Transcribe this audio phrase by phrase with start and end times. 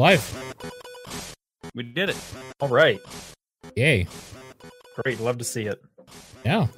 [0.00, 0.54] We're live.
[1.74, 2.16] We did it.
[2.58, 3.02] All right.
[3.76, 4.06] Yay.
[4.94, 5.20] Great.
[5.20, 5.78] Love to see it.
[6.42, 6.68] Yeah.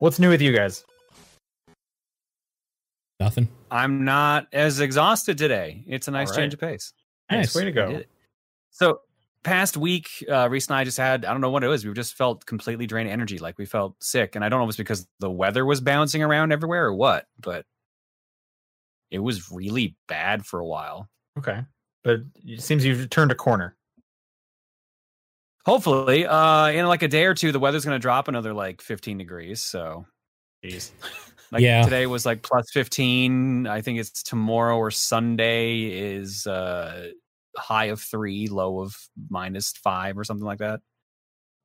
[0.00, 0.84] What's new with you guys?
[3.20, 3.48] Nothing.
[3.70, 5.82] I'm not as exhausted today.
[5.86, 6.42] It's a nice All right.
[6.42, 6.92] change of pace.
[7.30, 7.54] Nice.
[7.54, 8.02] Way to go.
[8.70, 9.00] So
[9.42, 11.86] past week, uh, Reese and I just had I don't know what it was.
[11.86, 14.68] We just felt completely drained energy, like we felt sick, and I don't know if
[14.68, 17.64] it's because the weather was bouncing around everywhere or what, but
[19.10, 21.08] it was really bad for a while.
[21.38, 21.62] Okay.
[22.04, 23.74] But it seems you've turned a corner.
[25.64, 28.82] Hopefully, uh, in like a day or two, the weather's going to drop another like
[28.82, 29.62] 15 degrees.
[29.62, 30.04] So,
[30.62, 30.90] Jeez.
[31.50, 31.82] like Yeah.
[31.82, 33.66] today was like plus 15.
[33.66, 37.08] I think it's tomorrow or Sunday is uh,
[37.56, 38.94] high of three, low of
[39.30, 40.80] minus five or something like that,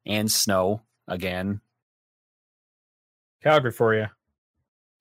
[0.05, 1.59] and snow again.
[3.43, 4.07] Calgary for you.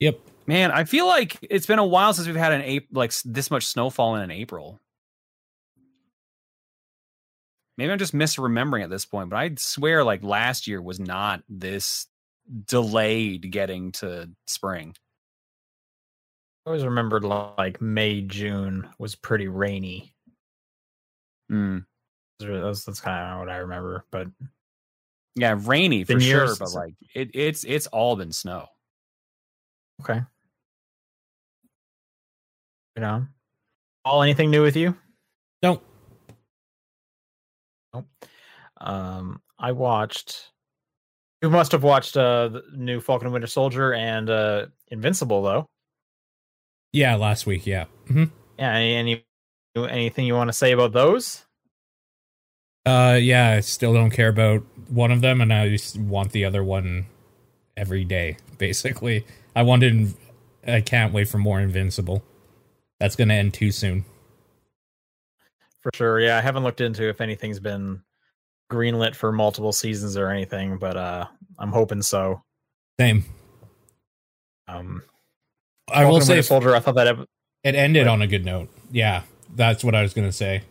[0.00, 0.18] Yep.
[0.48, 3.50] Man, I feel like it's been a while since we've had an April like this
[3.50, 4.80] much snowfall in an April.
[7.78, 11.44] Maybe I'm just misremembering at this point, but I'd swear like last year was not
[11.48, 12.08] this
[12.66, 14.96] delayed getting to spring.
[16.66, 20.12] I always remembered like May, June was pretty rainy.
[21.50, 21.86] Mm.
[22.40, 24.04] That's, that's kind of what I remember.
[24.10, 24.26] But
[25.36, 28.66] Yeah, rainy for sure, years but like it, it's it's all been snow.
[30.02, 30.20] okay.
[32.96, 33.26] You know,
[34.04, 34.96] all anything new with you?
[38.80, 40.50] Um, I watched.
[41.42, 45.66] You must have watched uh the new Falcon and Winter Soldier and uh Invincible though.
[46.92, 47.66] Yeah, last week.
[47.66, 47.84] Yeah.
[48.08, 48.24] hmm
[48.58, 48.72] Yeah.
[48.72, 49.24] Any, any
[49.76, 51.44] anything you want to say about those?
[52.86, 53.50] Uh, yeah.
[53.50, 57.06] I still don't care about one of them, and I just want the other one
[57.76, 58.36] every day.
[58.56, 60.14] Basically, I wanted.
[60.66, 62.22] I can't wait for more Invincible.
[62.98, 64.04] That's gonna end too soon.
[65.82, 66.20] For sure.
[66.20, 68.02] Yeah, I haven't looked into if anything's been
[68.70, 71.26] greenlit for multiple seasons or anything, but uh
[71.58, 72.42] I'm hoping so.
[73.00, 73.24] Same.
[74.66, 75.02] Um
[75.90, 77.26] I will say Soldier, I thought that ep-
[77.64, 78.12] it ended Right.
[78.12, 78.68] on a good note.
[78.90, 79.22] Yeah,
[79.54, 80.62] that's what I was gonna say.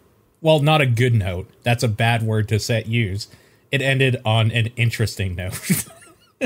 [0.42, 1.50] Well, not a good note.
[1.64, 3.28] That's a bad word to set use.
[3.72, 5.60] It ended on an interesting note.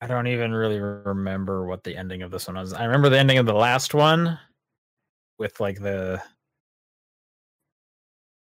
[0.00, 2.72] I don't even really remember what the ending of this one was.
[2.72, 4.38] I remember the ending of the last one
[5.38, 6.22] with like the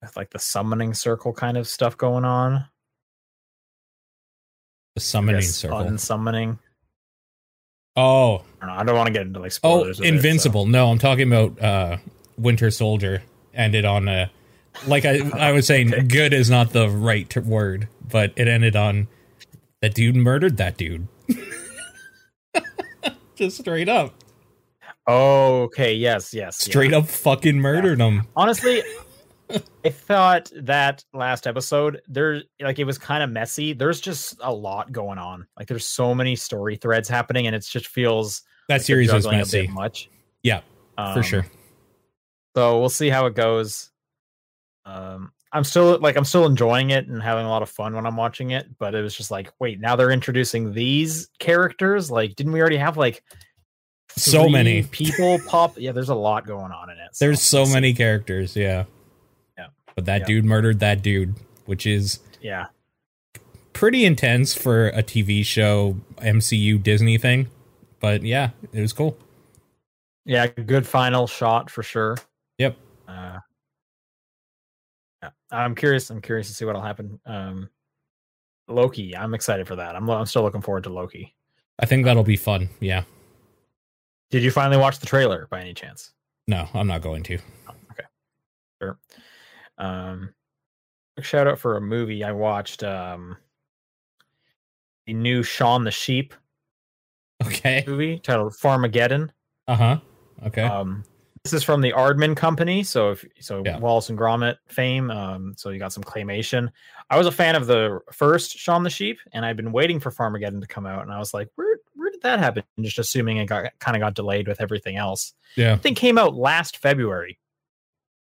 [0.00, 2.64] with like the summoning circle kind of stuff going on.
[4.94, 5.78] the summoning circle.
[5.78, 6.58] Unsummoning.
[7.96, 9.98] oh, I don't don't want to get into like oh, spoilers.
[10.00, 10.66] with it, so- Invincible.
[10.66, 11.96] No, I'm talking about uh,
[12.36, 13.22] Winter Soldier.
[13.54, 14.30] Ended on a
[14.86, 15.92] like I I was saying.
[15.92, 16.02] Okay.
[16.02, 19.08] Good is not the right t- word, but it ended on
[19.82, 21.06] that dude murdered that dude.
[23.36, 24.14] Just straight up,
[25.06, 25.94] Oh, okay.
[25.94, 26.64] Yes, yes.
[26.66, 26.70] yeah.
[26.70, 28.22] straight up, fucking murdered him.
[28.36, 28.82] honestly
[29.84, 34.50] i thought that last episode there like it was kind of messy there's just a
[34.50, 38.76] lot going on like there's so many story threads happening and it just feels That
[38.76, 39.66] like series was messy.
[39.66, 40.08] much
[40.42, 40.60] Yeah,
[40.96, 41.46] for Um, sure.
[42.56, 43.90] so we'll see how it goes
[44.86, 48.06] um i'm still like i'm still enjoying it and having a lot of fun when
[48.06, 52.34] i'm watching it but it was just like wait now they're introducing these characters like
[52.36, 53.22] didn't we already have like
[54.16, 54.82] So many.
[54.84, 57.72] people pop yeah there's a lot going on in it There's so we'll see.
[57.74, 58.84] many characters, yeah.
[59.58, 59.66] Yeah.
[59.94, 60.26] But that Yeah.
[60.26, 61.34] dude murdered that dude,
[61.66, 62.66] which is yeah
[63.72, 67.48] pretty intense for a TV show, MCU Disney thing.
[68.00, 69.16] But yeah, it was cool.
[70.24, 72.16] Yeah, good final shot for sure.
[72.58, 72.76] Yep.
[73.08, 73.38] Uh,
[75.22, 76.10] yeah, I'm curious.
[76.10, 77.18] I'm curious to see what'll happen.
[77.26, 77.70] Um,
[78.68, 79.96] Loki, I'm excited for that.
[79.96, 81.34] I'm I'm still looking forward to Loki.
[81.78, 82.68] I think that'll be fun.
[82.80, 83.02] Yeah.
[84.32, 86.12] Did you finally watch the trailer by any chance?
[86.48, 87.34] No, I'm not going to.
[87.34, 88.04] Okay.
[88.80, 88.98] Sure.
[89.78, 90.32] Um,
[91.20, 92.82] shout out for a movie I watched.
[92.82, 93.36] Um,
[95.06, 96.34] the new Shaun the Sheep
[97.44, 97.84] Okay.
[97.86, 99.28] movie titled Farmageddon.
[99.68, 99.98] Uh huh.
[100.46, 100.62] Okay.
[100.62, 101.04] Um,
[101.44, 103.78] this is from the Aardman Company, so if so, Yeah.
[103.80, 105.10] Wallace and Gromit fame.
[105.10, 106.70] Um, so you got some claymation.
[107.10, 110.10] I was a fan of the first Shaun the Sheep, and I've been waiting for
[110.10, 111.76] Farmageddon to come out, and I was like, where
[112.22, 112.62] that happen?
[112.80, 115.32] Just assuming it got kind of got delayed with everything else.
[115.56, 115.72] yeah.
[115.74, 117.38] I think came out last February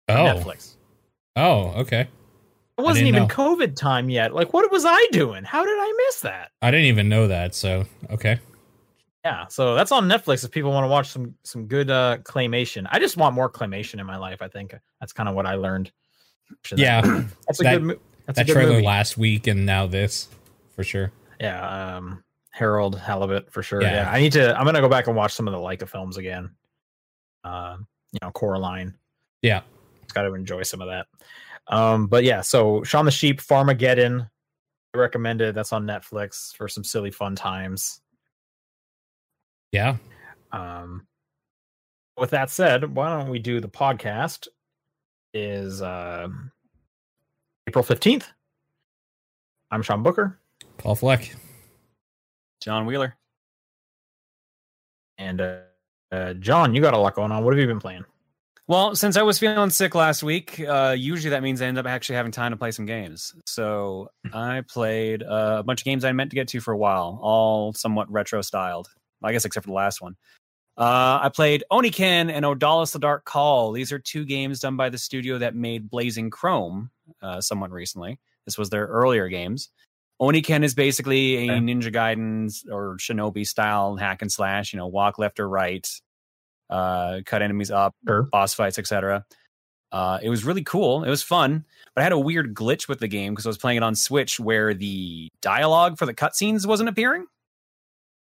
[0.08, 0.14] Oh.
[0.14, 0.76] Netflix.
[1.36, 1.70] Oh.
[1.82, 2.02] Okay.
[2.78, 3.28] It wasn't even know.
[3.30, 4.34] COVID time yet.
[4.34, 5.44] Like, what was I doing?
[5.44, 6.52] How did I miss that?
[6.62, 7.54] I didn't even know that.
[7.54, 8.40] So okay.
[9.26, 12.88] Yeah, so that's on Netflix if people want to watch some some good uh claymation.
[12.90, 14.42] I just want more claymation in my life.
[14.42, 15.92] I think that's kind of what I learned.
[16.64, 17.02] Should Yeah.
[17.02, 18.00] that- that's a that- good.
[18.26, 18.86] That's that a good trailer movie.
[18.86, 20.30] last week and now this
[20.76, 21.12] for sure.
[21.42, 22.24] Yeah, um,
[22.60, 23.82] Harold Halibut for sure.
[23.82, 24.04] Yeah.
[24.04, 24.12] Yeah.
[24.12, 24.54] I need to.
[24.56, 26.52] I'm gonna go back and watch some of the Laika films again.
[27.46, 28.94] Um, you know Coraline.
[29.42, 29.62] Yeah.
[30.14, 31.08] got to enjoy some of that.
[31.68, 34.30] Um, but yeah, so Shaun the Sheep, Farmageddon,
[34.94, 35.56] I recommend it.
[35.56, 38.02] That's on Netflix for some silly fun times.
[39.72, 39.98] Yeah.
[40.52, 41.06] Um,
[42.18, 44.48] with that said, why don't we do the podcast?
[45.34, 46.28] Is uh,
[47.68, 48.28] April fifteenth.
[49.72, 50.40] I'm Sean Booker,
[50.80, 51.36] Paul Fleck.
[52.62, 53.16] John Wheeler.
[55.18, 55.58] and uh,
[56.12, 56.74] uh, John.
[56.74, 57.44] You got a lot going on.
[57.44, 58.06] What have you been playing?
[58.68, 61.88] Well, since I was feeling sick last week, uh, usually that means I end up
[61.88, 63.34] actually having time to play some games.
[63.48, 66.78] So I played uh, a bunch of games I meant to get to for a
[66.78, 68.88] while, all somewhat retro styled.
[69.24, 70.16] I guess except for the last one.
[70.78, 73.74] Uh, I played Oniken and Odallus the Dark Call.
[73.74, 76.90] These are two games done by the studio that made Blazing Chrome
[77.22, 78.18] uh, somewhat recently.
[78.46, 79.72] This was their earlier games.
[80.22, 81.60] Oniken is basically a Okay.
[81.62, 84.74] Ninja Gaiden or Shinobi style hack and slash.
[84.74, 85.88] You know, walk left or right,
[86.70, 88.24] uh, cut enemies up, Sure.
[88.24, 89.26] boss fights, etc.
[89.92, 91.04] Uh, it was really cool.
[91.04, 93.58] It was fun, but I had a weird glitch with the game because I was
[93.58, 97.26] playing it on Switch where the dialogue for the cutscenes wasn't appearing.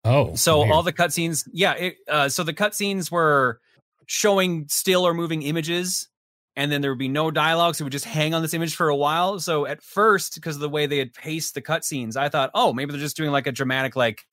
[0.04, 0.34] Oh.
[0.34, 0.72] So weird.
[0.72, 1.72] all the cutscenes, yeah.
[1.74, 3.60] It, uh, so the cutscenes were
[4.06, 6.08] showing still or moving images,
[6.56, 8.76] and then there would be no dialogue, so it would just hang on this image
[8.76, 9.40] for a while.
[9.40, 12.72] So at first, because of the way they had paced the cutscenes, I thought, oh,
[12.72, 14.24] maybe they're just doing like a dramatic, like,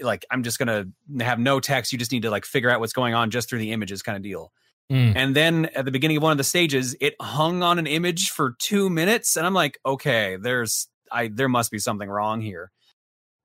[0.00, 0.86] like I'm just gonna
[1.20, 1.92] have no text.
[1.92, 4.16] You just need to like figure out what's going on just through the images, kind
[4.16, 4.52] of deal.
[4.90, 5.12] Mm.
[5.16, 8.30] And then at the beginning of one of the stages, it hung on an image
[8.30, 12.70] for two minutes, and I'm like, okay, there's I there must be something wrong here.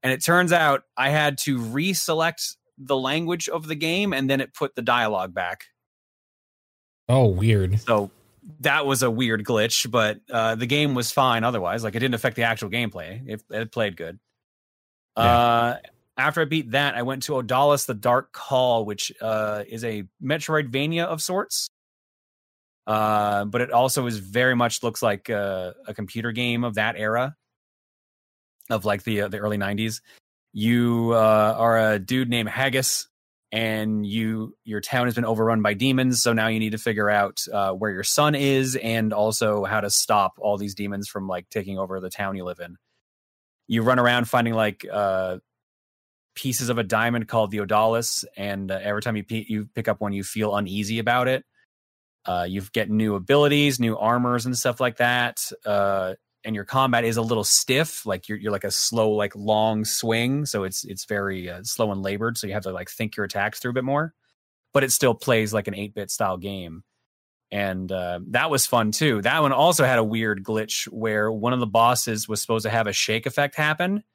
[0.04, 4.42] And it turns out I had to reselect the language of the game, and then
[4.42, 5.66] it put the dialogue back.
[7.09, 7.80] Oh, weird.
[7.81, 8.12] So
[8.62, 11.83] that was a weird glitch, but uh, the game was fine otherwise.
[11.83, 13.21] Like it didn't affect the actual gameplay.
[13.27, 14.19] It, it played good.
[15.18, 15.24] Yeah.
[15.24, 15.77] Uh,
[16.18, 20.04] after I beat that, I went to Odallus the Dark Call, which uh, is a
[20.21, 21.69] Metroidvania of sorts.
[22.88, 26.95] Uh, but it also is very much looks like uh, a computer game of that
[26.98, 27.36] era,
[28.69, 30.01] of like the uh, the early '90s.
[30.54, 33.09] You uh, are a dude named Haggis,
[33.52, 36.22] and you your town has been overrun by demons.
[36.22, 39.82] So now you need to figure out uh, where your son is, and also how
[39.82, 42.78] to stop all these demons from like taking over the town you live in.
[43.68, 45.38] You run around finding like uh,
[46.36, 49.88] pieces of a diamond called the Odallus, and uh, every time you pe- you pick
[49.88, 51.46] up one, you feel uneasy about it.
[52.26, 55.40] Uh, you get new abilities, new armors, and stuff like that.
[56.48, 59.84] And your combat is a little stiff, like you're you're like a slow, like long
[59.84, 62.38] swing, so it's it's very uh, slow and labored.
[62.38, 64.14] So you have to like think your attacks through a bit more,
[64.74, 66.86] but it still plays like an eight bit style game.
[67.52, 69.22] And uh, that was fun too.
[69.24, 72.70] That one also had a weird glitch where one of the bosses was supposed to
[72.70, 74.06] have a shake effect happen,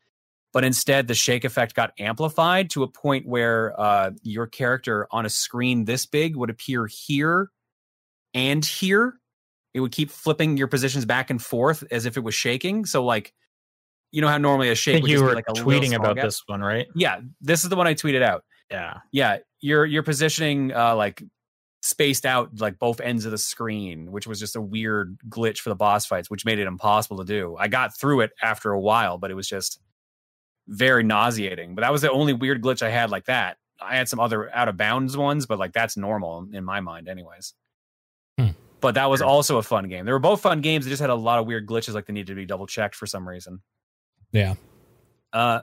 [0.54, 5.26] but instead the shake effect got amplified to a point where uh, your character on
[5.26, 7.50] a screen this big would appear here
[8.32, 9.18] and here.
[9.74, 12.84] It would keep flipping your positions back and forth as if it was shaking.
[12.84, 13.32] So, like,
[14.10, 16.24] you know how normally a shake think would you were like a tweeting about gap?
[16.24, 16.86] this one, right?
[16.94, 18.44] Yeah, this is the one I tweeted out.
[18.70, 18.98] Yeah.
[19.10, 21.22] Yeah, you're you're positioning uh, like
[21.82, 25.68] spaced out like both ends of the screen, which was just a weird glitch for
[25.68, 27.56] the boss fights, which made it impossible to do.
[27.58, 29.80] I got through it after a while, but it was just
[30.68, 31.74] very nauseating.
[31.74, 33.56] But that was the only weird glitch I had like that.
[33.80, 37.08] I had some other out of bounds ones, but like that's normal in my mind,
[37.08, 37.54] anyways.
[38.82, 40.04] But that was also a fun game.
[40.04, 40.84] They were both fun games.
[40.84, 42.94] They just had a lot of weird glitches, like they needed to be double checked
[42.96, 43.62] for some reason.
[44.32, 44.54] Yeah.
[45.32, 45.60] Uh,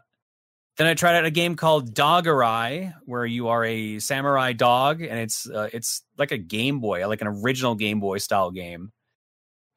[0.77, 5.19] then I tried out a game called Dogurai, where you are a samurai dog, and
[5.19, 8.91] it's uh, it's like a Game Boy, like an original Game Boy style game.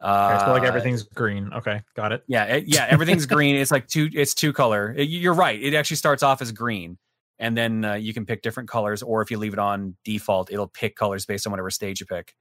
[0.00, 1.50] Uh, Okay, so like everything's green.
[1.52, 2.22] Okay, got it.
[2.28, 3.56] yeah, it- yeah, everything's green.
[3.56, 4.94] It's like two, it's two color.
[4.96, 5.61] It- you're right.
[5.61, 6.99] It actually starts off as green,
[7.40, 10.52] and then uh, you can pick different colors, or if you leave it on default,
[10.52, 12.34] it'll pick colors based on whatever stage you pick.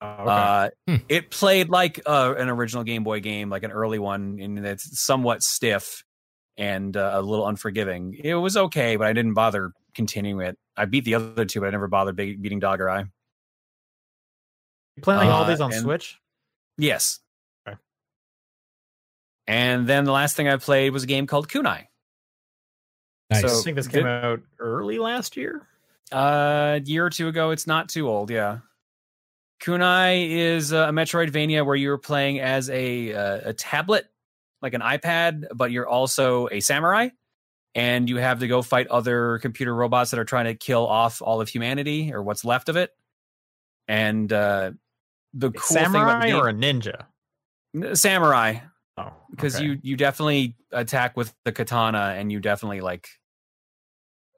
[0.00, 0.22] Oh, okay.
[0.30, 0.96] Uh, Hmm.
[1.08, 5.00] It played like uh, an original Game Boy game, like an early one, and it's
[5.00, 6.04] somewhat stiff
[6.56, 8.16] and uh, a little unforgiving.
[8.22, 10.58] It was okay, but I didn't bother continuing it.
[10.76, 13.08] I beat the other two, but I never bothered be- beating Dogurai.
[14.96, 16.18] you playing all uh, these on and- Switch?
[16.76, 17.18] Yes.
[17.68, 17.76] Okay.
[19.48, 21.86] And then the last thing I played was a game called Kunai.
[23.30, 23.44] Nice.
[23.44, 25.66] I So- think this did- came out early last year.
[26.12, 27.50] Uh, a year or two ago.
[27.50, 28.30] It's not too old.
[28.30, 28.58] Yeah.
[29.60, 34.06] Kunai is a Metroidvania where you're playing as a uh, a tablet,
[34.62, 37.08] like an iPad, but you're also a samurai,
[37.74, 41.20] and you have to go fight other computer robots that are trying to kill off
[41.22, 42.90] all of humanity or what's left of it.
[43.88, 44.72] And uh,
[45.34, 47.06] the cool thing about samurai or a ninja?
[47.94, 48.60] samurai
[48.98, 49.64] Oh, because okay.
[49.64, 53.08] you you definitely attack with the katana and you definitely like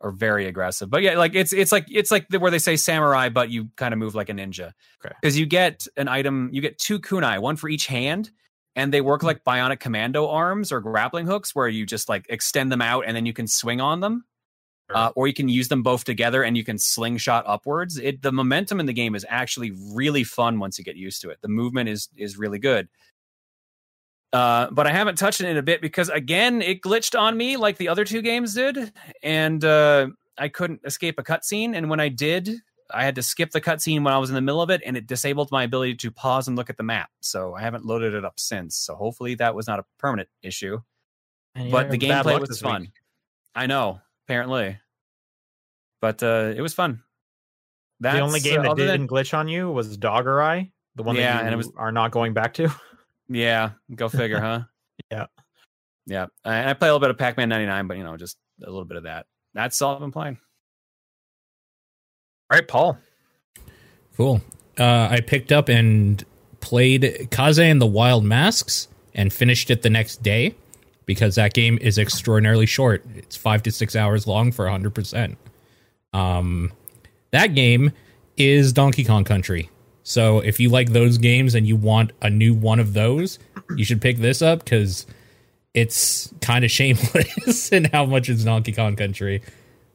[0.00, 0.90] are very aggressive.
[0.90, 3.68] But yeah, like it's it's like it's like the, where they say samurai, but you
[3.76, 4.72] kind of move like a ninja.
[5.04, 5.14] Okay.
[5.20, 8.30] Because you get an item, you get two kunai, one for each hand,
[8.74, 12.72] and they work like bionic commando arms or grappling hooks, where you just like extend
[12.72, 14.24] them out and then you can swing on them.
[14.90, 14.96] Sure.
[14.96, 17.96] Uh, or you can use them both together and you can slingshot upwards.
[17.96, 21.30] It the momentum in the game is actually really fun once you get used to
[21.30, 21.38] it.
[21.42, 22.88] The movement is is really good.
[24.32, 27.56] Uh, but I haven't touched it in a bit because again, it glitched on me
[27.56, 30.08] like the other two games did, and uh,
[30.38, 31.76] I couldn't escape a cutscene.
[31.76, 32.48] And when I did,
[32.92, 34.96] I had to skip the cutscene when I was in the middle of it, and
[34.96, 37.10] it disabled my ability to pause and look at the map.
[37.20, 38.76] So I haven't loaded it up since.
[38.76, 40.80] So hopefully that was not a permanent issue.
[41.54, 42.82] But the gameplay was fun.
[42.82, 42.90] week.
[43.56, 44.78] I know, apparently,
[46.00, 47.02] but uh, it was fun.
[47.98, 51.32] That's, the only game uh, that didn't glitch on you was Dogurai, the one Yeah,
[51.34, 52.72] that you and it was- are not going back to.
[53.30, 54.60] Yeah, go figure, huh?
[55.10, 55.26] Yeah.
[56.04, 56.26] Yeah.
[56.44, 58.66] And I play a little bit of Pac Man 99, but, you know, just a
[58.66, 59.24] little bit of that.
[59.54, 60.36] That's all I've been playing.
[62.50, 62.98] All right, Paul.
[64.16, 64.42] Cool.
[64.78, 66.22] Uh, I picked up and
[66.60, 70.54] played Kaze and the Wild Masks and finished it the next day
[71.06, 73.04] because that game is extraordinarily short.
[73.14, 75.36] It's five to six hours long for 100%.
[76.12, 76.72] Um,
[77.30, 77.92] that game
[78.36, 79.69] is Donkey Kong Country.
[80.02, 83.38] So if you like those games and you want a new one of those,
[83.76, 85.06] you should pick this up because
[85.74, 89.42] it's kind of shameless in how much it's Donkey Kong Country.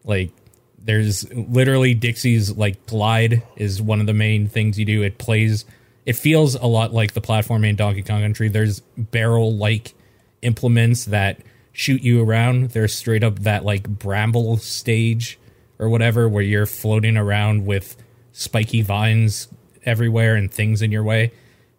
[0.03, 0.31] Like,
[0.77, 5.01] there's literally Dixie's like glide is one of the main things you do.
[5.01, 5.65] It plays,
[6.05, 8.49] it feels a lot like the platform in Donkey Kong Country.
[8.49, 9.95] There's barrel like
[10.43, 11.39] implements that
[11.73, 12.69] shoot you around.
[12.69, 15.39] There's straight up that like bramble stage
[15.79, 17.97] or whatever where you're floating around with
[18.31, 19.47] spiky vines
[19.85, 21.31] everywhere and things in your way.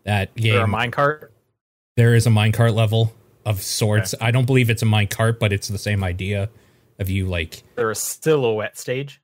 [0.04, 1.28] That Is there a game, minecart?
[1.96, 3.12] there is a minecart level
[3.44, 4.14] of sorts.
[4.20, 6.48] I don't believe it's a minecart, but it's the same idea
[6.98, 9.20] of you like There a silhouette stage?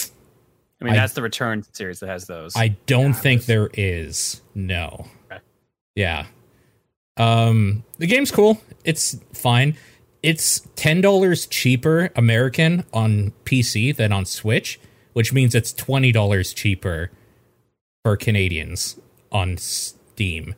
[0.00, 2.54] I mean, I- that's the Return series that has those.
[2.54, 4.42] I don't Yeah, think there is.
[4.54, 5.06] No.
[5.30, 5.40] Okay.
[5.94, 6.26] Yeah.
[7.16, 8.60] Um the game's cool.
[8.84, 9.76] It's fine.
[10.22, 14.78] It's $10 cheaper American on PC than on Switch,
[15.12, 17.10] which means it's $20 cheaper
[18.06, 19.00] for Canadians
[19.32, 20.54] on Steam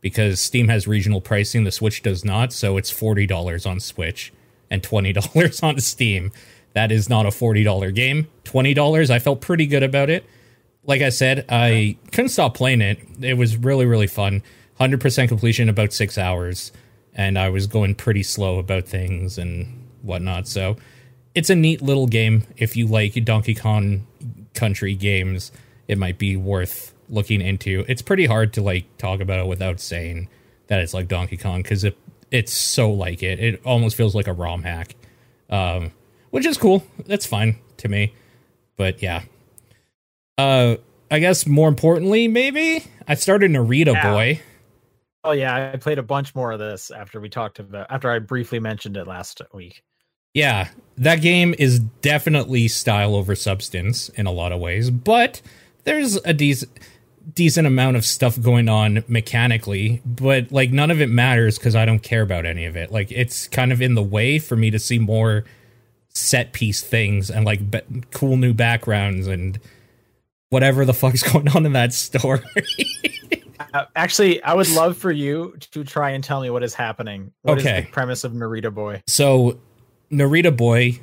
[0.00, 4.32] because Steam has regional pricing, the Switch does not, so it's $40 on Switch
[4.68, 6.32] and $20 on Steam.
[6.72, 8.26] That is not a $40 game.
[8.42, 10.24] $20, I felt pretty good about it
[10.88, 12.98] like I said, I couldn't stop playing it.
[13.20, 14.42] It was really, really fun.
[14.80, 16.72] 100% completion in about six hours.
[17.14, 20.48] And I was going pretty slow about things and whatnot.
[20.48, 20.76] So
[21.34, 22.44] it's a neat little game.
[22.56, 24.06] If you like Donkey Kong
[24.54, 25.52] Country games,
[25.88, 27.84] it might be worth looking into.
[27.88, 30.28] It's pretty hard to like talk about it without saying
[30.68, 31.96] that it's like Donkey Kong because it,
[32.30, 33.40] it's so like it.
[33.40, 34.94] It almost feels like a ROM hack,
[35.50, 35.92] um,
[36.30, 36.84] which is cool.
[37.06, 38.14] That's fine to me.
[38.76, 39.22] But yeah,
[40.36, 40.76] uh,
[41.10, 44.12] I guess more importantly, maybe I started Narita Yeah.
[44.12, 44.42] Boy.
[45.24, 48.18] Oh yeah, I played a bunch more of this after we talked about after I
[48.18, 49.82] briefly mentioned it last week.
[50.34, 50.68] Yeah,
[50.98, 55.42] that game is definitely style over substance in a lot of ways, but
[55.84, 56.70] there's a decent
[57.34, 61.84] decent amount of stuff going on mechanically, but like none of it matters because I
[61.84, 62.90] don't care about any of it.
[62.90, 65.44] Like it's kind of in the way for me to see more
[66.08, 69.60] set piece things and like be- cool new backgrounds and
[70.48, 72.40] whatever the fuck's going on in that story.
[73.74, 77.32] Uh, actually, I would love for you to try and tell me what is happening.
[77.42, 77.82] What is Okay.
[77.82, 79.02] the premise of Narita Boy?
[79.06, 79.58] So,
[80.10, 81.00] Narita Boy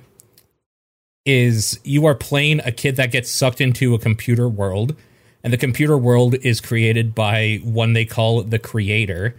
[1.25, 4.95] is you are playing a kid that gets sucked into a computer world,
[5.43, 9.35] and the computer world is created by one they call the creator.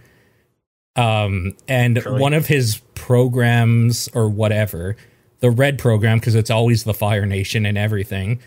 [0.95, 4.97] Um, and one of his programs or whatever,
[5.41, 8.39] the red program, because it's always the Fire Nation and everything,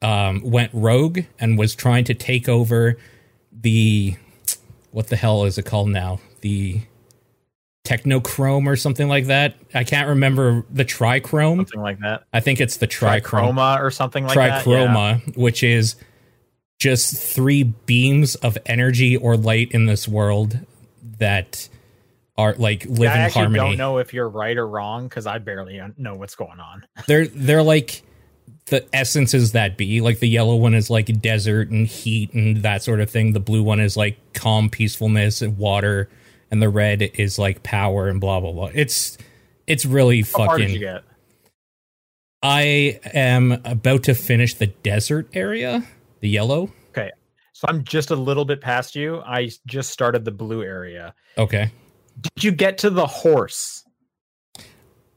[0.00, 2.96] um, went rogue and was trying to take over
[3.52, 4.16] the
[4.90, 6.20] what the hell is it called now?
[6.40, 6.80] The
[7.88, 9.54] Technochrome or something like that.
[9.74, 11.56] I can't remember the Trichrome.
[11.56, 12.24] Something like that.
[12.32, 13.54] I think it's the Trichrome.
[13.54, 14.66] Trichroma or something like that.
[14.66, 14.86] yeah.
[14.86, 15.96] Trichroma, which is
[16.78, 20.58] just three beams of energy or light in this world
[21.18, 21.68] that
[22.36, 23.58] are like live Yeah, I in harmony.
[23.58, 26.84] don't know if you're right or wrong because I barely know what's going on.
[27.08, 28.02] They're they're like
[28.66, 30.00] the essences that be.
[30.02, 33.32] Like the yellow one is like desert and heat and that sort of thing.
[33.32, 36.08] The blue one is like calm, peacefulness and water,
[36.50, 38.70] and the red is like power and blah blah blah.
[38.74, 39.18] It's
[39.66, 40.80] it's really How far did you fucking.
[40.80, 41.04] get?
[42.42, 45.84] I am about to finish the desert area,
[46.20, 46.70] the yellow.
[46.90, 47.10] Okay,
[47.52, 49.20] so I'm just a little bit past you.
[49.20, 51.14] I just started the blue area.
[51.36, 51.70] Okay.
[52.20, 53.84] Did you get to the horse?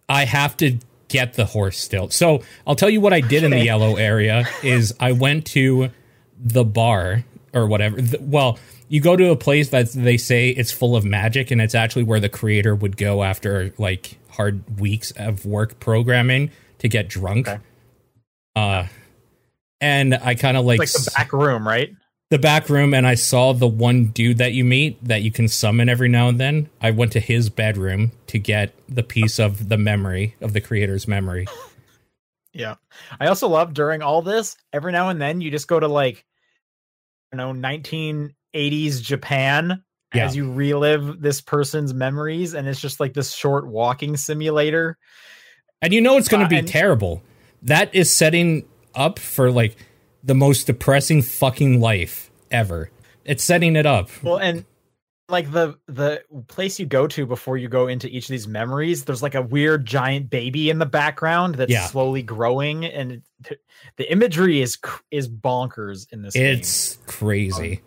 [0.10, 2.10] I have to get the horse still.
[2.10, 5.90] So I'll tell you what I did in the yellow area is I went to
[6.38, 7.24] the bar
[7.54, 7.98] or whatever.
[8.20, 8.60] Well,
[8.92, 12.04] you go to a place that they say it's full of magic, and it's actually
[12.04, 17.48] where the creator would go after like hard weeks of work programming to get drunk.
[17.48, 17.62] Okay.
[18.56, 18.88] Uh,
[19.80, 21.92] and I kind of like, like the back room, right?
[22.32, 25.50] the back room and I saw the one dude that you meet that you can
[25.50, 26.70] summon every now and then.
[26.82, 31.10] I went to his bedroom to get the piece of the memory of the creator's
[31.10, 31.48] memory.
[32.54, 32.76] Yeah.
[33.20, 36.26] I also love during all this, every now and then you just go to like,
[37.34, 37.52] you know,
[38.56, 40.26] 1980s Japan Yeah.
[40.26, 42.54] as you relive this person's memories.
[42.54, 44.98] And it's just like this short walking simulator.
[45.82, 47.24] And you know it's going to be terrible.
[47.64, 48.66] That is setting
[48.96, 49.76] up for like
[50.24, 52.92] the most depressing fucking life ever.
[53.26, 54.10] It's setting it up.
[54.24, 54.66] Well, and
[55.30, 59.06] like the the place you go to before you go into each of these memories,
[59.06, 61.86] there's like a weird giant baby in the background that's Yeah.
[61.86, 63.22] slowly growing, and
[63.98, 66.34] the imagery is cr- is bonkers in this.
[66.34, 66.46] game.
[66.58, 67.82] It's crazy.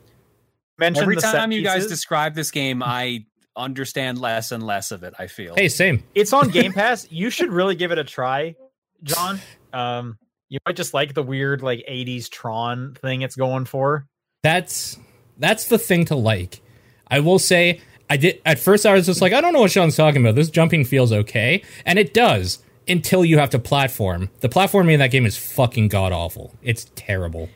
[0.78, 3.26] Mention Every the time you guys describe this game, I
[3.56, 5.14] understand less and less of it.
[5.18, 5.54] I feel.
[5.54, 6.02] Hey, same.
[6.14, 7.06] it's on Game Pass.
[7.10, 8.56] you should really give it a try,
[9.02, 9.38] John.
[9.72, 14.06] Um, you might just like the weird like '80s Tron thing it's going for.
[14.42, 14.98] That's
[15.38, 16.60] that's the thing to like.
[17.08, 19.70] I will say I did at first I was just like I don't know what
[19.70, 20.34] Sean's talking about.
[20.34, 24.30] This jumping feels okay, and it does until you have to platform.
[24.40, 26.54] The platforming in that game is fucking god awful.
[26.62, 27.48] It's terrible.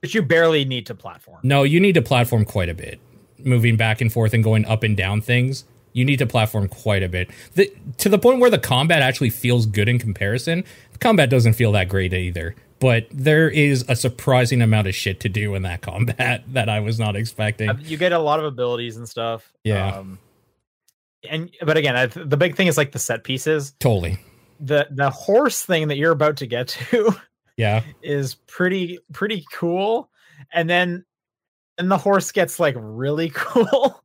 [0.00, 1.40] But you barely need to platform.
[1.42, 3.00] No, you need to platform quite a bit.
[3.38, 5.64] Moving back and forth and going up and down things.
[5.92, 7.30] You need to platform quite a bit.
[7.54, 10.64] The, to the point where the combat actually feels good in comparison.
[10.92, 12.54] The combat doesn't feel that great either.
[12.80, 16.78] But there is a surprising amount of shit to do in that combat that I
[16.80, 17.70] was not expecting.
[17.70, 19.52] Uh, You get a lot of abilities and stuff.
[19.64, 19.96] Yeah.
[19.96, 20.18] Um,
[21.28, 23.72] and but again, I, the big thing is like the set pieces.
[23.80, 24.18] Totally.
[24.60, 27.16] the The horse thing that you're about to get to
[27.58, 27.82] Yeah.
[28.02, 30.08] is pretty pretty cool,
[30.52, 31.04] and then
[31.76, 34.02] and the horse gets like really cool.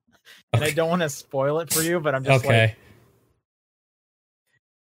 [0.51, 2.75] And I don't want to spoil it for you, but I'm just Okay.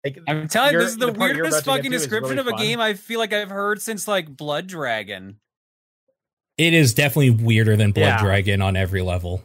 [0.04, 1.90] like, like I'm telling you, this is the, part you're weirdest about to get fucking
[1.90, 2.60] description really of a fun.
[2.60, 5.38] game I feel like I've heard since like Blood Dragon.
[6.56, 8.22] it is definitely weirder than Blood Yeah.
[8.22, 9.42] Dragon on every level.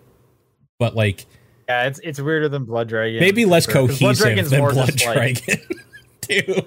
[0.80, 1.26] But like
[1.68, 3.20] Yeah, it's it's weirder than Blood Dragon.
[3.20, 5.62] maybe less for sure, 'cause Blood cohesive than Blood just, like, Dragon.
[6.22, 6.62] too.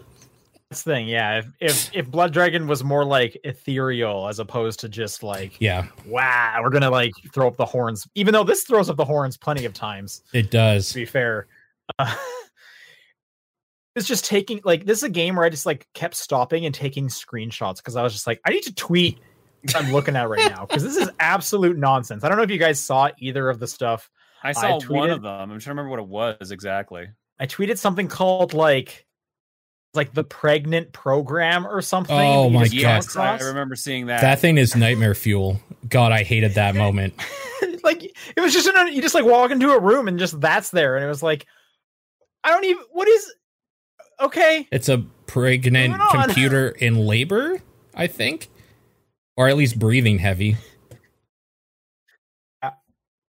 [0.70, 1.08] This thing.
[1.08, 5.60] Yeah, if, if if Blood Dragon was more like ethereal as opposed to just like
[5.60, 8.06] Yeah, wow, we're gonna like throw up the horns.
[8.14, 10.22] Even though this throws up the horns plenty of times.
[10.32, 10.88] it does.
[10.88, 11.46] To be fair,
[11.98, 12.14] uh,
[13.94, 16.74] it's just taking like this is a game where I just like kept stopping and
[16.74, 19.18] taking screenshots because I was just like, I need to tweet
[19.62, 22.24] what I'm looking at right now because this is absolute nonsense.
[22.24, 24.10] I don't know if you guys saw either of the stuff.
[24.42, 25.50] I saw one tweeted- of them.
[25.50, 27.06] I'm trying to remember what it was exactly.
[27.38, 29.06] I tweeted something called like
[29.96, 32.16] like the pregnant program or something.
[32.16, 33.04] Oh my God.
[33.16, 34.20] I remember seeing that.
[34.20, 35.60] That thing is nightmare fuel.
[35.88, 37.14] God, I hated that moment.
[37.82, 40.70] like it was just an, you just like walk into a room and just that's
[40.70, 41.46] there and it was like
[42.44, 43.32] I don't even what is
[44.20, 47.60] okay It's a pregnant computer in labor,
[47.94, 48.48] I think,
[49.36, 50.56] or at least breathing heavy.
[52.62, 52.72] I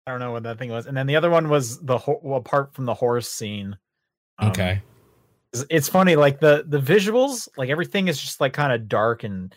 [0.07, 2.75] don't know what that thing was and then the other one was the ho- apart
[2.75, 3.77] from the horse scene
[4.39, 4.81] um, Okay.
[5.71, 9.55] It's, funny like the the visuals like everything is just like kind of dark and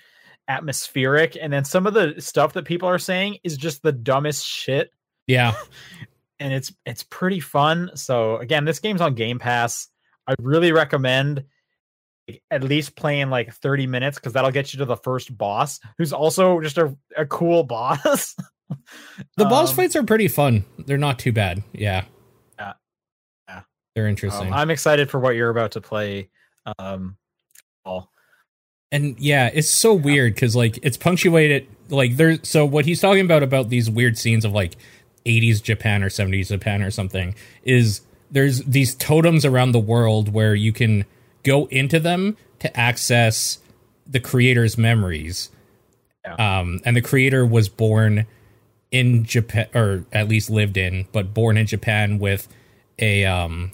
[0.47, 4.45] atmospheric and then some of the stuff that people are saying is just the dumbest
[4.45, 4.91] shit
[5.27, 5.53] Yeah.
[6.39, 7.91] and it's it's pretty fun.
[7.95, 9.87] So again, this game's on Game Pass.
[10.27, 11.43] I really recommend
[12.51, 16.13] at least playing like 30 minutes because that'll get you to the first boss, who's
[16.13, 18.35] also just a, a cool boss.
[19.37, 20.63] The boss Um, fights are pretty fun.
[20.77, 21.63] They're not too bad.
[21.73, 22.05] Yeah.
[23.99, 24.01] Yeah.
[24.01, 24.53] They're um, interesting.
[24.53, 26.29] I'm excited for what you're about to play.
[26.77, 27.17] Um,
[27.83, 28.11] Paul.
[28.91, 33.25] and yeah, it's so weird because like it's punctuated like there's so what he's talking
[33.25, 34.75] about about these weird scenes of like
[35.25, 40.55] 80s Japan or 70s Japan or something is there's these totems around the world where
[40.55, 41.05] you can
[41.43, 43.59] go into them to access
[44.05, 45.49] the creator's memories.
[46.37, 48.27] Um, and the creator was born
[48.91, 52.47] in Japan, or at least lived in, but born in Japan with
[52.99, 53.71] a, um,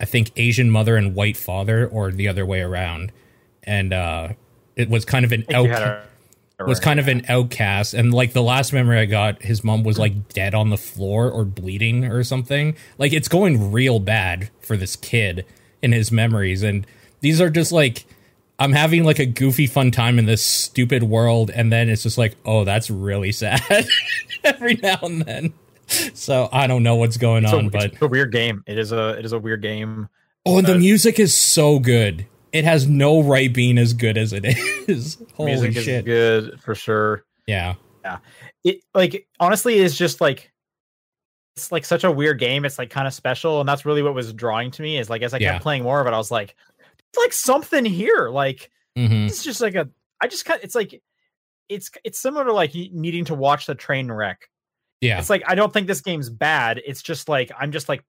[0.00, 3.12] I think Asian mother and white father, or the other way around.
[3.64, 4.28] And uh,
[4.76, 6.06] it was kind of an outcast
[6.64, 7.94] was kind of an outcast.
[7.94, 11.30] And like the last memory i got his mom was like dead on the floor
[11.30, 12.76] or bleeding or something.
[12.98, 15.44] Like it's going real bad for this kid
[15.82, 16.62] in his memories.
[16.62, 16.86] And
[17.20, 18.06] these are just like
[18.58, 21.50] i'm having like a goofy fun time in this stupid world.
[21.50, 23.86] And then it's just like oh that's really sad
[24.44, 25.54] every now and then
[26.14, 28.62] so i don't know what's going It's a, on but it's a weird game.
[28.66, 30.08] It is a it is a weird game.
[30.44, 32.26] Oh, and the Uh, music is so good.
[32.52, 34.44] it has no right being as good as it
[34.88, 35.18] is.
[35.34, 35.88] Holy Music shit!
[35.88, 37.24] is good for sure.
[37.46, 38.18] Yeah, Yeah.
[38.64, 40.52] It like honestly is just like
[41.56, 42.64] it's like such a weird game.
[42.64, 44.98] It's like kind of special, and that's really what was drawing to me.
[44.98, 45.52] Is like as I Yeah.
[45.52, 48.28] kept playing more of it, I was like, it's like something here.
[48.30, 49.88] Like hmm it's just like a.
[50.20, 50.60] I just kind.
[50.62, 51.00] It's like
[51.68, 54.48] it's it's similar to like needing to watch the train wreck.
[55.00, 56.80] Yeah, It's like I don't think this game's bad.
[56.86, 58.02] It's just like I'm just like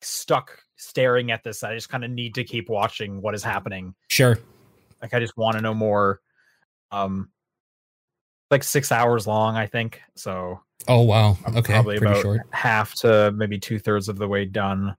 [0.00, 1.62] stuck staring at this.
[1.62, 3.94] I just kind of need to keep watching what is happening.
[4.08, 4.38] sure.
[5.00, 6.20] Like I just want to know more.
[6.90, 7.30] Um,
[8.50, 10.00] like six hours long, I think.
[10.14, 11.38] So Oh wow.
[11.46, 12.40] I'm Okay, probably pretty about short.
[12.50, 14.96] half to maybe two thirds of the way done.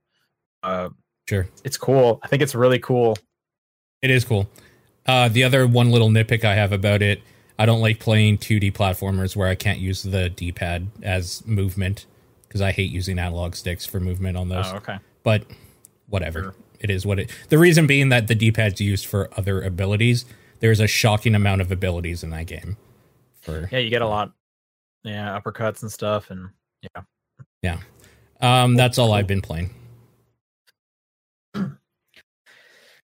[0.62, 0.88] Uh,
[1.28, 2.20] Sure, it's cool.
[2.22, 3.16] I think it's really cool.
[4.02, 4.46] it is cool.
[5.06, 7.22] Uh, the other one little nitpick I have about it,
[7.58, 12.06] I don't like playing 2D platformers where I can't use the D-pad as movement
[12.48, 14.66] because I hate using analog sticks for movement on those.
[14.68, 14.98] Oh, okay.
[15.22, 15.44] but
[16.08, 16.42] whatever.
[16.42, 16.54] Sure.
[16.80, 17.30] It is what it.
[17.48, 20.24] The reason being that the D-pad's used for other abilities.
[20.60, 22.76] There's a shocking amount of abilities in that game.
[23.42, 24.32] For Yeah, you get a lot.
[25.02, 26.48] Yeah, uppercuts and stuff, and
[27.62, 27.78] yeah.
[28.40, 29.70] um, that's all I've been playing.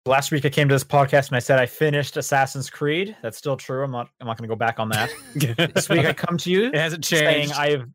[0.05, 3.17] Last week I came to this podcast and I said I finished Assassin's Creed.
[3.23, 3.85] That's still true.
[3.85, 4.09] I'm not.
[4.21, 5.11] I'm not going to go back on that.
[5.75, 7.25] this week I come to you it hasn't changed.
[7.25, 7.55] saying changed.
[7.61, 7.89] I've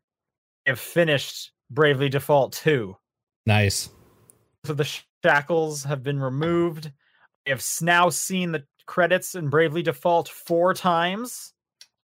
[0.66, 2.96] have finished Bravely Default 2.
[3.44, 3.90] Nice.
[4.64, 4.88] So the
[5.22, 6.90] shackles have been removed.
[7.46, 11.52] I have s- now seen the credits in Bravely Default four times.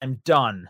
[0.02, 0.68] I'm done.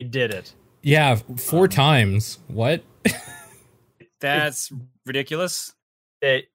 [0.00, 0.54] I did it.
[0.82, 2.38] Yeah, four Um, times.
[2.46, 2.82] What?
[4.20, 4.72] That's
[5.04, 5.74] ridiculous.
[6.20, 6.46] It,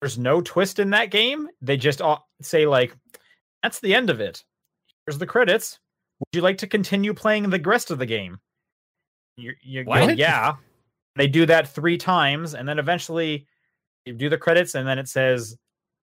[0.00, 1.48] there's no twist in that game.
[1.60, 2.96] They just all say like,
[3.62, 4.44] "That's the end of it.
[5.06, 5.78] Here's the credits.
[6.20, 8.38] Would you like to continue playing the rest of the game?"
[9.36, 10.56] You, you go, yeah.
[11.16, 13.46] They do that three times, and then eventually
[14.04, 15.56] you do the credits, and then it says,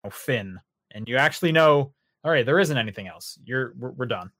[0.03, 0.59] "Oh, Finn,"
[0.91, 1.93] and you actually know.
[2.23, 3.37] All right, there isn't anything else.
[3.45, 4.31] You're we're, we're done.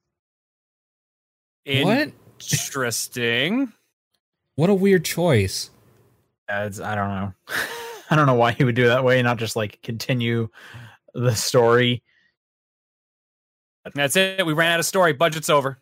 [1.64, 2.12] what?
[2.40, 3.72] Interesting.
[4.56, 5.70] What a weird choice.
[6.48, 7.32] Uh, it's, I don't know.
[8.10, 10.48] I don't know why he would do it that way, not just like continue
[11.14, 12.02] the story.
[13.94, 14.44] That's it.
[14.44, 15.12] We ran out of story.
[15.12, 15.78] Budget's over.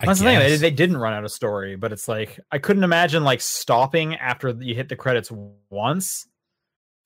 [0.00, 0.38] I That's the thing.
[0.38, 4.14] They, they didn't run out of story, but it's like I couldn't imagine like stopping
[4.14, 5.30] after you hit the credits
[5.68, 6.26] once.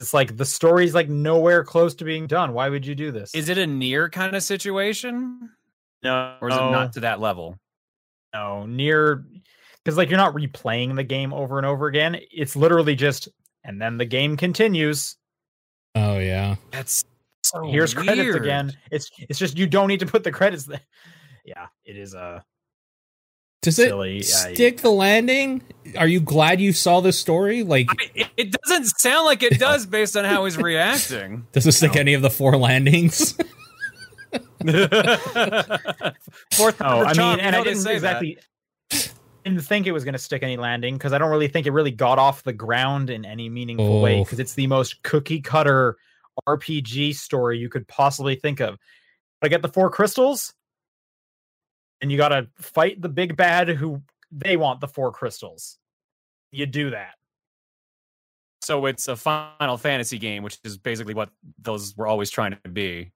[0.00, 2.52] It's like the story's like nowhere close to being done.
[2.52, 3.34] Why would you do this?
[3.34, 5.50] Is it a NieR kind of situation,
[6.02, 7.58] no, or is it not to that level?
[8.32, 9.24] no NieR?
[9.82, 12.18] Because like you're not replaying the game over and over again.
[12.30, 13.28] It's literally just
[13.64, 15.16] and then the game continues.
[15.94, 16.56] oh yeah.
[16.70, 17.04] That's
[17.42, 18.72] so Here's credits again.
[18.90, 20.80] It's it's just you don't need to put the credits there.
[21.46, 22.40] Yeah, it is uh
[23.60, 25.62] Does Silly, it yeah, stick the landing?
[25.98, 27.62] Are you glad you saw this story?
[27.62, 31.46] Like, I, it, it doesn't sound like it does based on how he's reacting.
[31.52, 32.00] does it stick No.
[32.00, 33.34] any of the four landings?
[36.52, 38.22] Fourth Oh, I mean, and I didn't say that.
[39.44, 41.66] Exactly didn't think it was going to stick any landing because I don't really think
[41.66, 44.24] it really got off the ground in any meaningful way Oh.
[44.24, 45.96] because it's the most cookie cutter
[46.48, 48.78] RPG story you could possibly think of.
[49.42, 50.54] I get the four crystals,
[52.00, 54.02] and you got to fight the big bad who
[54.32, 55.78] they want the four crystals.
[56.50, 57.14] You do that.
[58.62, 61.28] So it's a Final Fantasy game, which is basically what
[61.60, 63.12] those were always trying to be.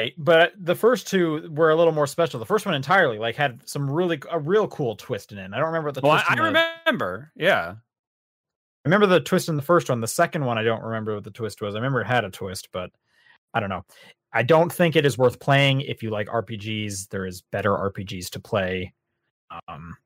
[0.00, 0.14] Right.
[0.18, 2.40] But the first two were a little more special.
[2.40, 5.50] The first one entirely like had some really a real cool twist in it.
[5.52, 7.32] I don't remember what the Well, twist I, I the- remember.
[7.36, 7.74] Yeah.
[7.76, 10.00] I remember the twist in the first one.
[10.00, 11.74] The second one, I don't remember what the twist was.
[11.74, 12.90] I remember it had a twist, but
[13.52, 13.84] I don't know.
[14.32, 17.08] I don't think it is worth playing if you like RPGs.
[17.10, 18.94] There is better RPGs to play.
[19.68, 19.96] Um,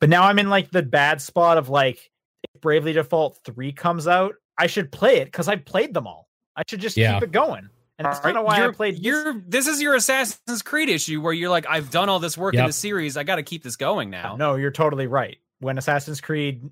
[0.00, 2.10] but now I'm in like the bad spot of like,
[2.54, 6.28] if Bravely Default 3 comes out, I should play it because I've played them all.
[6.56, 7.14] I should just Yeah.
[7.14, 7.70] keep it going.
[7.98, 9.02] And that's kind of why I you're- played this.
[9.02, 12.54] You're this is your Assassin's Creed issue where you're like, I've done all this work
[12.54, 13.16] in the series.
[13.16, 14.36] I got to keep this going now.
[14.36, 15.38] No, you're totally right.
[15.60, 16.68] When Assassin's Creed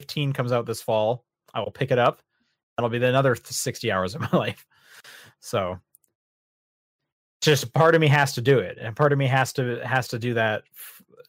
[0.00, 2.20] 15 comes out this fall, I will pick it up.
[2.76, 4.66] That'll be another 60 hours of my life.
[5.40, 5.80] So
[7.40, 10.08] just part of me has to do it and part of me has to has
[10.08, 10.64] to do that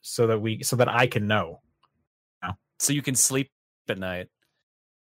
[0.02, 1.62] so that we so that I can know.
[2.80, 3.52] So you can sleep
[3.90, 4.28] at night.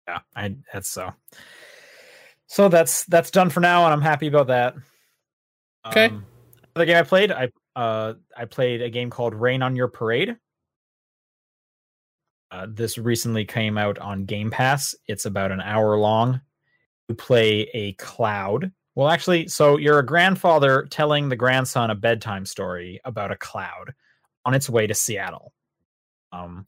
[0.07, 1.11] Yeah, I that's so.
[2.55, 4.75] So that's that's done for now and I'm happy about that.
[5.87, 6.05] Okay.
[6.05, 6.25] Um,
[6.73, 10.37] another game I played, I uh I played a game called Rain on Your Parade.
[12.51, 14.95] Uh, this recently came out on Game Pass.
[15.05, 16.39] It's about an hour long.
[17.09, 18.71] You play a cloud.
[18.95, 23.93] Well, actually, so you're a grandfather telling the grandson a bedtime story about a cloud
[24.45, 25.51] on its way to Seattle.
[26.31, 26.67] Um,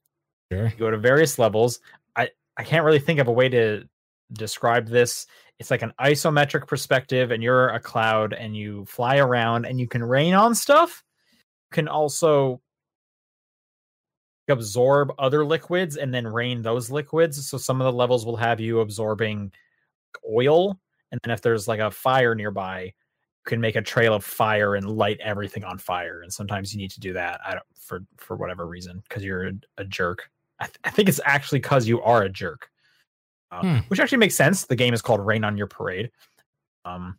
[0.52, 0.66] Sure.
[0.68, 1.80] you go to various levels.
[2.14, 3.86] I I can't really think of a way to
[4.34, 5.28] describe this.
[5.60, 9.88] It's like an isometric perspective, and you're a cloud, and you fly around, and you
[9.88, 11.04] can rain on stuff.
[11.72, 12.62] You can also
[14.50, 17.46] absorb other liquids and then rain those liquids.
[17.50, 19.52] So some of the levels will have you absorbing
[20.30, 20.80] oil,
[21.12, 22.94] and then if there's like a fire nearby, you
[23.46, 26.22] can make a trail of fire and light everything on fire.
[26.22, 27.40] And sometimes you need to do that.
[27.46, 30.30] I don't for for whatever reason because you're a, a jerk.
[30.60, 32.70] I, th- I think it's actually because you are a jerk,
[33.52, 33.78] uh, Hmm.
[33.88, 34.66] which actually makes sense.
[34.66, 36.12] The game is called Rain on Your Parade.
[36.86, 37.18] Um,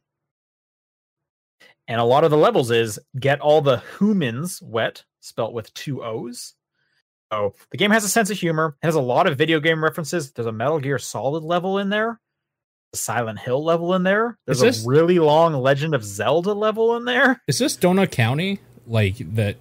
[1.86, 6.02] and a lot of the levels is get all the humans wet, spelt with two
[6.04, 6.54] O's.
[7.30, 8.76] Oh, the game has a sense of humor.
[8.82, 10.32] It has a lot of video game references.
[10.32, 12.20] There's a Metal Gear Solid level in there,
[12.94, 14.38] a Silent Hill level in there.
[14.46, 17.42] There's this- a really long Legend of Zelda level in there.
[17.46, 18.60] Is this Donut County?
[18.86, 19.56] Like that?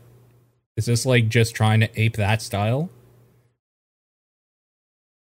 [0.78, 2.90] Is this like just trying to ape that style?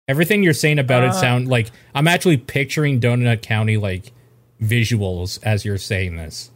[0.07, 4.13] Everything you're saying about it Uh, sound like I'm actually picturing Donut County like
[4.61, 6.51] visuals as you're saying this.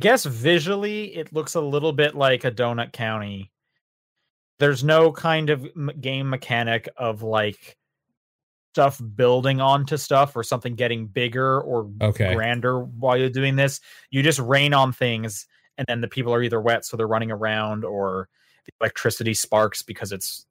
[0.00, 3.50] guess visually it looks a little bit like a donut county
[4.58, 7.76] there's no kind of m- game mechanic of like
[8.74, 12.34] stuff building onto stuff or something getting bigger or Okay.
[12.34, 16.42] grander while you're doing this you just rain on things and then the people are
[16.42, 18.28] either wet so they're running around or
[18.64, 20.46] the electricity sparks because it's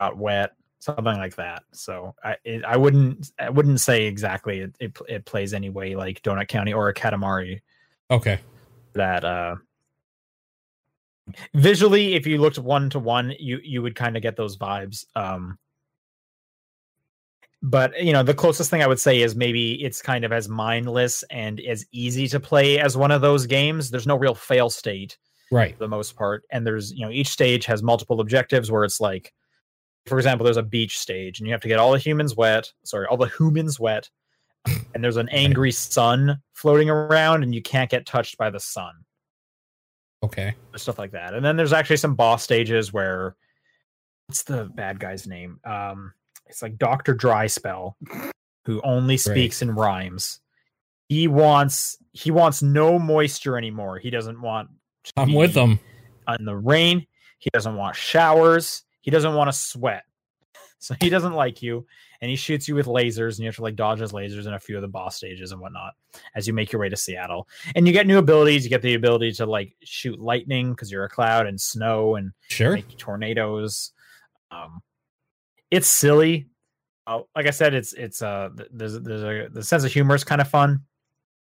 [0.00, 0.52] got wet
[0.84, 5.24] something like that so i it, i wouldn't i wouldn't say exactly it, it, it
[5.24, 7.60] plays any way like donut county or a katamari
[8.10, 8.38] Okay.
[8.92, 9.56] that uh
[11.54, 15.06] visually if you looked one to one you you would kind of get those vibes
[15.16, 15.58] um
[17.62, 20.50] but you know the closest thing i would say is maybe it's kind of as
[20.50, 24.68] mindless and as easy to play as one of those games there's no real fail
[24.68, 25.16] state
[25.50, 25.72] Right.
[25.72, 29.00] for the most part and there's you know each stage has multiple objectives where it's
[29.00, 29.32] like
[30.06, 32.70] for example there's a beach stage and you have to get all the humans wet
[32.84, 34.08] sorry all the humans wet
[34.94, 38.92] and there's an angry sun floating around and you can't get touched by the sun
[40.22, 40.54] Okay.
[40.76, 41.34] stuff like that.
[41.34, 43.36] And then there's actually some boss stages where
[44.26, 45.60] what's the bad guy's name?
[45.64, 46.14] Um
[46.46, 47.12] it's like Dr.
[47.14, 47.96] Dry Spell,
[48.64, 50.40] who only speaks in rhymes.
[51.10, 53.98] He wants he wants no moisture anymore.
[53.98, 54.70] He doesn't want
[55.04, 55.78] to I'm be with him.
[56.38, 57.06] in the rain.
[57.38, 58.82] He doesn't want showers.
[59.04, 60.04] He doesn't want to sweat.
[60.80, 61.86] So he doesn't like you,
[62.20, 64.52] and he shoots you with lasers, and you have to like dodge his lasers in
[64.52, 65.94] a few of the boss stages and whatnot
[66.34, 67.48] as you make your way to Seattle.
[67.74, 68.64] And you get new abilities.
[68.64, 72.32] You get the ability to like shoot lightning because you're a cloud, and snow, and
[72.48, 72.74] Sure.
[72.74, 73.92] make tornadoes.
[74.50, 74.82] Um,
[75.70, 76.48] it's silly.
[77.06, 80.14] Uh, like I said, it's it's uh th- there's there's a the sense of humor
[80.14, 80.80] is kind of fun,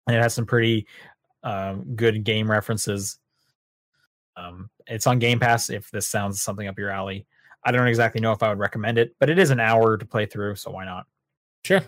[0.08, 0.86] and it has some pretty
[1.44, 3.20] um, good game references.
[4.36, 5.70] Um, it's on Game Pass.
[5.70, 7.26] If this sounds something up your alley,
[7.64, 10.06] I don't exactly know if I would recommend it, but it is an hour to
[10.06, 11.06] play through, so why not?
[11.66, 11.82] Sure.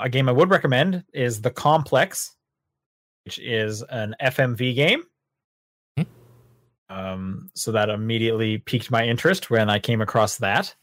[0.00, 2.34] A game I would recommend is The Complex,
[3.24, 5.02] which is an FMV game.
[5.96, 6.04] Hmm.
[6.88, 10.74] Um, so that immediately piqued my interest when I came across that.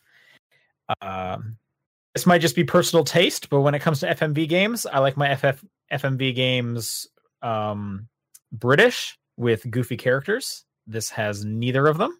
[1.01, 1.57] Um,
[2.13, 5.17] this might just be personal taste, but when it comes to FMV games, I like
[5.17, 7.07] my FF FMV games
[7.41, 8.07] um,
[8.51, 10.65] British with goofy characters.
[10.87, 12.17] This has neither of them.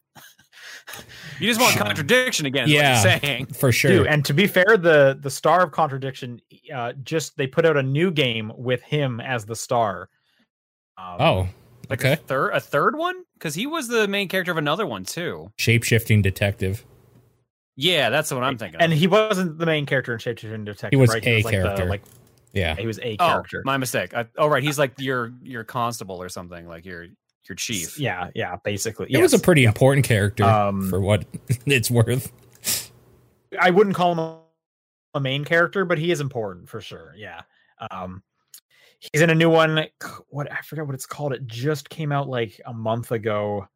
[1.39, 2.67] You just want Um, contradiction again.
[2.69, 3.04] Yeah.
[3.04, 3.48] What saying.
[3.48, 3.91] For sure.
[3.91, 6.39] Dude, and to be fair, the the star of contradiction,
[6.74, 10.10] uh, just they put out a new game with him as the star.
[10.98, 11.48] Um, oh.
[11.89, 12.13] Like Okay.
[12.13, 15.52] a third, a third one, because he was the main character of another one too.
[15.58, 16.84] Shape shifting detective.
[17.76, 18.80] Yeah, that's what I'm thinking.
[18.82, 18.98] and of.
[19.00, 20.91] he wasn't the main character in Shapeshifting Detective.
[20.91, 21.26] He was right?
[21.28, 21.86] a like the- character.
[21.86, 22.02] like
[22.54, 22.76] Yeah.
[22.76, 23.62] he was a oh, character.
[23.65, 24.13] my mistake.
[24.15, 27.08] I, oh, right, he's like your your constable or something, like your
[27.49, 27.99] your chief.
[27.99, 29.08] Yeah, yeah, basically.
[29.10, 31.25] It was a pretty important character Um, for what
[31.65, 32.31] it's worth.
[33.60, 34.39] I wouldn't call him a,
[35.15, 37.13] a main character, but he is important for sure.
[37.17, 37.41] Yeah.
[37.91, 38.23] Um
[38.99, 39.88] he's in a new one.
[40.29, 41.34] What I forgot what it's called.
[41.34, 43.67] It just came out like a month ago.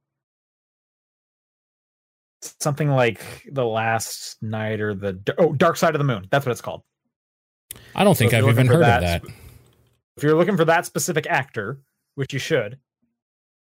[2.41, 6.27] Something like the last night or the oh Dark Side of the Moon.
[6.31, 6.83] That's what it's called.
[7.95, 9.23] I don't think if I've even heard for of that.
[10.17, 11.79] If you're looking for that specific actor,
[12.15, 12.79] which you should,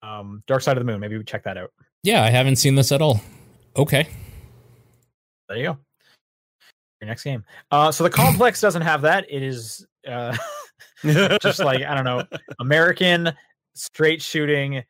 [0.05, 1.73] um, Dark Side of the Moon, maybe we check that out.
[2.03, 3.21] Yeah, I haven't seen this at all.
[3.77, 4.07] Okay.
[5.49, 5.79] There you go.
[7.01, 7.45] Your next game.
[7.71, 9.27] Uh, so the complex doesn't have that.
[9.31, 10.37] It is uh,
[11.41, 12.25] just like I don't know,
[12.61, 13.33] American
[13.75, 14.85] straight shooting,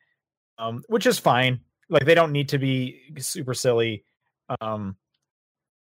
[0.57, 1.61] um, which is fine.
[1.89, 4.03] Like they don't need to be super silly.
[4.59, 4.97] Um,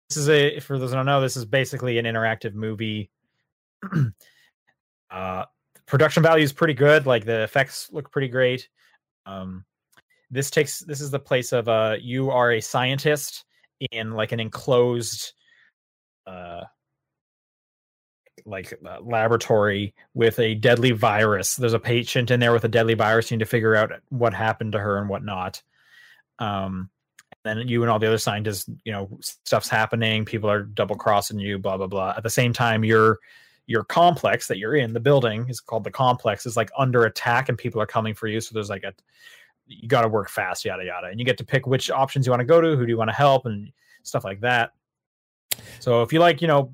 [0.09, 3.11] this is a for those who don't know, this is basically an interactive movie.
[5.11, 5.45] uh,
[5.87, 7.07] production value is pretty good.
[7.07, 8.69] Like the effects look pretty great.
[9.27, 9.65] Um,
[10.31, 13.45] this takes this is the place of uh, you are a scientist
[13.93, 15.33] in like an enclosed
[16.27, 16.63] uh
[18.45, 21.57] like uh, laboratory with a deadly virus.
[21.57, 23.31] There's a patient in there with a deadly virus.
[23.31, 25.63] You need to figure out what happened to her and whatnot.
[26.39, 26.91] Um,
[27.45, 30.25] then you and all the other scientists, you know, stuff's happening.
[30.25, 31.59] People are double crossing you.
[31.59, 32.15] Blah blah blah.
[32.17, 33.19] At the same time, your
[33.67, 37.49] your complex that you're in, the building is called the complex, is like under attack,
[37.49, 38.41] and people are coming for you.
[38.41, 38.95] So there's like a
[39.67, 42.31] you got to work fast, yada yada, and you get to pick which options you
[42.31, 43.73] want to go to, who do you want to help, and
[44.05, 44.71] stuff like that.
[45.81, 46.73] So if you like, you know,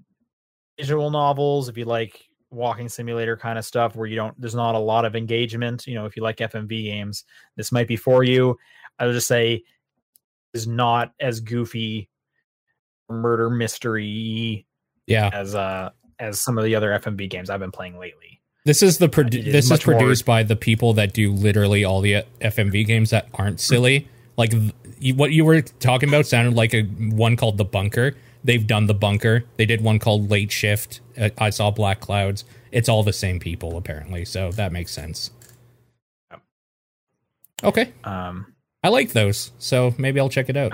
[0.78, 4.74] visual novels, if you like walking simulator kind of stuff where you don't there's not
[4.74, 7.24] a lot of engagement, you know, if you like FMV games,
[7.56, 8.58] this might be for you.
[8.98, 9.62] I would just say
[10.52, 12.10] is not as goofy
[13.08, 14.66] murder mystery
[15.06, 15.30] Yeah.
[15.32, 15.90] as uh
[16.22, 18.40] as some of the other FMV games I've been playing lately.
[18.64, 21.32] This is the produ- is this is much more- produced by the people that do
[21.32, 24.06] literally all the FMV games that aren't silly.
[24.36, 24.52] Like
[25.14, 28.14] what you were talking about sounded like a one called The Bunker.
[28.44, 29.44] They've done The Bunker.
[29.56, 31.00] They did one called Late Shift.
[31.18, 32.44] Uh, I saw Black Clouds.
[32.70, 35.32] It's all the same people apparently, so that makes sense.
[37.64, 38.46] Okay, Um
[38.84, 40.72] I like those, so maybe I'll check it out.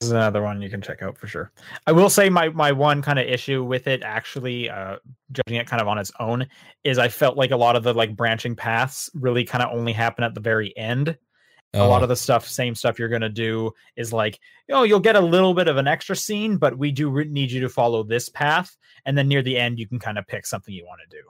[0.00, 1.52] This is another one you can check out for sure.
[1.86, 4.96] I will say my my one kind of issue with it, actually, uh,
[5.30, 6.46] judging it kind of on its own,
[6.84, 9.92] is I felt like a lot of the like branching paths really kind of only
[9.92, 11.18] happen at the very end.
[11.74, 14.84] A lot Oh, of the stuff, same stuff you're gonna do is like, you know,
[14.84, 17.60] you'll get a little bit of an extra scene, but we do re- need you
[17.60, 20.74] to follow this path, and then near the end you can kind of pick something
[20.74, 21.22] you want to do.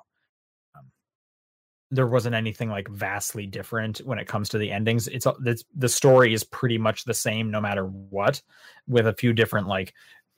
[1.91, 5.09] There wasn't anything like vastly different when it comes to the endings.
[5.09, 8.41] It's it's the story is pretty much the same no matter what,
[8.87, 9.93] with a few different like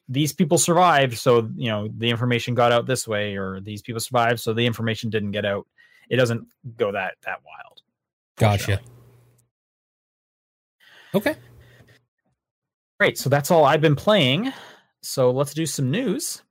[0.09, 4.01] these people survived, so you know the information got out this way, or these people
[4.01, 5.67] survived, so the information didn't get out.
[6.09, 7.83] It doesn't go that that wild.
[8.37, 8.81] gotcha.
[11.15, 11.37] Okay.
[12.99, 13.19] Great.
[13.19, 14.53] So that's all I've been playing.
[15.03, 16.43] So let's do some news.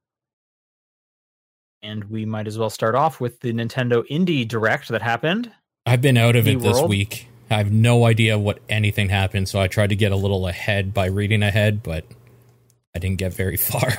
[1.84, 5.52] And we might as well start off with the Nintendo Indie Direct that happened.
[5.86, 6.90] I've been out of it this World?
[6.90, 7.28] week.
[7.50, 10.94] I have no idea what anything happened, so I tried to get a little ahead
[10.94, 12.06] by reading ahead, but
[12.96, 13.90] I didn't get very far.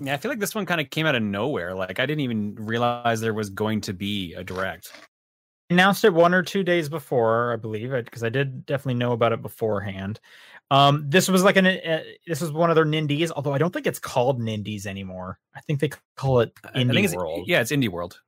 [0.00, 1.74] Yeah, I feel like this one kind of came out of nowhere.
[1.74, 4.92] Like I didn't even realize there was going to be a direct.
[5.70, 9.32] Announced it one or two days before, I believe, because I did definitely know about
[9.32, 10.20] it beforehand.
[10.70, 13.72] Um, this was like an uh, this was one of their Nindies, although I don't
[13.72, 15.38] think it's called Nindies anymore.
[15.54, 18.20] I think they call it Indie it's, World, Yeah, it's Indie World.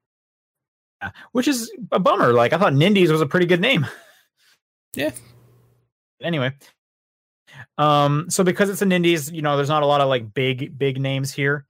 [1.02, 2.32] Yeah, which is a bummer.
[2.32, 3.86] Like I thought Nindies was a pretty good name.
[4.94, 5.10] Yeah.
[6.22, 6.52] Anyway,
[7.78, 10.78] um, so because it's an Indies, you know, there's not a lot of like big
[10.78, 11.66] big names here.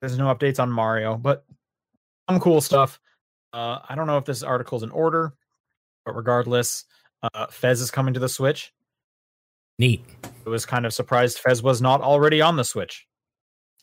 [0.00, 1.44] There's no updates on Mario, but
[2.28, 3.00] some cool stuff.
[3.52, 5.34] Uh, I don't know if this article's in order,
[6.06, 6.84] but regardless,
[7.22, 8.72] uh, Fez is coming to the Switch.
[9.80, 10.04] Neat.
[10.44, 13.06] It was kind of surprised Fez was not already on the Switch.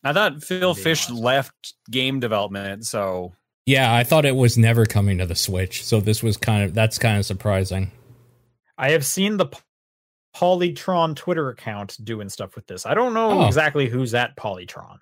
[0.04, 1.24] I thought Phil Being Fish honest.
[1.24, 3.34] left game development, so
[3.66, 6.74] Yeah, I thought it was never coming to the Switch, so this was kind of
[6.76, 7.92] that's kind of surprising.
[8.78, 9.48] I have seen the
[10.36, 12.86] Polytron Twitter account doing stuff with this.
[12.86, 13.48] I don't know Oh.
[13.48, 15.00] exactly who's at Polytron.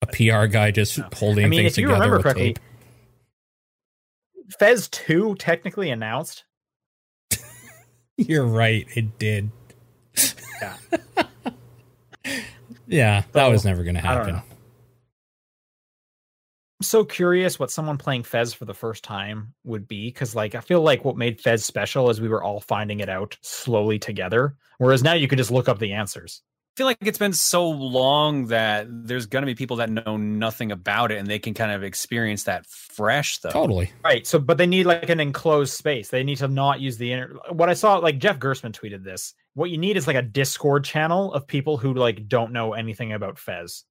[0.00, 1.08] A PR guy just No.
[1.12, 2.58] holding I mean, things if you together remember with correctly, tape.
[4.60, 6.44] Fez 2 technically announced.
[8.28, 9.50] You're right, it did.
[10.60, 10.76] Yeah.
[12.86, 14.36] Yeah, that was never going to happen.
[14.36, 14.42] I'm
[16.82, 20.60] so curious what someone playing Fez for the first time would be because, like, I
[20.60, 24.56] feel like what made Fez special is we were all finding it out slowly together.
[24.78, 26.42] Whereas now you can just look up the answers.
[26.74, 30.16] I feel like it's been so long that there's going to be people that know
[30.16, 33.50] nothing about it and they can kind of experience that fresh though.
[33.50, 33.92] Totally.
[34.02, 34.26] Right.
[34.26, 36.08] So, but they need like an enclosed space.
[36.08, 37.36] They need to not use the inter.
[37.50, 39.34] What I saw, like Jeff Gerstmann tweeted this.
[39.54, 43.12] What you need is like a Discord channel of people who like don't know anything
[43.12, 43.84] about Fez.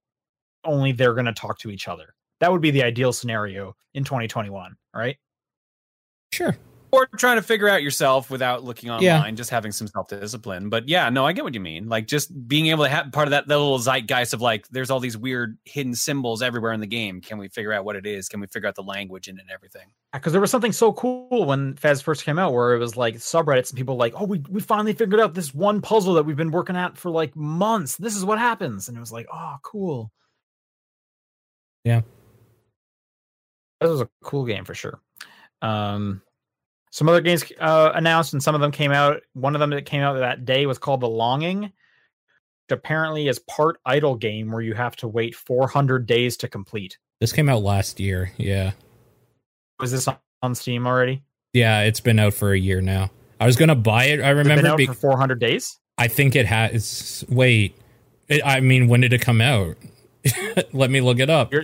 [0.65, 2.13] Only they're going to talk to each other.
[2.41, 4.75] That would be the ideal scenario in 2021.
[4.93, 5.15] Right.
[6.33, 6.57] Sure.
[6.93, 9.31] Or trying to figure out yourself without looking online, Yeah.
[9.31, 10.69] just having some self discipline.
[10.69, 11.89] But yeah, no, I get what you mean.
[11.89, 14.91] Like just being able to have part of that, that little zeitgeist of like, there's
[14.91, 17.19] all these weird hidden symbols everywhere in the game.
[17.19, 18.29] Can we figure out what it is?
[18.29, 19.87] Can we figure out the language in it and everything?
[20.13, 23.15] Because there was something so cool when Fez first came out, where it was like
[23.15, 26.37] subreddits and people like, "Oh, we we finally figured out this one puzzle that we've
[26.37, 27.97] been working at for like months.
[27.97, 30.11] This is what happens," and it was like, "Oh, cool."
[31.83, 32.01] Yeah.
[33.81, 35.01] This was a cool game for sure.
[35.63, 36.21] Um,
[36.93, 39.23] some other games uh, announced, and some of them came out.
[39.33, 41.71] One of them that came out that day was called The Longing, which
[42.69, 46.99] apparently is part idle game where you have to wait 400 days to complete.
[47.19, 48.31] This came out last year.
[48.37, 48.73] Yeah.
[49.79, 51.23] Was this on- Steam already?
[51.53, 53.09] Yeah, it's been out for a year now.
[53.39, 54.21] I was going to buy it.
[54.21, 55.79] I it remember out be- for 400 days.
[55.97, 57.75] I think it has wait.
[58.27, 59.77] It, I mean, when did it come out?
[60.73, 61.51] Let me look it up.
[61.51, 61.63] You're,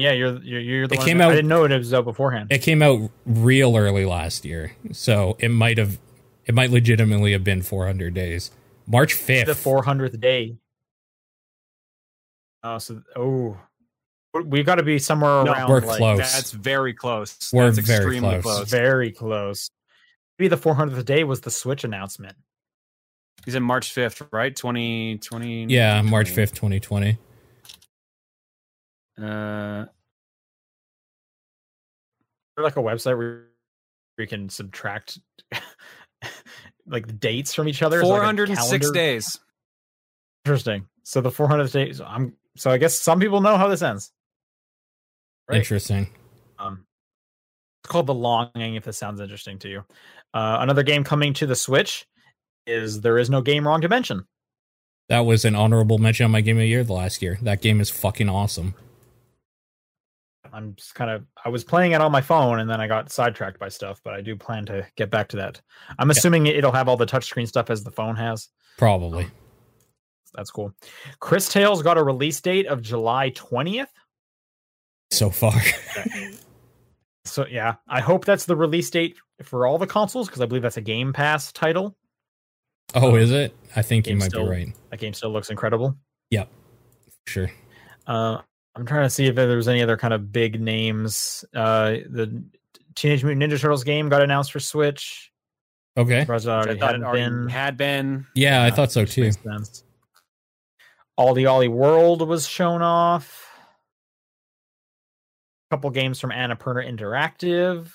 [0.00, 1.06] yeah, you're you're, you're the It one.
[1.06, 2.48] came I out- didn't know it was out beforehand.
[2.50, 5.98] It came out real early last year, so it might have,
[6.46, 8.50] it might legitimately have been 400 days.
[8.86, 9.46] March 5th.
[9.46, 10.56] the 400th day.
[12.62, 13.58] Oh, so oh,
[14.44, 15.68] we've got to be somewhere No, around.
[15.70, 16.18] we're like, close.
[16.18, 17.50] That's very close.
[17.52, 18.42] We're That's very extremely close.
[18.56, 18.70] close.
[18.70, 19.70] Very close.
[20.38, 22.36] Maybe the 400th day was the Switch announcement.
[23.44, 24.54] He's in March 5th, right?
[24.56, 25.66] 2020.
[25.66, 27.18] yeah, March 5th, 2020.
[29.20, 29.86] Uh,
[32.56, 33.46] Or like a website where
[34.18, 35.18] you can subtract
[36.86, 38.00] like the dates from each other.
[38.00, 39.38] It's like 406 days.
[40.44, 40.86] Interesting.
[41.02, 41.92] So the 400th day.
[41.92, 42.34] So I'm.
[42.56, 44.12] So I guess some people know how this ends.
[45.48, 45.58] Right.
[45.58, 46.08] Interesting.
[46.58, 46.86] Um,
[47.82, 49.84] it's called The Longing, if this sounds interesting to you.
[50.32, 52.06] Uh, another game coming to the Switch
[52.66, 54.26] is There Is No Game Wrong Dimension.
[55.08, 57.38] That was an honorable mention on my game of the year the last year.
[57.42, 58.74] That game is fucking awesome.
[60.54, 63.10] I'm just kind of, I was playing it on my phone and then I got
[63.10, 65.60] sidetracked by stuff, but I do plan to get back to that.
[65.98, 68.48] I'm assuming it'll have all the touchscreen stuff as the phone has.
[68.78, 69.26] Probably.
[70.34, 70.72] That's cool.
[71.20, 73.86] Cris Tales got a release date of July 20th.
[75.10, 75.52] So far.
[77.26, 80.62] So yeah, I hope that's the release date for all the consoles because I believe
[80.62, 81.96] that's a Game Pass title.
[82.94, 83.54] oh, is it?
[83.74, 84.68] I think you might still- be right.
[84.90, 85.96] That game still looks incredible.
[86.30, 86.48] Yep.
[87.26, 87.50] Sure.
[88.06, 88.38] Uh,
[88.76, 91.44] I'm trying to see if there was any other kind of big names.
[91.54, 92.42] Uh, the
[92.94, 95.30] Teenage Mutant Ninja Turtles game got announced for Switch.
[95.96, 96.22] Okay.
[96.22, 97.48] I thought it hadn't already been.
[97.48, 98.26] had been.
[98.34, 99.30] Yeah, I Yeah, thought so too.
[101.16, 103.48] All the Ollie Ollie World was shown off.
[105.70, 107.92] A couple games from Annapurna Interactive.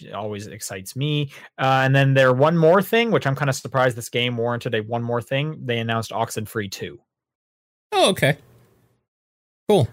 [0.00, 1.30] which Always excites me.
[1.58, 4.74] Uh, and then there one more thing, which I'm kind of surprised this game warranted
[4.74, 5.62] a one more thing.
[5.64, 7.00] They announced Oxenfree 2.
[7.92, 8.36] Oh, okay.
[9.68, 9.88] Cool.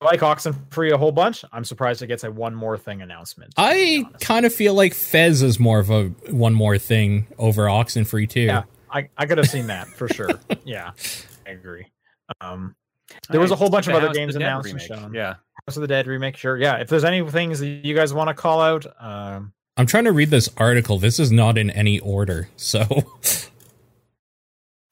[0.00, 1.44] I like Oxenfree a whole bunch.
[1.52, 3.54] I'm surprised it gets a one more thing announcement.
[3.56, 8.28] I kind of feel like Fez is more of a one more thing over Oxenfree
[8.28, 8.42] too.
[8.42, 8.64] Yeah.
[8.90, 10.30] I, I could have seen that for sure.
[10.64, 10.92] yeah,
[11.46, 11.86] I agree.
[12.40, 12.74] Um,
[13.30, 15.14] There was a whole bunch of other House games the Dead announced and shown.
[15.14, 15.34] Yeah.
[15.66, 16.56] House of the Dead remake, sure.
[16.56, 20.04] Yeah, if there's any things that you guys want to call out, um, I'm trying
[20.04, 20.98] to read this article.
[20.98, 22.48] This is not in any order.
[22.56, 22.84] So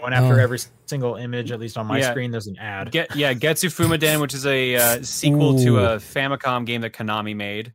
[0.05, 0.43] going after Oh.
[0.43, 2.11] every single image, at least on my Yeah.
[2.11, 2.91] screen, there's an ad.
[2.91, 7.35] Get yeah, Getsu Fumaden, which is a uh, sequel to a Famicom game that Konami
[7.35, 7.69] made.
[7.69, 7.75] It's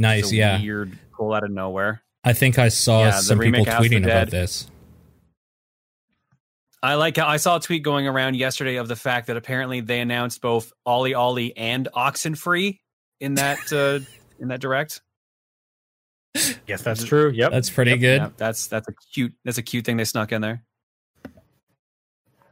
[0.00, 0.60] nice, a yeah.
[0.60, 2.02] Weird pull out of nowhere.
[2.24, 4.68] I think I saw Yeah, some people remake House of the tweeting about this.
[6.82, 9.80] I like how I saw a tweet going around yesterday of the fact that apparently
[9.80, 12.80] they announced both OlliOlli and Oxenfree
[13.20, 14.00] in that uh,
[14.40, 15.00] in that direct.
[16.66, 17.30] yes, that's true.
[17.30, 17.52] Yep.
[17.52, 18.20] That's pretty Yep, good.
[18.22, 20.64] yep, that's that's a cute that's a cute thing they snuck in there.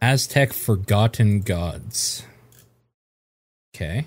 [0.03, 2.25] Aztech Forgotten Gods.
[3.75, 4.07] Okay.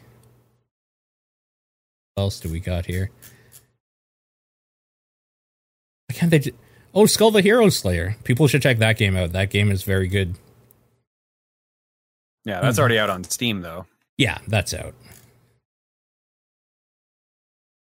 [2.15, 3.09] What else do we got here?
[6.09, 6.39] Why can't they?
[6.39, 6.57] Ju-
[6.93, 8.15] oh, Skull the Hero Slayer.
[8.23, 9.31] People should check that game out.
[9.31, 10.35] That game is very good.
[12.45, 12.79] Yeah, that's Mhm.
[12.79, 13.87] already out on Steam though.
[14.17, 14.93] Yeah, that's out.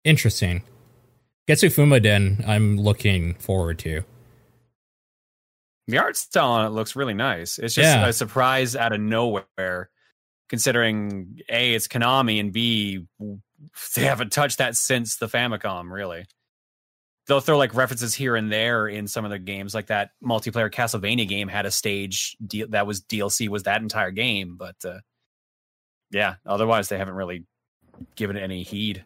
[0.04, 0.62] Interesting.
[1.48, 4.04] Getsu Fumaden, I'm looking forward to.
[5.90, 7.58] The art style on it looks really nice.
[7.58, 8.06] It's just Yeah.
[8.06, 9.90] a surprise out of nowhere,
[10.48, 13.06] considering A, it's Konami, and B,
[13.94, 16.26] they haven't touched that since the Famicom, really.
[17.26, 20.70] They'll throw like references here and there in some of their games, like that multiplayer
[20.70, 24.56] Castlevania game had a stage deal that was DLC, was that entire game.
[24.56, 25.00] But uh,
[26.10, 27.44] yeah, otherwise, they haven't really
[28.16, 29.04] given it any heed.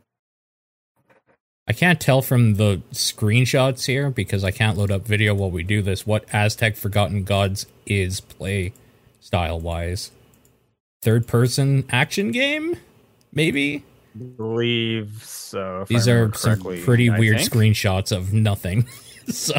[1.66, 5.62] I can't tell from the screenshots here because I can't load up video while we
[5.62, 8.72] do this what Aztech Forgotten Gods is play
[9.20, 10.10] style wise.
[11.02, 12.76] Third person action game?
[13.32, 13.84] Maybe?
[14.14, 15.84] believe so.
[15.88, 17.50] These are some pretty I weird think.
[17.50, 18.86] screenshots of nothing.
[19.28, 19.54] so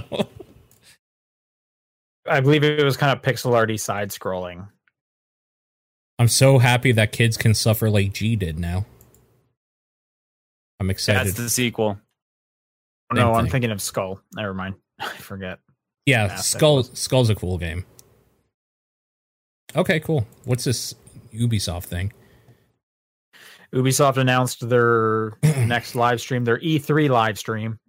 [2.28, 4.68] I believe it was kind of pixel arty side scrolling.
[6.18, 8.86] I'm so happy that kids can suffer like G did now.
[10.80, 11.28] I'm excited.
[11.28, 11.99] That's the sequel.
[13.11, 14.19] Oh, no, Same I'm thinking of Skull.
[14.36, 14.76] Never mind.
[14.99, 15.59] I forget.
[16.05, 17.86] yeah, Aztec Skull Skull's a cool game.
[19.76, 20.26] Okay, cool.
[20.45, 20.95] What's this
[21.34, 22.13] Ubisoft thing?
[23.73, 27.80] Ubisoft announced their next live stream, their E3 live stream.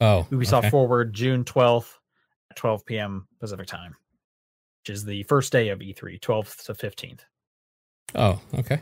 [0.00, 0.70] Oh, Ubisoft okay.
[0.70, 1.94] Forward, June 12th
[2.50, 3.26] at 12 p.m.
[3.40, 3.96] Pacific time,
[4.82, 7.20] which is the first day of E E3, 12th to 15th.
[8.14, 8.80] Oh, okay.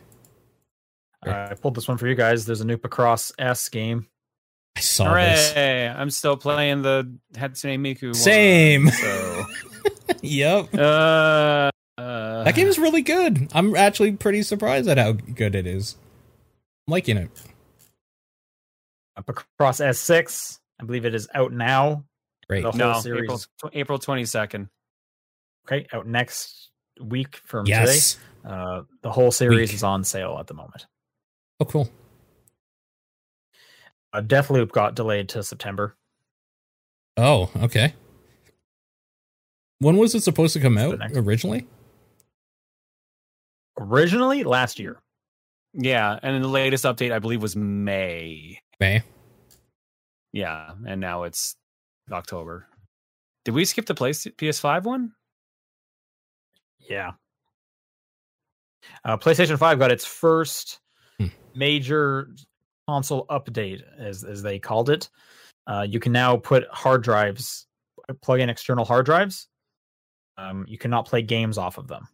[1.24, 1.32] Sure.
[1.34, 2.46] Uh, I pulled this one for you guys.
[2.46, 4.06] There's a new Picross S game.
[4.76, 5.52] I saw this.
[5.52, 5.88] Hooray!
[5.88, 8.04] I'm still playing the Hatsune Miku.
[8.06, 8.88] one, Same.
[8.90, 9.44] so
[10.22, 10.74] yep.
[10.74, 13.48] Uh, Uh, That game is really good.
[13.54, 15.96] I'm actually pretty surprised at how good it is.
[16.88, 17.30] I'm liking it.
[19.20, 20.58] Picross S6.
[20.80, 22.04] I believe it is out now.
[22.48, 22.62] Great.
[22.62, 23.22] The whole no series.
[23.24, 23.40] April
[23.72, 24.68] April twenty second.
[25.66, 26.70] Okay, out next
[27.00, 28.14] week from Yes.
[28.42, 28.52] today.
[28.54, 29.74] Uh, the whole series Week.
[29.74, 30.86] is on sale at the moment.
[31.62, 31.88] Oh, cool.
[34.12, 35.96] Uh, Deathloop got delayed to September.
[37.16, 37.94] Oh, okay.
[39.78, 41.66] When was it supposed to come the out next- originally?
[43.78, 45.00] Originally last year.
[45.72, 48.58] Yeah, and then the latest update I believe was May.
[48.80, 49.04] May.
[50.32, 51.54] Yeah, and now it's
[52.10, 52.66] October.
[53.44, 55.12] Did we skip the place PS5 one?
[56.80, 57.12] Yeah.
[59.04, 60.80] Uh, PlayStation 5 got its first.
[61.54, 62.30] Major
[62.88, 65.08] console update, as, as they called it.
[65.66, 67.66] Uh, you can now put hard drives,
[68.22, 69.48] plug in external hard drives.
[70.36, 72.08] Um, you cannot play games off of them.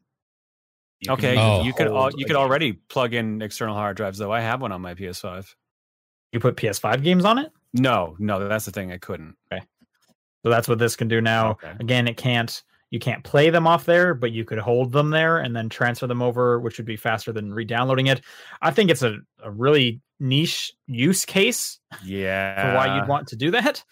[1.00, 1.62] You Okay, use Oh.
[1.62, 2.36] you could al- you a could game.
[2.36, 4.32] already plug in external hard drives though.
[4.32, 5.54] I have one on my PS5.
[6.32, 7.52] You put PS5 games on it?
[7.72, 8.92] No, no, that's the thing.
[8.92, 9.36] I couldn't.
[9.52, 9.62] Okay,
[10.44, 11.52] so that's what this can do now.
[11.52, 11.72] Okay.
[11.80, 15.38] Again, it can't you can't play them off there, but you could hold them there
[15.38, 18.22] and then transfer them over, which would be faster than re-downloading it.
[18.62, 22.62] I think it's a, a really niche use case Yeah.
[22.72, 23.84] for why you'd want to do that.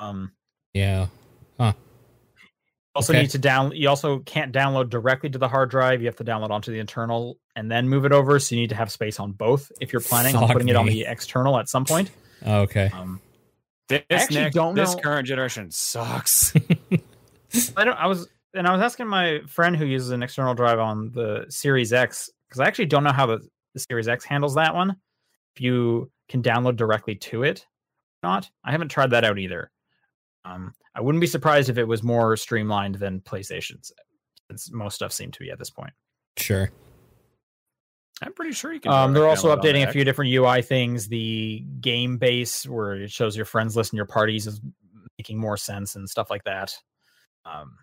[0.00, 0.32] Um
[0.74, 1.06] Yeah.
[2.94, 3.22] also Okay.
[3.22, 6.00] need to down you also can't download directly to the hard drive.
[6.02, 8.38] You have to download onto the internal and then move it over.
[8.38, 10.76] So you need to have space on both if you're planning on Fuck putting it
[10.76, 12.10] on the external at some point.
[12.46, 12.90] Okay.
[12.92, 13.20] Um
[13.88, 16.52] This, actually next, don't this know- current generation sucks.
[17.76, 17.96] I don't.
[17.96, 21.46] I was and I was asking my friend who uses an external drive on the
[21.48, 23.40] Series X because I actually don't know how the,
[23.74, 24.96] the Series X handles that one.
[25.56, 27.66] If you can download directly to it,
[28.22, 28.50] or not.
[28.64, 29.70] I haven't tried that out either.
[30.44, 33.92] Um, I wouldn't be surprised if it was more streamlined than PlayStation's,
[34.50, 35.92] since most stuff seemed to be at this point.
[36.36, 36.70] Sure.
[38.22, 38.92] I'm pretty sure you can.
[38.92, 41.08] Um, they're also download on updating a few different UI things.
[41.08, 44.60] The game base, where it shows your friends list and your parties, is
[45.18, 46.72] making more sense and stuff like that.
[47.44, 47.76] Um,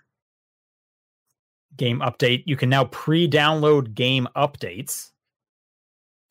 [1.75, 2.43] game update.
[2.45, 5.11] You can now pre-download game updates,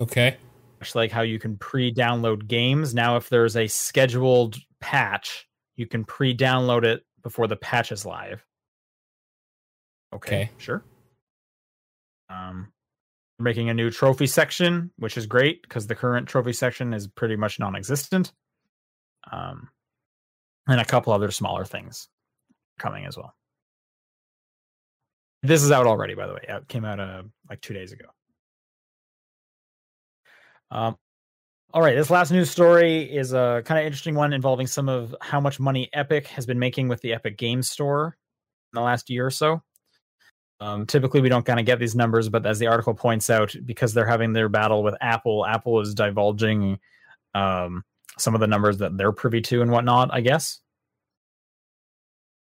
[0.01, 0.37] Okay.
[0.81, 2.95] much like how you can pre-download games.
[2.95, 8.45] Now, if there's a scheduled patch, you can pre-download it before the patch is live.
[10.13, 10.51] Okay, Okay.
[10.59, 10.85] sure.
[12.31, 12.73] Um,
[13.39, 17.07] we're making a new trophy section, which is great because the current trophy section is
[17.07, 18.33] pretty much non-existent.
[19.31, 19.71] Um,
[20.67, 22.09] and a couple other smaller things
[22.79, 23.35] coming as well.
[25.43, 26.45] This is out already, by the way.
[26.49, 28.07] It came out uh, like two days ago.
[30.71, 30.97] Um,
[31.73, 35.15] all right, this last news story is a kind of interesting one involving some of
[35.21, 38.17] how much money Epic has been making with the Epic Game Store
[38.73, 39.63] in the last year or so.
[40.61, 43.55] Um, typically, we don't kind of get these numbers, but as the article points out,
[43.65, 46.79] because they're having their battle with Apple, Apple is divulging
[47.35, 47.85] um,
[48.19, 50.09] some of the numbers that they're privy to and whatnot.
[50.13, 50.61] I guess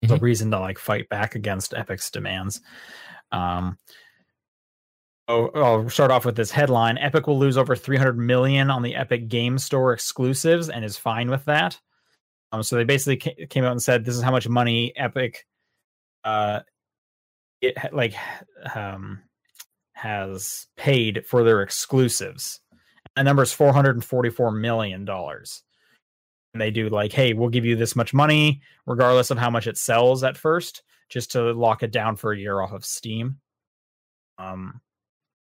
[0.02, 2.60] it's a reason to like fight back against Epic's demands.
[3.32, 3.78] Um,
[5.30, 6.96] Oh, I'll start off with this headline.
[6.96, 11.28] Epic will lose over 300 million on the Epic Game Store exclusives and is fine
[11.28, 11.78] with that.
[12.50, 15.44] Um, so they basically came out and said this is how much money Epic,
[16.24, 16.60] uh,
[17.60, 18.14] it like
[18.74, 19.20] um
[19.92, 22.60] has paid for their exclusives.
[23.14, 25.62] The number is 444 million dollars.
[26.54, 29.66] And they do like, hey, we'll give you this much money regardless of how much
[29.66, 33.38] it sells at first, just to lock it down for a year off of Steam.
[34.38, 34.80] Um,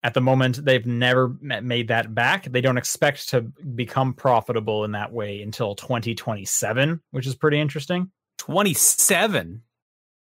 [0.02, 4.92] at the moment they've never made that back they don't expect to become profitable in
[4.92, 9.62] that way until 2027 which is pretty interesting 27.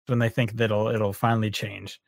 [0.08, 2.00] when they think that it'll it'll finally change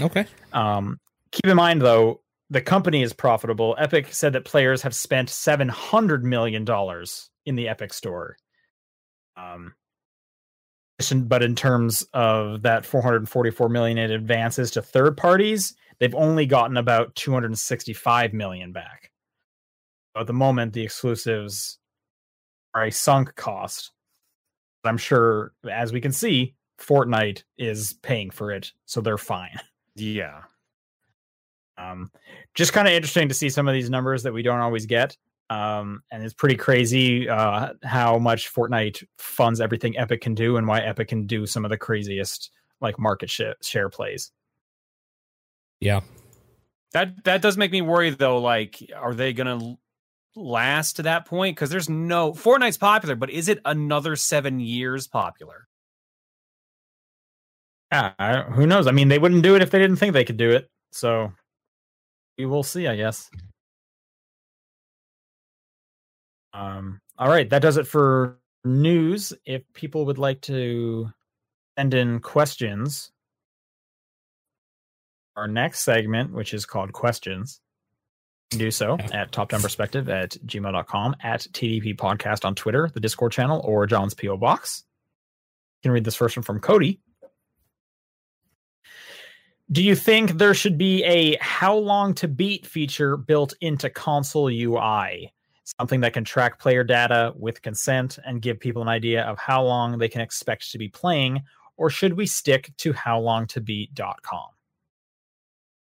[0.00, 0.26] Okay.
[0.52, 1.00] um,
[1.32, 6.24] keep in mind though the company is profitable epic said that players have spent 700
[6.24, 8.36] million dollars in the epic store
[9.36, 9.74] um
[11.26, 16.76] but in terms of that 444 million in advances to third parties they've only gotten
[16.76, 19.10] about 265 million back
[20.16, 21.78] at the moment the exclusives
[22.74, 23.92] are a sunk cost
[24.84, 29.58] i'm sure as we can see fortnite is paying for it so they're fine
[29.96, 30.42] Yeah.
[31.76, 32.10] um,
[32.54, 35.16] just kind of interesting to see some of these numbers that we don't always get.
[35.50, 40.66] Um, and it's pretty crazy uh, how much Fortnite funds everything Epic can do and
[40.66, 44.30] why Epic can do some of the craziest like market share, share plays.
[45.80, 46.00] Yeah.
[46.92, 48.38] That that does make me worry though.
[48.38, 49.76] Like, are they gonna
[50.34, 51.56] last to that point?
[51.56, 55.66] Because there's no Fortnite's popular, but is it another seven years popular?
[57.92, 58.86] Yeah, I, who knows?
[58.86, 60.68] I mean, they wouldn't do it if they didn't think they could do it.
[60.92, 61.32] So
[62.36, 63.30] we will see, I guess.
[66.52, 69.32] Um, all right, that does it for news.
[69.44, 71.10] If people would like to
[71.78, 73.10] send in questions,
[75.36, 77.60] our next segment, which is called questions,
[78.50, 83.32] do so at top down perspective at gmail.com, at TDP podcast on Twitter, the Discord
[83.32, 84.36] channel, or John's P.O.
[84.36, 84.84] Box.
[85.82, 87.00] You can read this first one from Cody.
[89.70, 94.48] Do you think there should be a how long to beat feature built into console
[94.48, 95.32] UI?
[95.78, 99.62] Something that can track player data with consent and give people an idea of how
[99.62, 101.42] long they can expect to be playing,
[101.76, 104.48] or should we stick to howlongtobeat.com?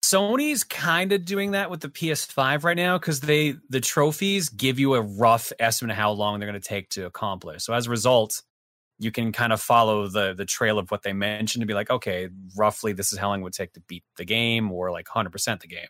[0.03, 4.79] Sony's kind of doing that with the PS5 right now because they the trophies give
[4.79, 7.63] you a rough estimate of how long they're going to take to accomplish.
[7.63, 8.41] So as a result,
[8.97, 11.91] you can kind of follow the the trail of what they mentioned to be like,
[11.91, 15.05] okay, roughly this is how long it would take to beat the game or like
[15.05, 15.87] 100% the game.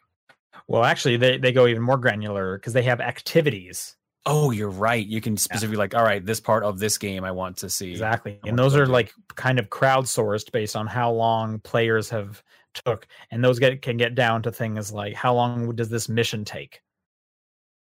[0.68, 3.96] Well, actually, they, they go even more granular because they have activities.
[4.26, 5.06] Oh, you're right.
[5.06, 7.92] You can specifically like, all right, this part of this game I want to see.
[7.92, 8.40] Exactly.
[8.46, 12.44] And those are like kind of crowdsourced based on how long players have
[12.74, 13.08] took.
[13.32, 16.82] And those get can get down to things like how long does this mission take?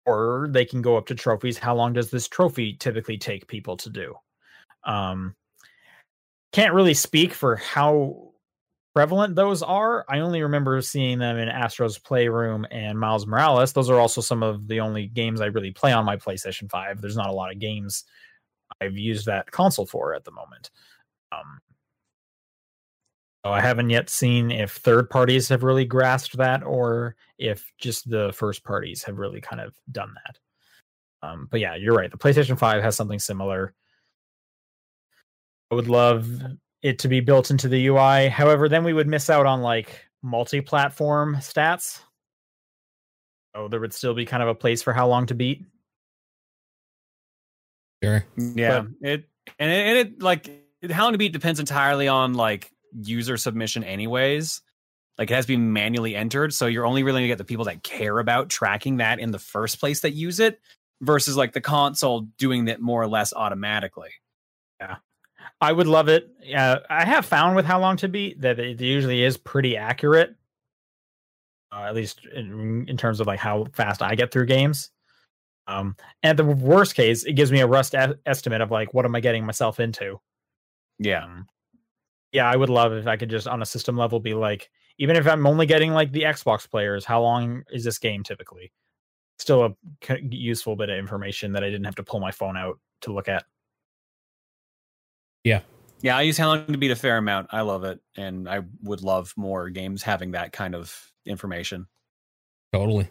[0.06, 1.58] Or they can go up to trophies.
[1.58, 4.14] How long does this trophy typically take people to do?
[4.84, 5.34] Um
[6.52, 8.23] can't really speak for how
[8.94, 10.04] prevalent those are.
[10.08, 13.72] I only remember seeing them in Astro's Playroom and Miles Morales.
[13.72, 17.00] Those are also some of the only games I really play on my PlayStation 5.
[17.00, 18.04] There's not a lot of games
[18.80, 20.70] I've used that console for at the moment.
[21.32, 21.60] Um,
[23.44, 28.08] so I haven't yet seen if third parties have really grasped that or if just
[28.08, 31.28] the first parties have really kind of done that.
[31.28, 32.10] Um, but yeah, you're right.
[32.10, 33.74] The PlayStation 5 has something similar.
[35.70, 36.28] I would love
[36.84, 38.28] it to be built into the UI.
[38.28, 42.00] However, then we would miss out on like multi-platform stats.
[43.56, 45.64] So there would still be kind of a place for how long to beat.
[48.02, 48.22] Sure.
[48.36, 49.24] Yeah, it
[49.58, 50.50] and it, and it like
[50.90, 54.60] how long to beat depends entirely on like user submission, anyways.
[55.16, 57.64] Like it has to be manually entered, so you're only really gonna get the people
[57.64, 60.60] that care about tracking that in the first place that use it,
[61.00, 64.10] versus like the console doing that more or less automatically.
[65.64, 66.28] I would love it.
[66.42, 70.34] Yeah, I have found with how long to beat that it usually is pretty accurate.
[71.72, 74.90] Uh, at least in, in terms of like how fast I get through games.
[75.66, 79.04] Um, and the worst case, it gives me a rust e- estimate of like what
[79.04, 80.20] am I getting myself into.
[80.98, 81.48] Yeah, Um,
[82.32, 85.16] yeah, I would love if I could just on a system level be like, even
[85.16, 88.72] if I'm only getting like the Xbox players, how long is this game typically?
[89.38, 89.70] Still a
[90.06, 93.12] c- useful bit of information that I didn't have to pull my phone out to
[93.12, 93.44] look at.
[95.44, 95.60] Yeah.
[96.02, 97.48] Yeah, I use how long to beat a fair amount.
[97.50, 101.86] I love it, and I would love more games having that kind of information.
[102.74, 103.08] Totally.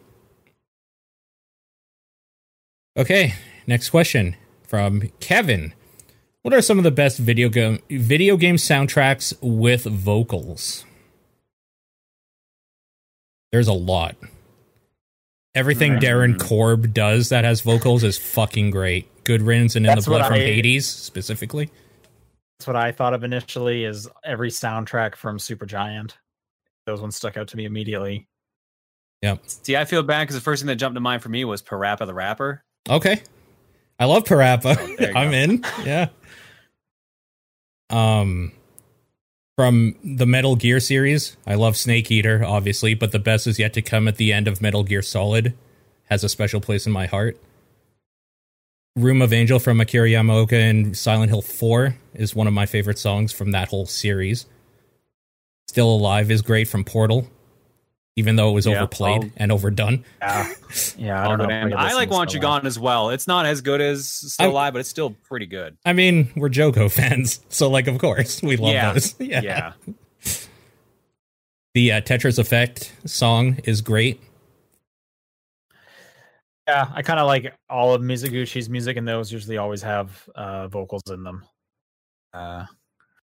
[2.96, 3.34] Okay,
[3.66, 5.74] next question from Kevin.
[6.42, 10.84] What are some of the best video game video game soundtracks with vocals?
[13.50, 14.16] There's a lot.
[15.54, 16.40] Everything Darren Mm.
[16.40, 19.08] Korb does that has vocals is fucking great.
[19.24, 21.70] Good Riddance and In That's the Blood from I- Hades specifically.
[22.64, 23.84] That's what I thought of initially.
[23.84, 26.12] Is every soundtrack from Supergiant?
[26.86, 28.26] Those ones stuck out to me immediately.
[29.20, 29.36] Yeah.
[29.46, 31.60] See, I feel bad because the first thing that jumped to mind for me was
[31.60, 32.64] Parappa the Rapper.
[32.88, 33.22] Okay.
[34.00, 34.78] I love Parappa.
[34.78, 35.36] Oh, I'm go.
[35.36, 35.64] in.
[35.84, 36.08] Yeah.
[37.90, 38.52] Um
[39.58, 43.74] from the Metal Gear series, I love Snake Eater, obviously, but the best is yet
[43.74, 45.52] to come at the end of Metal Gear Solid.
[46.04, 47.36] Has a special place in my heart.
[48.96, 52.98] Room of Angel from Akira Yamaoka and Silent Hill 4 is one of my favorite
[52.98, 54.46] songs from that whole series.
[55.66, 57.28] Still Alive is great from Portal,
[58.14, 60.04] even though it was Yeah, overplayed I'll- and overdone.
[60.22, 60.52] Yeah,
[60.96, 61.24] yeah.
[61.24, 61.46] I don't know.
[61.46, 62.62] good, if and could I like to Want You Alive.
[62.62, 63.10] Gone as well.
[63.10, 65.76] It's not as good as Still I- Alive, but it's still pretty good.
[65.84, 68.92] I mean, we're JoCo fans, so like, of course, we love Yeah.
[68.92, 69.14] those.
[69.20, 69.40] Yeah.
[69.40, 69.72] yeah.
[71.74, 74.20] The uh, Tetris Effect song is great.
[76.66, 80.66] Yeah, I kind of like all of Mizuguchi's music, and those usually always have uh,
[80.68, 81.44] vocals in them.
[82.32, 82.64] Uh,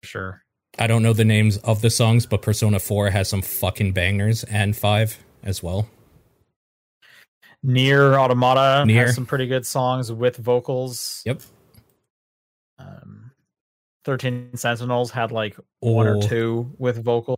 [0.01, 0.43] for sure.
[0.79, 4.43] I don't know the names of the songs, but Persona 4 has some fucking bangers,
[4.45, 5.87] and 5 as well.
[7.65, 9.05] NieR Automata NieR.
[9.05, 11.21] has some pretty good songs with vocals.
[11.25, 11.41] Yep.
[12.79, 13.31] Um,
[14.03, 16.21] Thirteen Sentinels had like one or Oh.
[16.21, 17.37] two with vocals.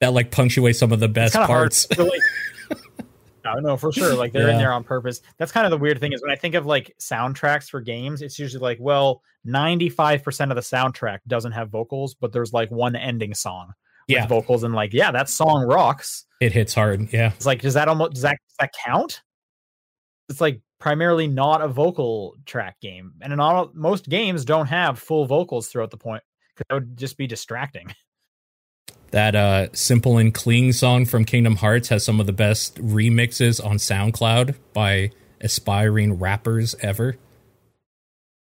[0.00, 1.86] That like punctuates some of the best parts.
[1.98, 2.10] like-
[3.54, 4.14] No, no, for sure.
[4.14, 5.20] Like they're in there on purpose.
[5.38, 8.22] That's kind of the weird thing is when I think of like soundtracks for games,
[8.22, 12.96] it's usually like, well, 95% of the soundtrack doesn't have vocals, but there's like one
[12.96, 13.68] ending song
[14.08, 16.24] with Yeah, vocals and like, yeah, that song rocks.
[16.40, 17.12] it hits hard.
[17.12, 19.22] Yeah, It's like, does that almost does that does that count?
[20.28, 23.12] It's like primarily not a vocal track game.
[23.20, 26.22] And in all most games don't have full vocals throughout the point
[26.54, 27.94] because that would just be distracting.
[29.10, 33.64] That uh, simple and clean song from Kingdom Hearts has some of the best remixes
[33.64, 37.16] on SoundCloud by aspiring rappers ever.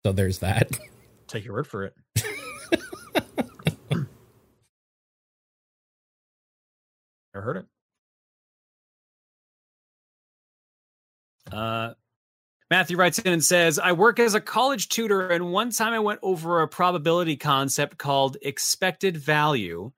[0.05, 0.79] So there's that.
[1.27, 1.95] Take your word for it.
[3.91, 4.09] Never
[7.35, 7.67] heard it.
[11.53, 11.95] Uh,
[12.71, 15.99] Matthew writes in and says, I work as a college tutor, and one time I
[15.99, 19.93] went over a probability concept called expected value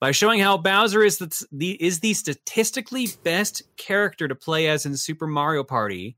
[0.00, 4.86] by showing how Bowser is the, the is the statistically best character to play as
[4.86, 6.16] in Super Mario Party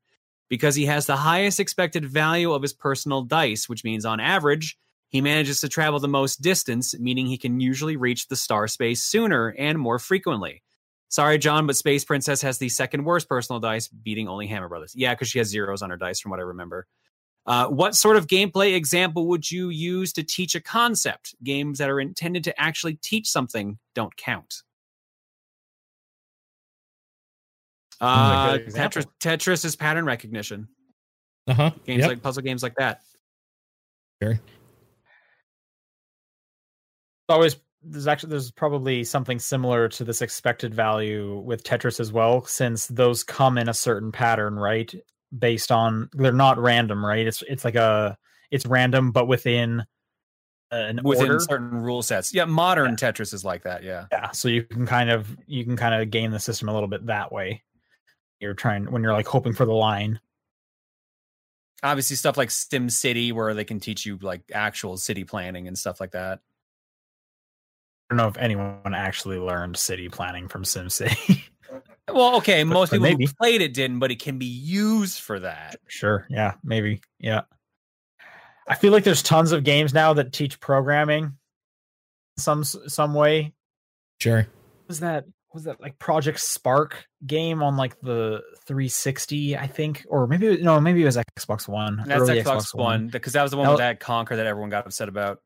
[0.48, 4.78] because he has the highest expected value of his personal dice, which means on average,
[5.10, 9.02] he manages to travel the most distance, meaning he can usually reach the star space
[9.02, 10.62] sooner and more frequently.
[11.10, 14.92] Sorry, John, but Space Princess has the second worst personal dice, beating only Hammer Brothers.
[14.94, 16.86] Yeah, because she has zeros on her dice, from what I remember.
[17.48, 21.34] Uh, what sort of gameplay example would you use to teach a concept?
[21.42, 24.62] Games that are intended to actually teach something don't count.
[28.02, 28.58] Uh.
[28.58, 30.68] Tetris, Tetris is pattern recognition.
[31.46, 31.70] Uh huh.
[31.86, 32.08] Games Yep.
[32.08, 33.00] like puzzle games like that.
[34.22, 34.38] sure.
[37.30, 42.44] always there's actually there's probably something similar to this expected value with Tetris as well,
[42.44, 44.94] since those come in a certain pattern, right?
[45.36, 47.26] Based on they're not random, right?
[47.26, 48.16] It's it's like a
[48.50, 49.84] it's random, but within
[50.70, 51.40] an Within order.
[51.40, 52.32] certain rule sets.
[52.34, 53.82] Yeah, modern Tetris is like that.
[53.82, 54.06] Yeah.
[54.12, 56.88] Yeah, so you can kind of you can kind of game the system a little
[56.88, 57.62] bit that way.
[58.40, 60.20] You're trying when you're like hoping for the line.
[61.82, 66.00] Obviously, stuff like SimCity, where they can teach you like actual city planning and stuff
[66.00, 66.40] like that.
[68.10, 71.42] I don't know if anyone actually learned city planning from SimCity.
[72.12, 73.26] Well, okay, But- most but people maybe.
[73.26, 75.76] who played it didn't, but it can be used for that.
[75.88, 76.26] Sure.
[76.30, 76.54] Yeah.
[76.64, 77.00] Maybe.
[77.18, 77.42] Yeah.
[78.66, 81.32] I feel like there's tons of games now that teach programming
[82.36, 83.54] some some way.
[84.20, 84.46] Sure.
[84.88, 85.24] Was that
[85.54, 89.56] was that like Project Spark game on like the 360?
[89.56, 92.02] I think, or maybe no, maybe it was Xbox One.
[92.06, 94.68] That's early Xbox, One because that was the one That with that Conquer that everyone
[94.70, 95.40] got upset about.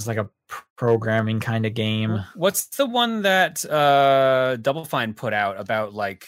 [0.00, 0.30] It's like a
[0.76, 2.24] programming kind of game.
[2.34, 6.26] What's the one that uh Double Fine put out about like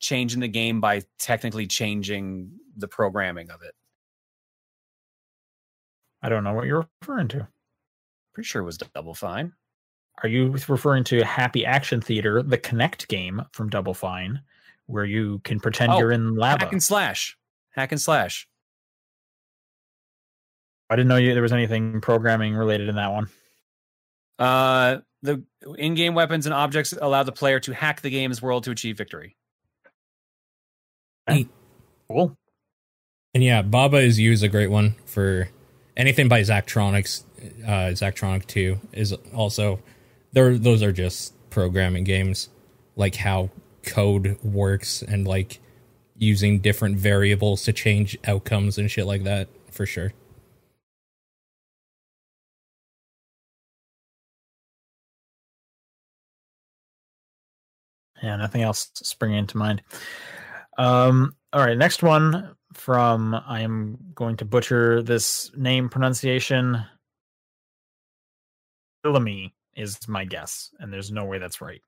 [0.00, 3.74] changing the game by technically changing the programming of it?
[6.20, 7.46] I don't know what you're referring to.
[8.34, 9.52] Pretty sure it was Double Fine.
[10.24, 14.40] Are you referring to Happy Action Theater, the Kinect game from Double Fine,
[14.86, 16.64] where you can pretend Oh, you're in lava?
[16.64, 17.36] Hack and slash.
[17.70, 18.48] Hack and slash.
[20.92, 23.28] I didn't know you there was anything programming related in that one.
[24.38, 25.42] Uh the
[25.78, 29.36] in-game weapons and objects allow the player to hack the game's world to achieve victory.
[32.08, 32.36] Cool.
[33.32, 35.48] And yeah, Baba is You is a great one for
[35.96, 37.24] anything by Zachtronics.
[37.64, 39.80] Uh, Zachtronic Two is also
[40.32, 40.58] there.
[40.58, 42.48] Those are just programming games,
[42.96, 43.50] like how
[43.84, 45.60] code works and like
[46.18, 49.48] using different variables to change outcomes and shit like that.
[49.70, 50.12] For sure.
[58.22, 59.82] Yeah, nothing else springing into mind.
[60.78, 66.82] Um, all right, next one from I am going to butcher this name pronunciation.
[69.02, 71.80] Bellamy is my guess, and there's no way that's right.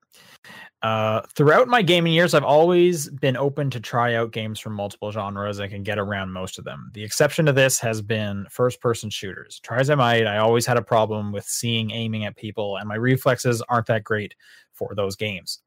[0.81, 5.11] Uh, throughout my gaming years, I've always been open to try out games from multiple
[5.11, 6.91] genres and can get around most of them.
[6.93, 9.59] The exception to this has been first person shooters.
[9.63, 12.87] Try as I might, I always had a problem with seeing aiming at people, and
[12.87, 14.35] my reflexes aren't that great
[14.73, 15.59] for those games.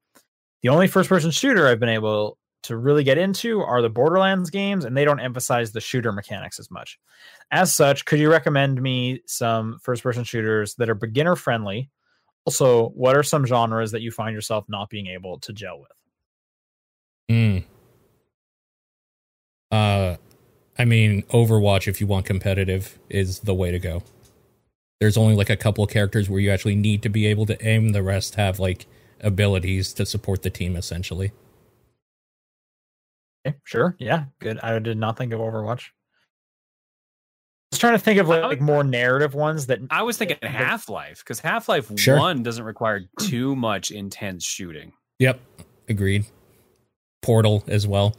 [0.62, 4.50] The only first person shooter I've been able to really get into are the Borderlands
[4.50, 6.98] games, and they don't emphasize the shooter mechanics as much.
[7.50, 11.90] As such, could you recommend me some first person shooters that are beginner friendly?
[12.44, 15.90] Also, what are some genres that you find yourself not being able to gel with?
[17.30, 17.58] Hmm.
[19.70, 20.16] Uh,
[20.78, 24.02] I mean, Overwatch, if you want competitive, is the way to go.
[25.00, 27.90] There's only like a couple characters where you actually need to be able to aim.
[27.90, 28.86] The rest have like
[29.20, 31.32] abilities to support the team, essentially.
[33.46, 33.96] Okay, sure.
[33.98, 34.58] Yeah, good.
[34.60, 35.90] I did not think of Overwatch.
[37.70, 40.38] I was trying to think of I like, more narrative ones that I was thinking
[40.42, 42.18] Half Life because Half Life Sure.
[42.18, 44.92] One doesn't require too much intense shooting.
[45.18, 45.40] Yep,
[45.88, 46.24] agreed.
[47.20, 48.16] Portal as well.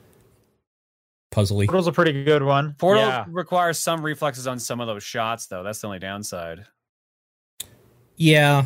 [1.33, 1.65] Puzzly.
[1.65, 2.75] Portal's a pretty good one.
[2.77, 3.25] Portal Yeah.
[3.27, 5.63] requires some reflexes on some of those shots, though.
[5.63, 6.65] That's the only downside.
[8.17, 8.65] Yeah.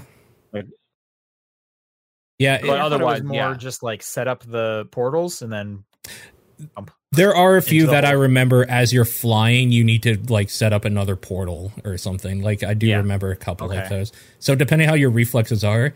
[2.40, 3.54] Like- Yeah, But I thought it was otherwise, more yeah.
[3.58, 5.84] just like set up the portals and then
[7.12, 10.74] There are a few that I remember as you're flying, you need to like set
[10.74, 12.42] up another portal or something.
[12.42, 12.98] Like I do Yeah.
[12.98, 13.90] remember a couple like Okay.
[13.90, 14.12] those.
[14.40, 15.94] So depending how your reflexes are,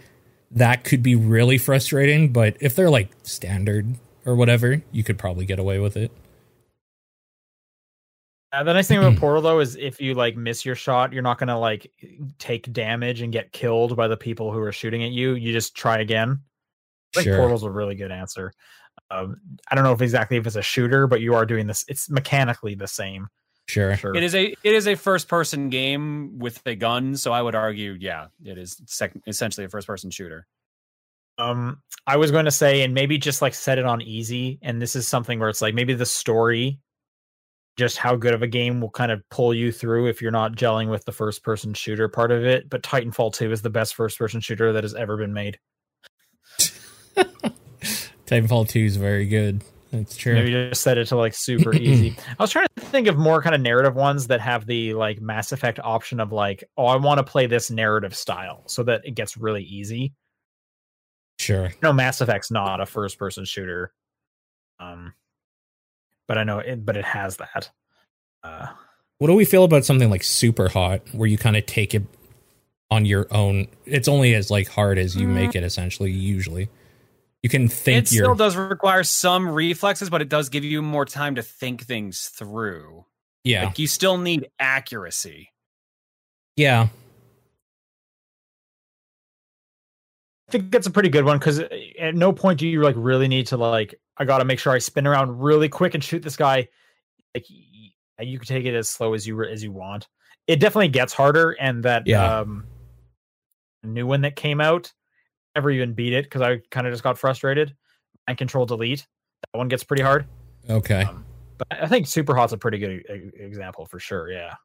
[0.52, 2.32] that could be really frustrating.
[2.32, 6.12] But if they're like standard or whatever, you could probably get away with it.
[8.54, 11.24] Uh, the nice thing about Portal though is if you like miss your shot, you're
[11.24, 11.91] not gonna like
[12.39, 15.34] take damage and get killed by the people who are shooting at you.
[15.36, 16.41] You just try again.
[17.16, 17.38] I think Sure.
[17.38, 18.54] Portal's a really good answer.
[19.10, 19.38] Um,
[19.70, 21.86] I don't know if exactly if it's a shooter, but you are doing this.
[21.88, 23.28] It's mechanically the same.
[23.68, 23.95] Sure.
[23.98, 24.16] Sure.
[24.16, 27.56] It is a it is a first person game with a gun, so I would
[27.56, 30.48] argue, yeah, it is sec- essentially a first person shooter.
[31.38, 34.58] Um, I was going to say, and maybe just like set it on easy.
[34.62, 36.80] And this is something where it's like maybe the story,
[37.78, 40.55] just how good of a game will kind of pull you through if you're not
[40.55, 42.69] gelling with the first person shooter part of it.
[42.69, 45.59] But Titanfall 2 is the best first person shooter that has ever been made.
[48.25, 49.63] Titanfall 2 is very good.
[49.91, 50.34] That's true.
[50.34, 52.17] Maybe just set it to like super easy.
[52.39, 55.21] I was trying to think of more kind of narrative ones that have the like
[55.21, 59.01] Mass Effect option of like, oh, I want to play this narrative style so that
[59.05, 60.13] it gets really easy.
[61.39, 61.71] Sure.
[61.84, 63.93] no mass effect's not a first person shooter
[64.80, 65.13] um
[66.28, 67.69] but i know it but it has that
[68.43, 68.67] uh
[69.19, 72.03] What do we feel about something like Super Hot, where you kind of take it
[72.91, 73.67] on your own?
[73.86, 75.63] It's only as like hard as you make it.
[75.63, 76.69] Essentially, usually,
[77.41, 81.03] you can think it still does require some reflexes, but it does give you more
[81.03, 83.05] time to think things through.
[83.43, 85.49] yeah, Like you still need accuracy.
[86.55, 86.89] yeah.
[90.47, 91.59] i think that's a pretty good one because
[91.99, 94.78] at no point do you like really need to like i gotta make sure i
[94.80, 96.68] spin around really quick and shoot this guy
[97.36, 97.45] like
[98.20, 100.07] you can take it as slow as you as you want
[100.47, 102.39] it definitely gets harder and that Yeah.
[102.39, 102.65] um
[103.84, 104.91] new one that came out
[105.55, 107.76] never even beat it because i kind of just got frustrated
[108.28, 109.05] and control delete
[109.53, 110.26] that one gets pretty hard
[110.70, 111.03] Okay.
[111.03, 111.24] Um,
[111.57, 113.01] but I think Super Hot's a pretty good
[113.39, 114.30] example for sure.
[114.30, 114.55] Yeah.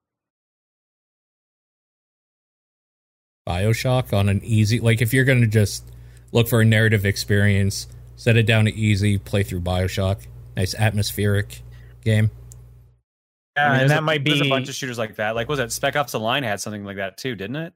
[3.48, 5.84] Bioshock on an easy like if you're gonna just
[6.32, 7.86] look for a narrative experience,
[8.16, 10.26] set it down to easy, play through Bioshock.
[10.56, 11.62] Nice atmospheric
[12.04, 12.30] game.
[13.56, 15.34] Yeah, I mean, and that a- might be There's a bunch of shooters like that.
[15.34, 17.72] Like was it Spec Ops: The Line had something like that too, didn't it?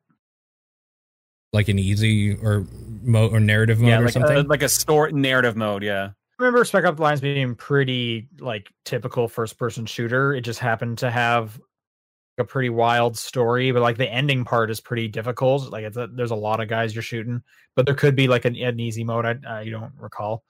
[1.52, 2.66] Like an easy or
[3.02, 4.36] mo or narrative mode yeah, or like something.
[4.36, 5.82] a, like a store narrative mode.
[5.82, 6.10] Yeah.
[6.38, 10.34] I remember Spec Ops The Lines being pretty like typical first person shooter.
[10.34, 11.58] It just happened to have
[12.38, 15.70] a pretty wild story, but like the ending part is pretty difficult.
[15.70, 17.42] Like it's a, there's a lot of guys you're shooting,
[17.74, 19.24] but there could be like an, an easy mode.
[19.24, 20.44] I uh, you don't recall.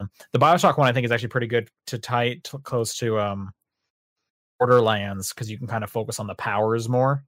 [0.00, 3.52] Um, the Bioshock one I think is actually pretty good to to, close to um
[4.58, 7.24] Borderlands because you can kind of focus on the powers more.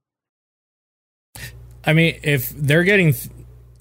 [1.85, 3.29] I mean, if they're getting th-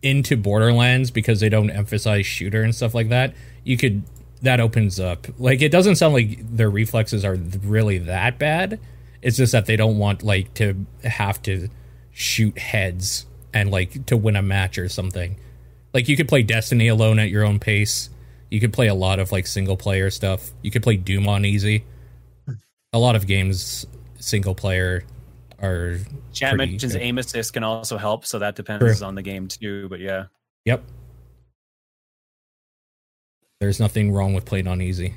[0.02, 4.02] into Borderlands because they don't emphasize shooter and stuff like that, you could
[4.42, 5.26] that opens up.
[5.38, 8.78] Like it doesn't sound like their reflexes are really that bad.
[9.22, 11.68] It's just that they don't want like to have to
[12.12, 15.36] shoot heads and like to win a match or something.
[15.92, 18.10] Like you could play Destiny alone at your own pace.
[18.50, 20.50] You could play a lot of like single player stuff.
[20.62, 21.84] You could play Doom on easy.
[22.92, 23.86] A lot of games
[24.18, 25.04] single player
[25.60, 25.98] are
[26.32, 27.02] Chat mentions good.
[27.02, 29.06] aim assist can also help, so that depends True.
[29.06, 29.88] on the game too.
[29.88, 30.26] But yeah,
[30.66, 30.84] Yep.
[33.60, 35.14] There's nothing wrong with playing on easy.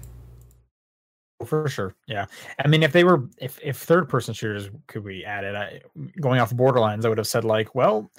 [1.46, 2.26] For sure, yeah.
[2.64, 5.82] I mean, if they were, if if third person shooters could be added, I,
[6.20, 8.12] going off Borderlands, I would have said like, well,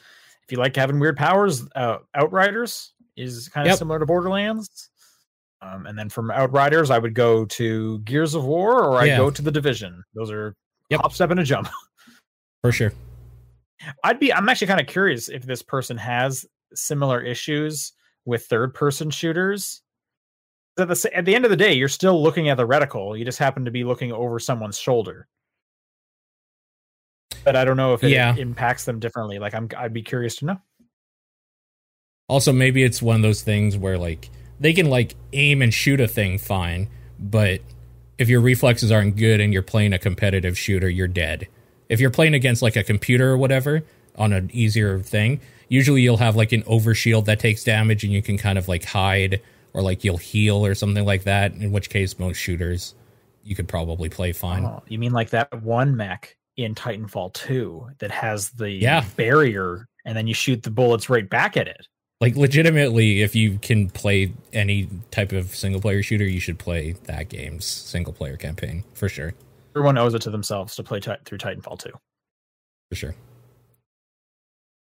[0.43, 3.79] if you like having weird powers, uh, Outriders is kind of Yep.
[3.79, 4.89] similar to Borderlands.
[5.61, 9.19] Um, and then from Outriders, I would go to Gears of War, or I'd Yeah.
[9.19, 10.03] go to the Division.
[10.15, 10.57] Those are
[10.89, 11.01] Yep.
[11.03, 11.69] hop, step, and a jump.
[12.63, 12.93] For sure.
[14.03, 14.33] I'd be.
[14.33, 17.93] I'm actually kind of curious if this person has similar issues
[18.25, 19.83] with third person shooters.
[20.81, 23.19] At the, at the end of the day, you're still looking at the reticle.
[23.19, 25.29] You just happen to be looking over someone's shoulder.
[27.45, 28.35] But I don't know if it Yeah.
[28.37, 29.39] impacts them differently.
[29.39, 30.61] Like I'm, I'd be curious to know.
[32.29, 36.01] Also, maybe it's one of those things where like they can like aim and shoot
[36.01, 37.61] a thing fine, but
[38.19, 41.49] if your reflexes aren't good and you're playing a competitive shooter, you're dead.
[41.89, 43.83] If you're playing against like a computer or whatever
[44.17, 48.21] on an easier thing, usually you'll have like an overshield that takes damage and you
[48.23, 49.41] can kind of like hide
[49.73, 51.53] or like you'll heal or something like that.
[51.53, 52.95] In which case, most shooters
[53.43, 54.65] you could probably play fine.
[54.65, 59.05] Oh, you mean like that one mech in Titanfall 2 that has the Yeah.
[59.17, 61.87] barrier, and then you shoot the bullets right back at it?
[62.21, 66.93] Like legitimately, if you can play any type of single player shooter, you should play
[67.05, 69.33] that game's single player campaign for sure.
[69.75, 71.91] Everyone owes it to themselves to play ti- through Titanfall 2.
[72.91, 73.15] For sure.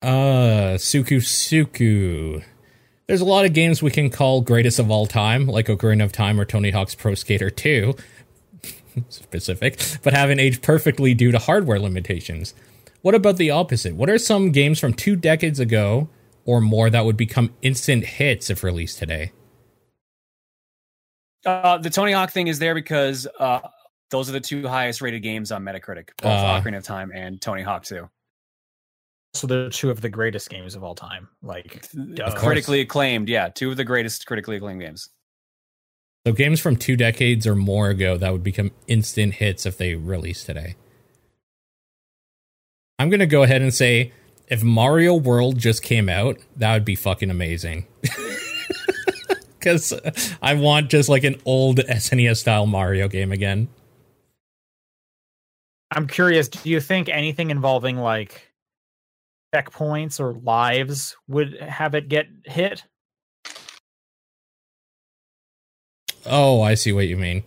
[0.01, 2.43] Uh Suku Suku.
[3.11, 6.13] There's a lot of games we can call greatest of all time, like Ocarina of
[6.13, 7.93] Time or Tony Hawk's Pro Skater 2.
[9.09, 12.53] Specific, but haven't aged perfectly due to hardware limitations.
[13.01, 13.95] What about the opposite?
[13.95, 16.07] What are some games from two decades ago
[16.45, 19.33] or more that would become instant hits if released today?
[21.45, 23.59] Uh, the Tony Hawk thing is there because uh,
[24.09, 26.61] those are the two highest rated games on Metacritic, both Uh.
[26.61, 28.09] Ocarina of Time and Tony Hawk 2.
[29.33, 31.29] So they're two of the greatest games of all time.
[31.41, 31.85] Like,
[32.21, 35.09] Uh, critically acclaimed, yeah, two of the greatest critically acclaimed games.
[36.27, 39.95] So games from two decades or more ago that would become instant hits if they
[39.95, 40.75] released today.
[42.99, 44.11] I'm gonna go ahead and say
[44.47, 47.87] if Mario World just came out, that would be fucking amazing.
[49.61, 49.93] Because
[50.41, 53.67] I want just like an old SNES style Mario game again.
[55.91, 58.50] I'm curious, do you think anything involving like
[59.53, 62.83] checkpoints or lives would have it get hit?
[66.25, 67.43] Oh, I see what you mean.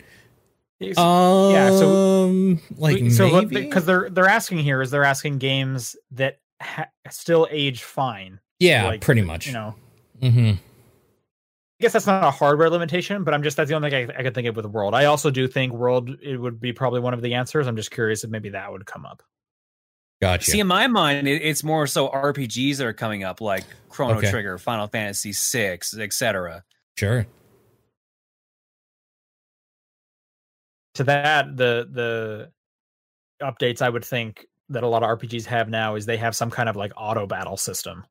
[0.79, 5.37] It's- Um, yeah, so like We- so because they're they're asking here is they're asking
[5.37, 8.39] games that ha- still age fine.
[8.59, 9.47] yeah, like, pretty much.
[9.47, 9.75] You know,
[10.21, 10.51] Mm-hmm.
[10.51, 14.19] I guess that's not a hardware limitation, but I'm just that's the only thing I,
[14.19, 14.93] I could think of with World.
[14.93, 17.67] I also do think World it would be probably one of the answers.
[17.67, 19.23] I'm just curious if maybe that would come up.
[20.21, 20.51] Gotcha.
[20.51, 24.17] See, in my mind, it, it's more so RPGs that are coming up, like Chrono
[24.17, 24.29] Okay.
[24.31, 26.63] Trigger, Final Fantasy VI, etc.
[26.97, 27.25] sure.
[30.95, 32.51] To that, the the
[33.45, 36.49] updates I would think that a lot of RPGs have now is they have some
[36.49, 38.05] kind of like auto battle system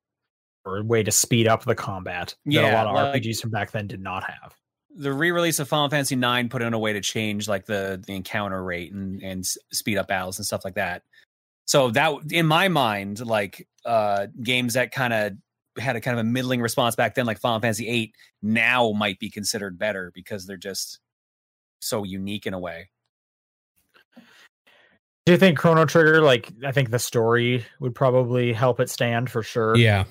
[0.67, 3.51] or a way to speed up the combat that a lot of like- RPGs from
[3.51, 4.55] back then did not have.
[4.97, 8.15] The re-release of Final Fantasy IX put in a way to change like the the
[8.15, 11.03] encounter rate and and speed up battles and stuff like that.
[11.67, 15.33] So that in my mind, like uh games that kind of
[15.83, 18.12] had a kind of a middling response back then, like Final Fantasy VIII,
[18.43, 21.01] now might be considered better because they're just
[21.81, 22.91] so unique in a way.
[25.27, 29.31] Do you think Chrono Trigger, like I think the story would probably help it stand
[29.31, 29.75] for sure?
[29.77, 30.05] Yeah.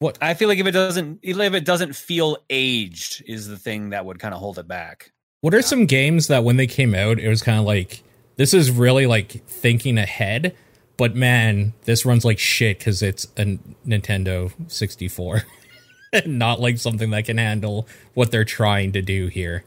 [0.00, 3.90] What I feel like if it doesn't, if it doesn't feel aged, is the thing
[3.90, 5.12] that would kind of hold it back.
[5.40, 5.62] What are Yeah.
[5.66, 8.02] some games that when they came out, it was kind of like
[8.40, 10.56] this is really like thinking ahead,
[10.96, 15.44] but man, this runs like shit because it's a Nintendo 64,
[16.24, 19.62] not like something that can handle what they're trying to do here.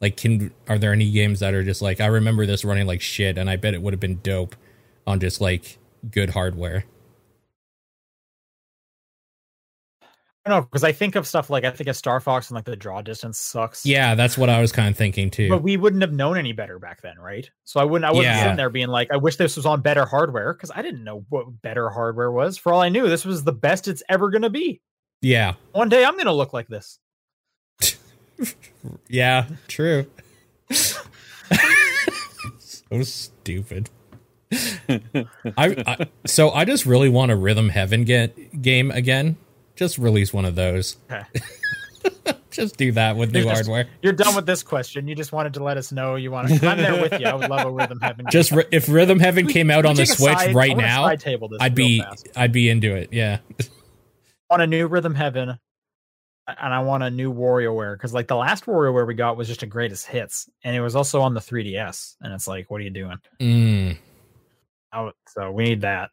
[0.00, 3.00] Like, can are there any games that are just like I remember this running like
[3.00, 4.54] shit, and I bet it would have been dope
[5.04, 6.84] on just like good hardware.
[10.50, 12.64] Don't know because I think of stuff like I think of Star Fox and like
[12.64, 13.86] the draw distance sucks.
[13.86, 15.48] Yeah, that's what I was kind of thinking too.
[15.48, 17.48] But we wouldn't have known any better back then, right?
[17.64, 18.42] So I wouldn't I wasn't Yeah.
[18.42, 21.24] sitting there being like, I wish this was on better hardware, because I didn't know
[21.28, 22.58] what better hardware was.
[22.58, 24.80] For all I knew, this was the best it's ever gonna be.
[25.20, 26.98] yeah, One day I'm gonna look like this.
[29.08, 30.06] Yeah, true.
[32.58, 33.90] so stupid.
[34.50, 35.24] I,
[35.56, 39.36] I so I just really want a Rhythm Heaven get game again.
[39.82, 40.96] Just release one of those.
[41.10, 41.24] Okay.
[42.52, 43.88] Just do that with new You're just- hardware.
[44.00, 45.08] You're done with this question.
[45.08, 46.54] You just wanted to let us know you want to.
[46.68, 47.26] I'm there with you.
[47.26, 48.26] I would love a rhythm heaven.
[48.30, 51.04] Just ri- if Rhythm Heaven came out on the Switch right now,
[51.60, 52.04] I'd be
[52.36, 53.08] I'd be into it.
[53.12, 53.38] Yeah.
[54.50, 55.58] on a new rhythm heaven,
[56.46, 59.62] and I want a new WarioWare because like the last WarioWare we got was just
[59.62, 62.84] a greatest hits, and it was also on the 3DS, and it's like, what are
[62.84, 63.16] you doing?
[63.40, 63.96] Mm.
[64.92, 66.10] Oh, so we need that.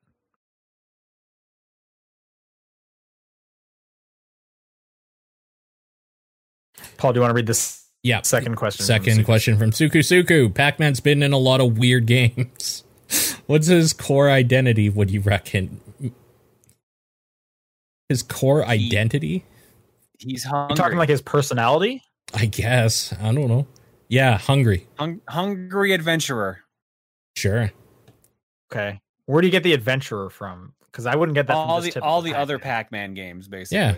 [7.00, 8.22] Paul, do you want to read this Yeah.
[8.24, 8.86] second question?
[8.86, 9.26] Second Suki?
[9.26, 10.54] question from Suku Suku.
[10.54, 12.84] Pac Man's been in a lot of weird games.
[13.47, 15.80] What's his core identity, would you reckon?
[18.10, 19.45] His core He- identity?
[20.20, 20.58] He's hungry.
[20.58, 20.76] You hungry.
[20.76, 22.04] talking like his personality?
[22.34, 23.14] I guess.
[23.14, 23.66] I don't know.
[24.10, 24.86] Yeah, hungry.
[24.97, 26.60] Hung- hungry adventurer.
[27.38, 27.72] Sure.
[28.72, 30.74] Okay, where do you get the adventurer from?
[30.91, 31.54] Because I wouldn't get that.
[31.54, 33.10] from all just the all the other Pac-Man.
[33.10, 33.78] Pac-Man games, basically.
[33.78, 33.95] Yeah.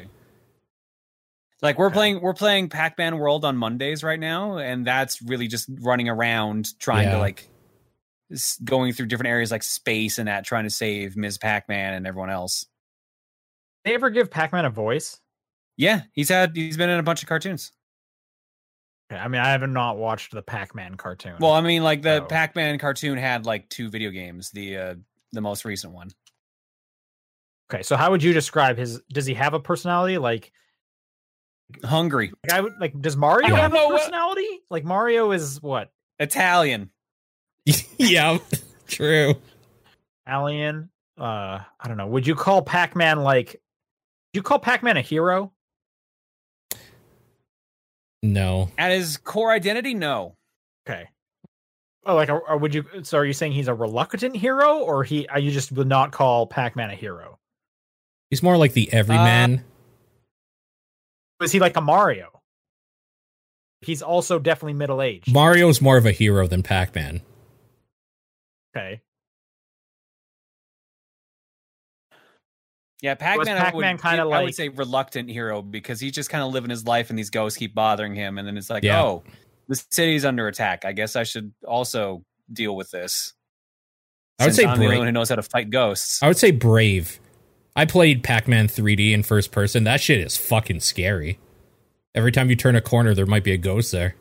[1.62, 1.93] Like we're Okay.
[1.93, 6.78] playing we're playing Pac-Man World on Mondays right now, and that's really just running around
[6.80, 7.14] trying Yeah.
[7.14, 7.47] to like
[8.64, 11.38] going through different areas like space and that, trying to save Ms.
[11.38, 12.66] Pac-Man and everyone else.
[13.84, 15.20] They ever give Pac-Man a voice?
[15.78, 17.72] Yeah, he's had he's been in a bunch of cartoons.
[19.12, 21.36] Okay, I mean, I have not watched the Pac-Man cartoon.
[21.39, 22.26] Well, I mean, like the Oh.
[22.26, 24.49] Pac-Man cartoon had like two video games.
[24.51, 24.95] The uh
[25.34, 26.09] the most recent one.
[27.72, 29.01] Okay, so how would you describe his?
[29.14, 30.18] Does he have a personality?
[30.18, 30.51] Like,
[31.84, 32.99] Hungry, like I would like.
[33.01, 33.55] Does Mario Yeah.
[33.61, 34.47] have a know what- personality?
[34.69, 35.91] Like Mario is what?
[36.19, 36.89] Italian.
[37.97, 38.38] yeah,
[38.88, 39.36] true.
[40.28, 40.89] Alien.
[41.19, 42.07] Uh, I don't know.
[42.07, 43.47] Would you call Pac-Man like?
[43.53, 45.51] Would you call Pac-Man a hero?
[48.24, 50.36] No, At his core identity, no.
[50.88, 51.07] Okay.
[52.05, 52.86] Oh, like, or, or would you?
[53.03, 55.28] So, are you saying he's a reluctant hero, or he?
[55.28, 57.39] uh, You just would not call Pac-Man a hero?
[58.30, 59.63] he's more like the everyman.
[61.41, 62.41] Was he like a Mario?
[63.81, 65.33] He's also definitely middle-aged.
[65.33, 67.21] Mario's more of a hero than Pac-Man.
[68.75, 69.01] okay.
[73.01, 73.57] Yeah, Pac-Man.
[73.57, 76.53] I Pac-Man would, kinda I like- would say reluctant hero because he's just kind of
[76.53, 79.01] living his life and these ghosts keep bothering him, and then it's like, Yeah.
[79.01, 79.23] oh,
[79.67, 80.85] the city's under attack.
[80.85, 82.23] I guess I should also
[82.53, 83.33] deal with this.
[84.39, 86.21] I would Since say I'm the only one who knows how to fight ghosts.
[86.21, 87.19] I would say brave.
[87.76, 89.84] I played Pac-Man 3D in first person.
[89.86, 91.39] That shit is fucking scary.
[92.13, 94.15] Every time you turn a corner, there might be a ghost there.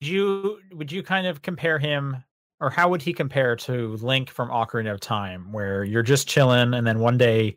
[0.00, 2.22] Would you would you kind of compare him,
[2.60, 6.74] or how would he compare to Link from Ocarina of Time, where you're just chilling,
[6.74, 7.56] and then one day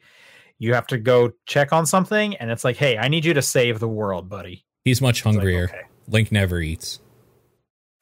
[0.57, 3.41] you have to go check on something, and it's like, hey, I need you to
[3.41, 4.65] save the world, buddy.
[4.83, 5.63] He's much It's like, hungrier.
[5.65, 6.99] okay, Link never eats.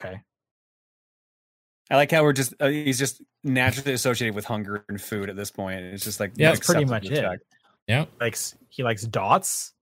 [0.04, 0.20] okay.
[1.90, 5.36] I like how we're just uh, he's just naturally associated with hunger and food at
[5.36, 5.80] this point.
[5.80, 7.20] It's just like Yeah, that's pretty much it.
[7.20, 7.40] check.
[7.86, 8.04] Yeah.
[8.20, 9.72] Likes he likes dots.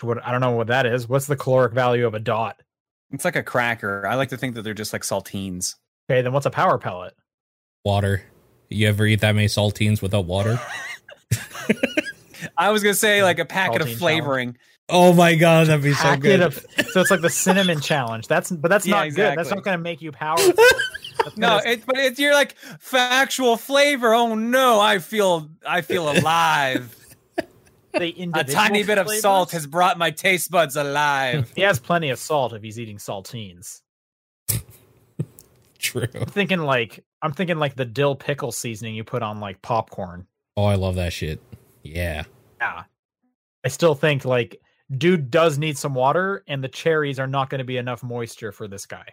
[0.00, 1.08] What I don't know what that is.
[1.08, 2.60] What's the caloric value of a dot?
[3.10, 4.06] It's like a cracker.
[4.06, 5.74] I like to think that they're just like saltines.
[6.10, 7.14] Okay, then what's a power pellet?
[7.84, 8.22] Water.
[8.68, 10.60] You ever eat that many saltines without water?
[12.56, 14.56] I was gonna say like a packet of Saltine flavoring.
[14.88, 16.40] Oh my god, that'd be so good.
[16.40, 16.54] of
[16.90, 18.26] so it's like the cinnamon challenge.
[18.28, 19.38] That's but that's Yeah, not good.
[19.38, 20.52] That's not going to make you powerful.
[21.36, 24.14] No, gonna- but it's you're like factual flavor.
[24.14, 26.96] Oh no, I feel I feel alive.
[27.92, 31.52] the a tiny bit of salt has brought my taste buds alive.
[31.54, 33.82] He has plenty of salt if he's eating saltines.
[35.78, 36.06] True.
[36.14, 40.26] I'm thinking like I'm thinking like the dill pickle seasoning you put on like popcorn.
[40.56, 41.40] Oh, I love that shit.
[41.82, 42.24] Yeah.
[42.60, 42.84] Yeah.
[43.64, 44.60] I still think like
[44.96, 48.52] dude does need some water and the cherries are not going to be enough moisture
[48.52, 49.06] for this guy.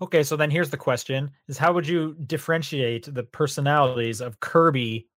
[0.00, 5.08] Okay, so then here's the question is how would you differentiate the personalities of Kirby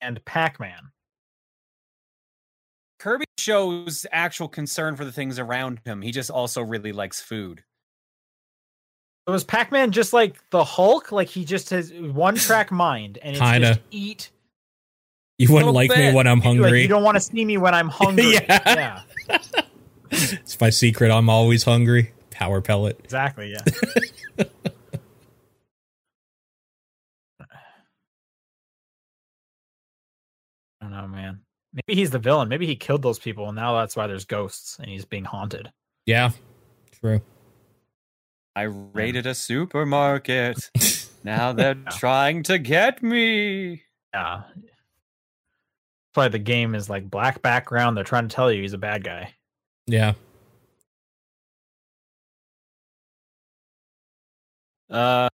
[0.00, 0.90] and Pac-Man?
[2.98, 6.02] Kirby shows actual concern for the things around him.
[6.02, 7.62] He just also really likes food.
[9.28, 11.12] So is Pac-Man just like the Hulk?
[11.12, 13.68] Like he just has one track mind and it's Kinda.
[13.68, 14.30] just eat.
[15.40, 16.82] You wouldn't Little like me when I'm Like hungry.
[16.82, 18.34] you don't want to see me when I'm hungry.
[18.34, 19.02] Yeah.
[19.30, 19.38] yeah,
[20.10, 21.10] it's my secret.
[21.10, 22.12] I'm always hungry.
[22.30, 23.00] Power pellet.
[23.02, 23.52] exactly.
[23.52, 24.44] Yeah.
[27.40, 27.46] I
[30.82, 31.40] don't know, man.
[31.72, 32.48] Maybe he's the villain.
[32.48, 35.70] Maybe he killed those people, and now that's why there's ghosts, and he's being haunted.
[36.06, 36.30] Yeah.
[37.00, 37.20] True.
[38.56, 40.70] I raided a supermarket.
[41.24, 43.82] now they're trying to get me.
[44.12, 44.42] Yeah.
[46.10, 47.96] That's why the game is like black background.
[47.96, 49.34] They're trying to tell you he's a bad guy.
[49.86, 50.14] Yeah.
[54.90, 55.28] Uh,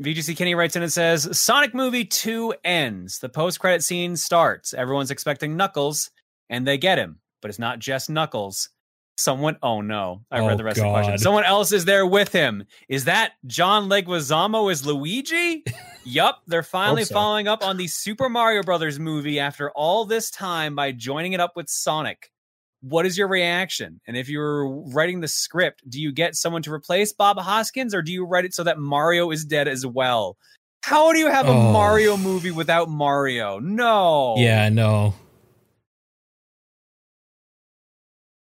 [0.00, 3.18] VGC Kenny writes in and says Sonic movie 2 ends.
[3.18, 4.72] The post credit scene starts.
[4.74, 6.10] Everyone's expecting Knuckles,
[6.48, 8.70] and they get him, but it's not just Knuckles.
[9.16, 11.18] Someone, oh no, I Oh, read the rest of the question.
[11.18, 12.64] Someone else is there with him.
[12.88, 15.62] Is that John Leguizamo as Luigi?
[16.04, 17.14] yup, they're finally so.
[17.14, 21.38] following up on the Super Mario Brothers movie after all this time by joining it
[21.40, 22.30] up with Sonic.
[22.80, 24.00] What is your reaction?
[24.06, 28.02] And if you're writing the script, do you get someone to replace Bob Hoskins or
[28.02, 30.36] do you write it so that Mario is dead as well?
[30.82, 31.72] How do you have a Oh.
[31.72, 33.58] Mario movie without Mario?
[33.60, 34.34] No.
[34.36, 35.14] Yeah, no.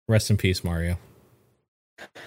[0.09, 0.99] Rest in peace, Mario.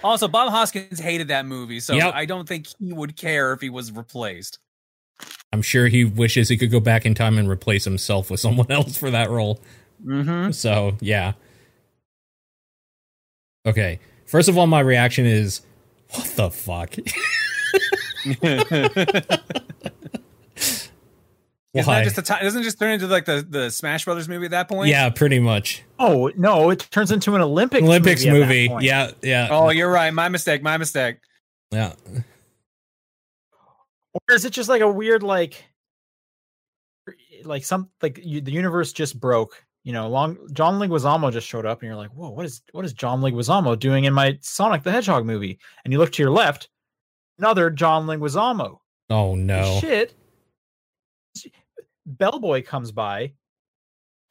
[0.04, 2.14] Also, Bob Hoskins hated that movie, so Yep.
[2.14, 4.60] I don't think he would care if he was replaced.
[5.54, 8.72] I'm sure he wishes he could go back in time and replace himself with someone
[8.72, 9.60] else for that role.
[10.06, 10.52] Mm-hmm.
[10.52, 11.34] So, yeah.
[13.66, 14.00] Okay.
[14.26, 15.62] First of all, my reaction is,
[16.10, 16.96] what the fuck?
[21.74, 22.00] Isn't Why?
[22.00, 24.46] that just a ti- doesn't it just turn into like the, the Smash Brothers movie
[24.46, 24.90] at that point?
[24.90, 25.84] yeah, pretty much.
[26.00, 28.38] Oh no, it turns into an Olympics Olympics movie.
[28.38, 28.68] at that movie.
[28.68, 28.84] point.
[28.84, 29.48] Yeah, yeah.
[29.50, 30.14] Oh, you're right.
[30.14, 30.62] My mistake.
[30.62, 31.18] My mistake.
[31.72, 31.94] yeah.
[34.14, 35.64] Or is it just like a weird like
[37.46, 39.66] like some like you, the universe just broke?
[39.84, 42.84] You know, long John Leguizamo just showed up, and you're like, "Whoa, what is what
[42.84, 46.32] is John Leguizamo doing in my Sonic the Hedgehog movie?" And you look to your
[46.32, 46.70] left,
[47.40, 48.80] another John Leguizamo.
[49.10, 49.80] Oh no.
[49.80, 50.14] Shit.
[52.18, 53.34] Bellboy comes by.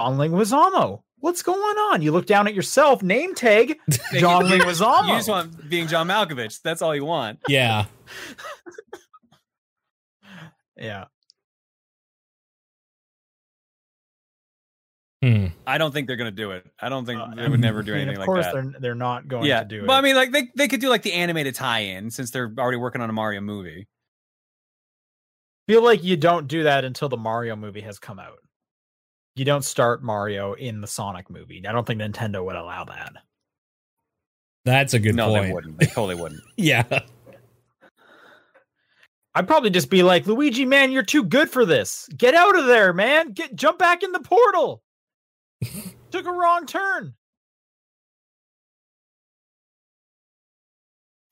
[0.01, 1.03] John Leguizamo.
[1.19, 2.01] What's going on?
[2.01, 3.03] You look down at yourself.
[3.03, 3.79] Name tag
[4.15, 5.09] John You Leguizamo.
[5.09, 6.63] just want being John Malkovich.
[6.63, 7.41] That's all you want.
[7.49, 7.85] Yeah.
[10.77, 11.05] yeah.
[15.23, 15.49] Hmm.
[15.67, 16.65] I don't think they're gonna do it.
[16.81, 18.55] I don't think Uh, they would never do I mean, anything Of like course, that.
[18.55, 19.87] they're they're not going yeah, to do it.
[19.87, 22.79] but I mean, like they they could do like the animated tie-in since they're already
[22.79, 23.87] working on a Mario movie.
[25.71, 28.41] Feel like you don't do that until the Mario movie has come out.
[29.37, 31.63] You don't start Mario in the Sonic movie.
[31.65, 33.13] I don't think Nintendo would allow that.
[34.65, 35.45] That's a good no, point.
[35.45, 35.79] they wouldn't.
[35.79, 36.43] They totally wouldn't.
[36.57, 37.01] Yeah.
[39.33, 42.09] I'd probably just be like, Luigi, man, you're too good for this.
[42.17, 43.31] Get out of there, man.
[43.31, 44.83] Get jump back in the portal.
[46.11, 47.15] Took a wrong turn.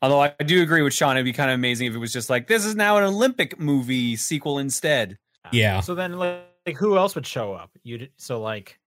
[0.01, 2.31] Although I do agree with Sean, it'd be kind of amazing if it was just
[2.31, 5.19] like this is now an Olympic movie sequel instead.
[5.51, 5.81] Yeah.
[5.81, 7.71] So then, like, like, who else would show up?
[7.83, 8.79] You so like,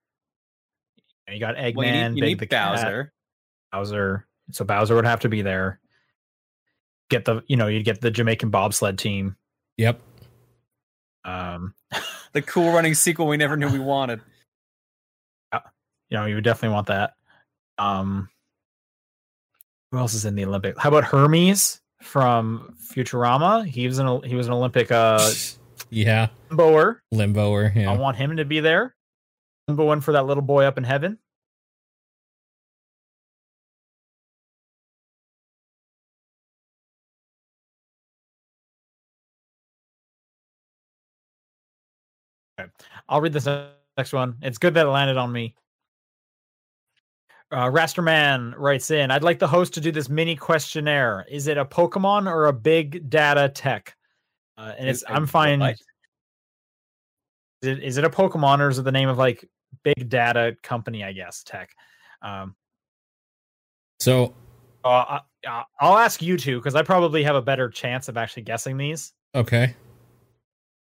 [1.27, 3.13] you got Eggman, Well, you need, you Big need the Cat, Bowser.
[3.71, 4.27] Bowser.
[4.51, 5.79] So Bowser would have to be there.
[7.09, 9.35] Get the you know you'd get the Jamaican bobsled team.
[9.77, 9.99] Yep.
[11.25, 11.73] Um,
[12.33, 14.21] the cool running sequel we never knew we wanted.
[15.53, 15.59] Yeah.
[16.09, 17.13] You know you would definitely want that.
[17.77, 18.29] Um,
[19.91, 20.77] who else is in the Olympic?
[20.79, 23.65] How about Hermes from Futurama?
[23.65, 25.31] He was an he was an Olympic uh
[25.89, 26.27] yeah.
[26.49, 26.99] limboer.
[27.13, 27.75] Limboer.
[27.75, 27.91] Yeah.
[27.91, 28.95] I want him to be there.
[29.69, 31.17] Limboing for that little boy up in heaven.
[42.59, 42.69] Okay.
[43.09, 43.45] I'll read this
[43.97, 44.37] next one.
[44.41, 45.55] It's good that it landed on me.
[47.51, 51.25] Uh, Rasterman writes in, I'd like the host to do this mini questionnaire.
[51.29, 53.95] Is it a Pokemon or a big data tech?
[54.57, 55.61] Uh, and it's, I'm fine.
[55.61, 55.77] Is
[57.61, 59.47] it, is it a Pokemon or is it the name of like
[59.83, 61.03] big data company?
[61.03, 61.71] I guess tech.
[62.21, 62.55] Um,
[63.99, 64.33] So
[64.85, 68.15] uh, I, I- I'll ask you two because I probably have a better chance of
[68.17, 69.11] actually guessing these.
[69.35, 69.75] okay.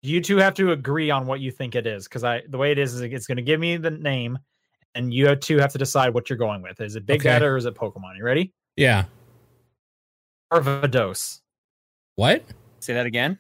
[0.03, 2.70] You two have to agree on what you think it is because I the way
[2.70, 4.39] it is is it's going to give me the name,
[4.99, 6.81] and you two have to decide what you're going with.
[6.81, 7.31] Is it big Okay.
[7.31, 8.16] data or is it Pokemon?
[8.16, 8.53] You ready?
[8.77, 9.05] Yeah.
[10.53, 11.41] Arvados.
[12.16, 12.45] What?
[12.81, 13.39] Say that again.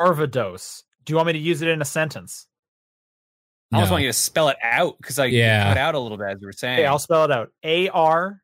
[0.00, 0.82] Arvados.
[1.04, 2.46] Do you want me to use it in a sentence?
[3.72, 5.68] I almost want you to spell it out because I Yeah.
[5.68, 6.80] cut out a little bit as you were saying.
[6.80, 7.52] Okay, I'll spell it out.
[7.62, 8.42] A R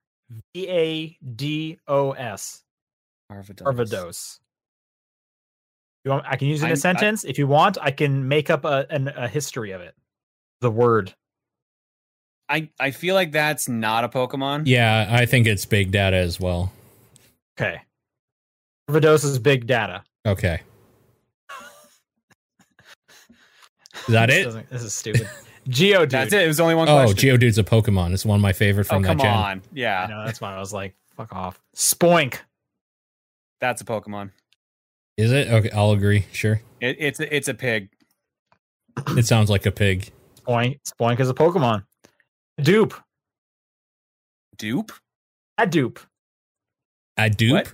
[0.54, 2.62] V A D O S.
[3.32, 3.62] Arvados.
[3.62, 4.38] Arvados.
[6.04, 7.24] You want, I can use it in I'm- a I- sentence.
[7.24, 9.96] if you want, I can make up a, an, a history of it.
[10.60, 11.14] The word.
[12.48, 14.62] I, I feel like that's not a Pokemon.
[14.66, 16.72] Yeah, I think it's big data as well.
[17.58, 17.80] Okay.
[18.88, 20.04] Arvados is big data.
[20.24, 20.60] Okay.
[24.06, 24.70] Is that This it?
[24.70, 25.28] This is stupid.
[25.68, 26.10] Geodude.
[26.10, 26.42] That's it.
[26.42, 27.16] It was only one Oh, question.
[27.30, 28.12] Geodude's a Pokemon.
[28.12, 29.30] It's one of my favorite oh, from that come gen.
[29.34, 29.58] on.
[29.58, 30.24] I Yeah, know.
[30.24, 31.60] That's why I was like, fuck off.
[31.74, 32.36] Spoink.
[33.60, 34.30] that's a Pokemon.
[35.16, 35.48] Is it?
[35.48, 36.26] Okay, I'll agree.
[36.30, 36.60] Sure.
[36.80, 37.88] It, it's a, it's a pig.
[39.16, 40.12] It sounds like a pig.
[40.46, 40.78] Spoink.
[40.86, 41.84] Spoink is a Pokemon.
[42.60, 42.94] Dupe.
[44.56, 44.92] Dupe.
[45.58, 46.00] A dupe.
[47.16, 47.52] A dupe?
[47.52, 47.72] What?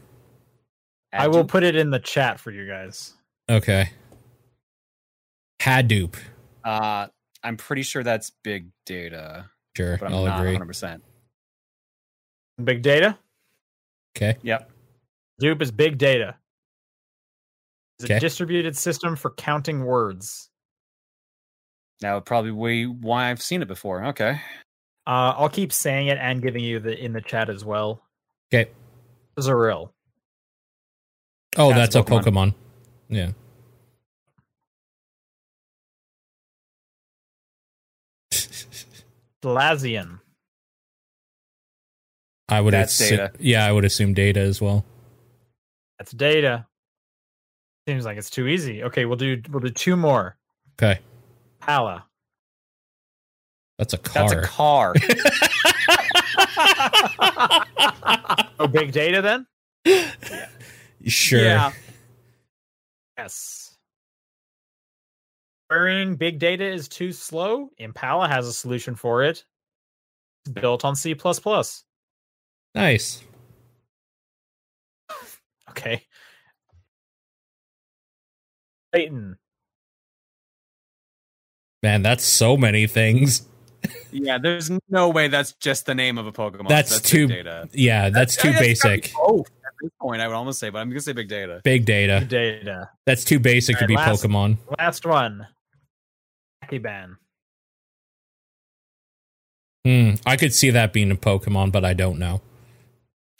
[1.13, 3.13] I will put it in the chat for you guys.
[3.51, 3.91] Okay.
[5.61, 6.17] Hadoop.
[6.65, 7.07] Uh,
[7.43, 10.53] I'm pretty sure that's big data, Sure, but I'm I'll not agree.
[10.53, 10.67] 100.
[10.67, 11.03] percent
[12.63, 13.19] Big data.
[14.17, 14.37] Okay.
[14.43, 14.71] Yep.
[15.39, 16.37] Dupe is big data.
[17.99, 20.51] It's a distributed system for counting words.
[22.01, 24.05] That would probably be why I've seen it before.
[24.07, 24.41] Okay.
[25.07, 28.03] Uh, I'll keep saying it and giving you the in the chat as well.
[28.53, 28.71] Okay.
[29.39, 29.91] Zaril.
[31.57, 32.55] Oh, That's that's, a a Pokemon.
[33.09, 33.33] Yeah.
[39.43, 40.21] Glazian.
[42.49, 43.33] I would That's assu- data.
[43.39, 44.85] Yeah, I would assume data as well.
[45.99, 46.67] That's data.
[47.89, 48.85] Seems like it's too easy.
[48.85, 50.37] Okay, we'll do we'll do two more.
[50.79, 51.01] Okay.
[51.61, 52.05] Pala.
[53.83, 54.29] That's a car.
[54.29, 54.95] That's a car.
[58.61, 59.45] Oh, big data then?
[61.05, 61.41] sure.
[61.41, 61.73] Yeah.
[63.19, 63.77] Yes.
[65.69, 67.71] Querying big data is too slow.
[67.79, 69.45] Impala has a solution for it.
[70.45, 71.17] It's built on C.
[72.77, 73.25] Nice.
[75.71, 76.03] Okay.
[78.95, 79.39] Titan.
[81.83, 83.49] Man, that's so many things.
[84.13, 84.39] Yeah.
[84.39, 86.69] There's no way that's just the name of a Pokemon.
[86.69, 87.69] That's big too- data.
[87.73, 89.13] Yeah, that's too I- basic.
[89.17, 91.61] Oh, at this point, I would almost say, but I'm gonna say big data.
[91.65, 92.25] Big data.
[92.25, 92.91] Data.
[93.07, 94.59] That's too basic to be last- Pokemon.
[94.79, 95.49] Last one.
[96.65, 97.17] Akiban.
[99.85, 100.15] Hmm.
[100.25, 102.41] I could see that being a Pokemon, but I don't know.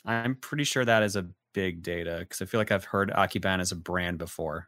[0.05, 3.59] I'm pretty sure that is a big data because I feel like I've heard Akiban
[3.61, 4.67] as a brand before.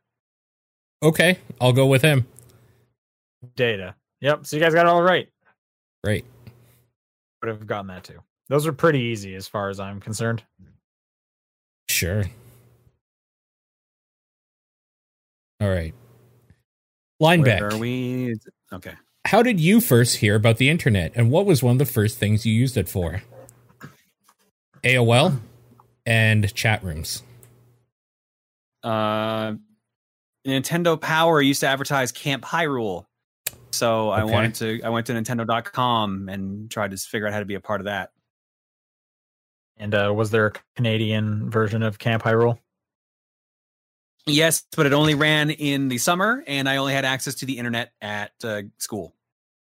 [1.03, 2.25] Okay, I'll go with him.
[3.55, 3.95] Data.
[4.21, 4.45] Yep.
[4.45, 5.27] So you guys got it all right.
[6.05, 6.23] Great.
[7.41, 8.19] Would have gotten that too.
[8.47, 10.43] Those are pretty easy as far as I'm concerned.
[11.89, 12.25] Sure.
[15.59, 15.95] All right.
[17.19, 17.61] Lineback.
[17.61, 18.35] Where are we?
[18.71, 18.93] Okay.
[19.25, 22.19] How did you first hear about the internet, and what was one of the first
[22.19, 23.23] things you used it for?
[24.83, 25.39] AOL
[26.05, 27.23] and chat rooms.
[28.83, 29.53] Uh,
[30.45, 33.07] Nintendo Power used to advertise Camp Hyrule.
[33.75, 37.45] So I wanted to, I went to Nintendo.com and tried to figure out how to
[37.45, 38.11] be a part of that.
[39.77, 42.57] And uh, was there a Canadian version of Camp Hyrule?
[44.27, 47.57] Yes, but it only ran in the summer and I only had access to the
[47.57, 49.13] internet at uh, school.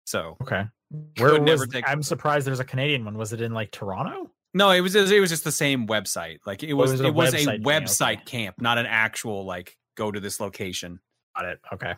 [0.05, 0.65] So Okay.
[1.17, 1.67] Where was?
[1.69, 3.17] take- I'm surprised there's a Canadian one.
[3.17, 4.29] Was it in like Toronto?
[4.53, 6.37] no, it was, it was just the same website.
[6.45, 8.23] Like it was, Oh, it was a it was a website thing, website okay.
[8.25, 10.99] camp, not an actual like go to this location.
[11.35, 11.59] Got it.
[11.73, 11.95] Okay.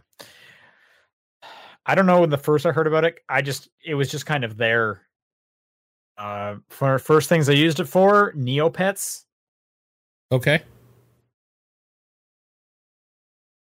[1.85, 3.19] I don't know when the first I heard about it.
[3.29, 5.01] I just it was just kind of there.
[6.17, 9.23] Uh, for first things I used it for Neopets.
[10.31, 10.63] Okay.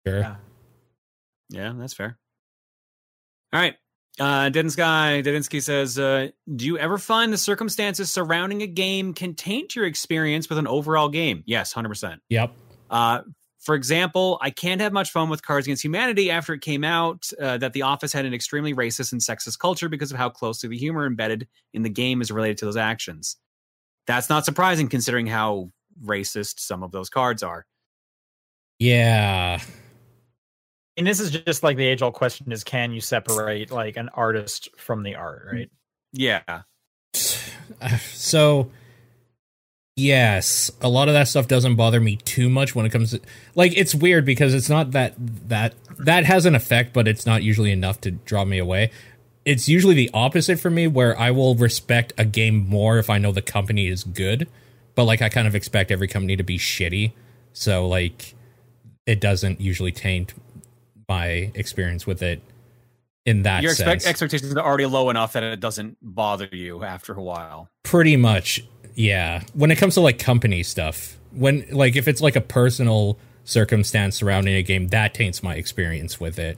[0.05, 0.19] Sure.
[0.19, 0.35] Yeah.
[1.49, 2.17] Yeah, that's fair.
[3.51, 3.75] All right.
[4.19, 9.33] Uh Didinsky, Didinsky says, uh, do you ever find the circumstances surrounding a game can
[9.33, 11.43] taint your experience with an overall game?
[11.47, 12.19] Yes, 100%.
[12.29, 12.53] Yep.
[12.91, 13.21] Uh,
[13.63, 17.29] for example, I can't have much fun with Cards Against Humanity after it came out
[17.41, 20.67] uh, that The Office had an extremely racist and sexist culture because of how closely
[20.67, 23.37] the humor embedded in the game is related to those actions.
[24.05, 25.71] That's not surprising considering how
[26.03, 27.65] racist some of those cards are.
[28.79, 29.61] Yeah.
[30.97, 34.09] And this is just like the age old question: is can you separate like an
[34.09, 35.47] artist from the art?
[35.51, 35.69] Right.
[36.11, 36.41] Yeah.
[38.11, 38.71] So
[39.95, 43.21] yes, a lot of that stuff doesn't bother me too much when it comes to
[43.55, 47.43] like it's weird because it's not that that that has an effect, but it's not
[47.43, 48.91] usually enough to draw me away.
[49.45, 53.17] It's usually the opposite for me where I will respect a game more if I
[53.17, 54.47] know the company is good,
[54.95, 57.11] but like I kind of expect every company to be shitty.
[57.51, 58.35] So like
[59.05, 60.33] it doesn't usually taint
[61.09, 62.41] my experience with it
[63.25, 67.13] in that Your expect- expectations are already low enough that it doesn't bother you after
[67.13, 67.69] a while.
[67.83, 68.63] pretty much
[68.95, 69.43] yeah.
[69.53, 74.15] When it comes to like company stuff when like if it's like a personal circumstance
[74.15, 76.57] surrounding a game that taints my experience with it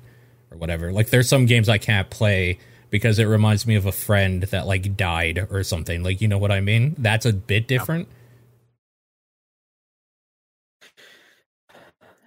[0.52, 0.92] or whatever.
[0.92, 2.60] Like there's some games i can't play
[2.90, 6.04] because it reminds me of a friend that like died or something.
[6.04, 6.96] Like you know what i mean?
[6.98, 8.08] That's a bit different.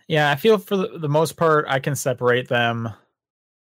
[0.08, 2.88] Yeah, I feel for the, most part I can separate them.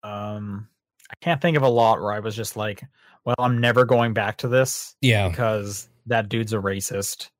[0.02, 0.68] Um,
[1.10, 2.82] I can't think of a lot where I was just like,
[3.24, 5.30] well, I'm never going back to this yeah.
[5.30, 7.30] because that dude's a racist.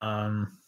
[0.00, 0.58] Um,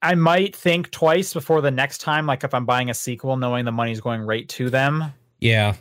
[0.00, 3.64] I might think twice before the next time, like if I'm buying a sequel, knowing
[3.64, 5.12] the money's going right to them.
[5.40, 5.74] yeah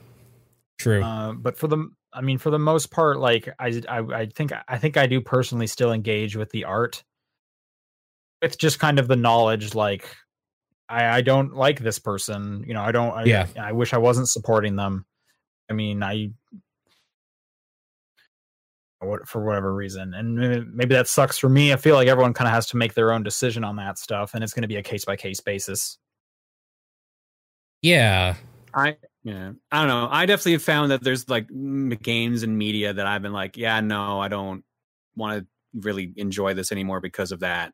[0.80, 4.26] true Uh, but for the, I mean, for the most part, like I, I, I
[4.28, 7.04] think, I think I do personally still engage with the art.
[8.42, 10.08] It's just kind of the knowledge, like
[10.90, 12.64] I, I don't like this person.
[12.68, 13.12] You know, I don't.
[13.12, 13.48] I, Yeah.
[13.60, 15.06] I wish I wasn't supporting them.
[15.70, 16.32] I mean, I
[19.26, 21.72] for whatever reason, and maybe- maybe that sucks for me.
[21.72, 24.34] I feel like everyone kind of has to make their own decision on that stuff,
[24.34, 25.98] and it's going to be a case by case basis.
[27.82, 28.36] yeah
[28.74, 30.08] I yeah, I don't know.
[30.12, 31.48] I definitely have found that there's like
[32.02, 34.64] games and media that I've been like, yeah, no, I don't
[35.16, 35.48] want to
[35.82, 37.74] really enjoy this anymore because of that.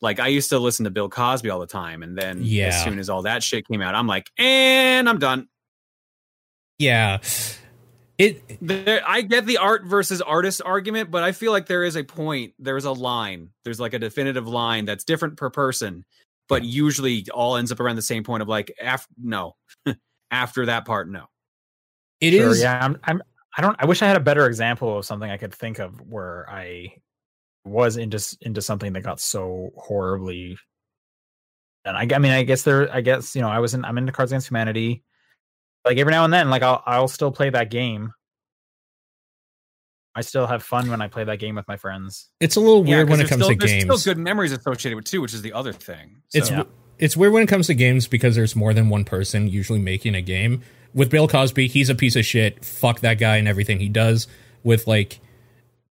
[0.00, 2.68] Like I used to listen to Bill Cosby all the time, and then Yeah.
[2.68, 5.48] as soon as all that shit came out, I'm like, and I'm done.
[6.78, 7.18] yeah
[8.18, 11.96] it There, I get the art versus artist argument, but I feel like there is
[11.96, 12.54] a point.
[12.58, 13.50] There's a line.
[13.64, 16.04] There's like a definitive line that's different per person,
[16.48, 19.56] but usually all ends up around the same point of like, af- no,
[20.30, 21.26] after that part, no.
[22.20, 22.58] it is.
[22.58, 22.78] Sure, yeah.
[22.84, 23.22] I'm, I'm.
[23.56, 23.76] I don't.
[23.78, 26.94] I wish I had a better example of something I could think of where I
[27.64, 30.56] was into s- into something that got so horribly.
[31.84, 32.92] And I, I mean, I guess there.
[32.92, 33.84] I guess you know, I was in.
[33.84, 35.04] I'm into Cards Against Humanity.
[35.84, 38.12] Like every now and then, like I'll I'll still play that game.
[40.16, 42.28] I still have fun when I play that game with my friends.
[42.40, 44.94] it's a little Yeah, when it comes still, to there's games still good memories associated
[44.96, 46.22] with too, which is the other thing.
[46.32, 46.62] It's Yeah.
[46.98, 50.14] it's weird when it comes to games because there's more than one person usually making
[50.14, 50.62] a game.
[50.94, 52.64] With Bill Cosby, he's a piece of shit.
[52.64, 54.28] Fuck that guy and everything he does.
[54.62, 55.18] With like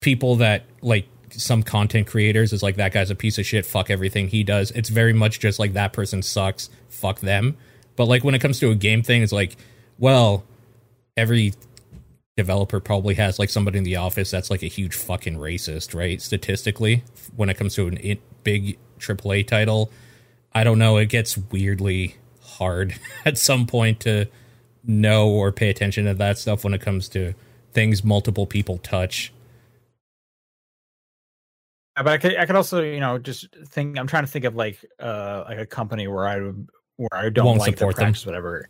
[0.01, 3.65] people that like some content creators is like that guy's a piece of shit.
[3.65, 4.69] Fuck everything he does.
[4.71, 6.69] It's very much just like that person sucks.
[6.89, 7.57] Fuck them.
[7.95, 9.57] But like when it comes to a game thing, it's like,
[10.01, 10.43] well,
[11.15, 11.53] every
[12.35, 16.19] developer probably has like somebody in the office that's like a huge fucking racist, right?
[16.19, 17.03] Statistically,
[17.35, 19.91] when it comes to a in- big AAA title,
[20.53, 20.97] I don't know.
[20.97, 22.95] It gets weirdly hard
[23.25, 24.25] at some point to
[24.83, 27.35] know or pay attention to that stuff when it comes to
[27.71, 29.31] things multiple people touch.
[31.95, 33.99] But I could, I could also, you know, just think.
[33.99, 37.29] I'm trying to think of like, uh, like a company where I would, where I
[37.29, 38.13] don't Won't like their support them.
[38.25, 38.67] whatever.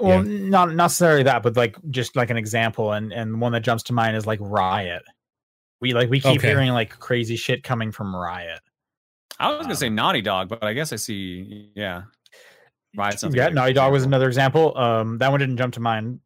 [0.00, 3.60] Well, not not necessarily that, but like just like an example, and and one that
[3.60, 5.02] jumps to mind is like Riot.
[5.80, 6.48] We like we keep Okay.
[6.48, 8.60] hearing like crazy shit coming from Riot.
[9.38, 11.70] I was gonna say Um, Naughty Dog, but I guess I see.
[11.74, 12.02] Yeah,
[12.96, 14.76] Riot sounds like yeah, Naughty Dog was another example.
[14.76, 16.20] Um, that one didn't jump to mind.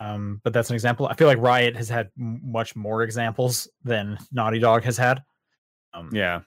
[0.00, 1.06] Um, but that's an example.
[1.06, 5.22] I feel like Riot has had m- much more examples than Naughty Dog has had.
[5.94, 6.40] Um, Yeah,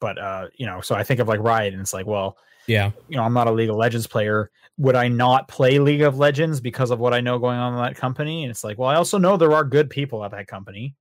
[0.00, 2.90] but uh, you know, so I think of like Riot, and it's like, well, Yeah.
[3.08, 4.50] you know, I'm not a League of Legends player.
[4.78, 7.80] Would I not play League of Legends because of what I know going on in
[7.80, 8.44] that company?
[8.44, 10.94] And it's like, well, I also know there are good people at that company.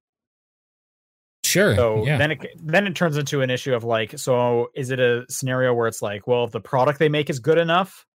[1.43, 1.75] Sure.
[1.75, 2.17] So yeah.
[2.17, 5.73] then it then it turns into an issue of like, so is it a scenario
[5.73, 8.05] where it's like, well, if the product they make is good enough,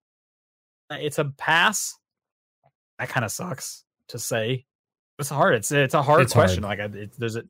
[0.90, 1.94] uh, it's a pass.
[2.98, 4.66] That kind of sucks to say.
[5.18, 5.54] It's hard.
[5.54, 6.46] It's it's a hard It's hard.
[6.46, 6.62] question.
[6.64, 7.44] Like, it, there's a,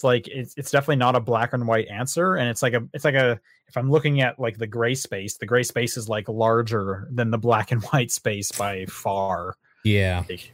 [0.00, 2.88] it's like it's it's definitely not a black and white answer, and it's like a
[2.94, 6.08] it's like a if I'm looking at like the gray space, the gray space is
[6.08, 9.56] like larger than the black and white space by far.
[9.84, 10.24] yeah.
[10.26, 10.52] Like,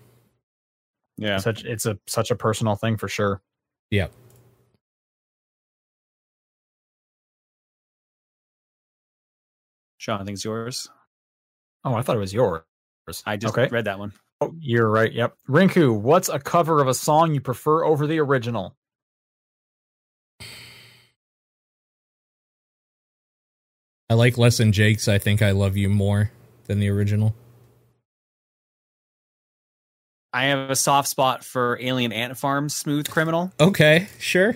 [1.17, 1.39] yeah.
[1.39, 3.41] Such it's a such a personal thing for sure.
[3.89, 4.09] Yeah.
[9.99, 10.89] Sean, I think it's yours.
[11.85, 12.65] Oh, I thought it was yours.
[13.25, 13.69] I just okay.
[13.73, 14.13] read that one.
[14.41, 15.13] Oh, you're right.
[15.13, 15.37] Yep.
[15.49, 18.77] Rinku, what's a cover of a song you prefer over the original?
[24.09, 26.31] I like Less Than Jake's I Think I Love You more
[26.67, 27.35] than the original.
[30.33, 33.53] I have a soft spot for Alien Ant Farm Smooth Criminal.
[33.59, 34.55] Okay, sure.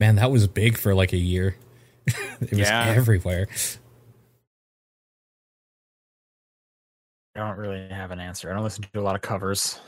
[0.00, 1.56] Man, that was big for like a year.
[2.06, 2.86] it was Yeah.
[2.86, 3.46] everywhere.
[7.36, 8.50] I don't really have an answer.
[8.50, 9.78] I don't listen to a lot of covers.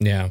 [0.00, 0.28] Yeah.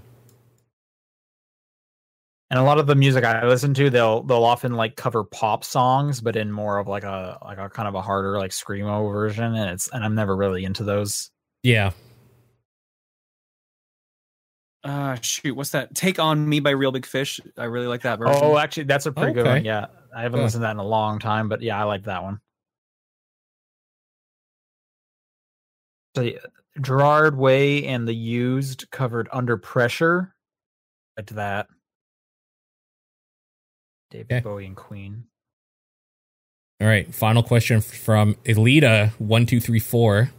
[2.51, 5.63] And a lot of the music I listen to, they'll they'll often like cover pop
[5.63, 9.11] songs, but in more of like a like a kind of a harder like screamo
[9.11, 9.55] version.
[9.55, 11.30] And it's and I'm never really into those.
[11.61, 11.91] Yeah.
[14.84, 15.93] Uh, shoot, what's that?
[15.93, 17.39] Take on Me by Reel Big Fish.
[17.57, 18.41] I really like that version.
[18.41, 19.65] Oh, actually, that's a pretty good one.
[19.65, 20.45] Yeah, I haven't Yeah.
[20.45, 22.39] listened to that in a long time, but yeah, I like that one.
[26.15, 26.39] The
[26.81, 30.34] Gerard Way and the Used covered Under Pressure.
[31.17, 31.67] Liked that.
[34.10, 34.40] David Okay.
[34.41, 35.26] Bowie and Queen.
[36.81, 37.14] All right.
[37.14, 40.30] Final question from Elita1234.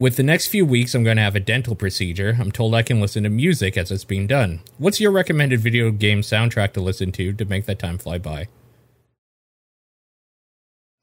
[0.00, 2.36] With the next few weeks, I'm going to have a dental procedure.
[2.38, 4.60] I'm told I can listen to music as it's being done.
[4.78, 8.48] What's your recommended video game soundtrack to listen to to make that time fly by?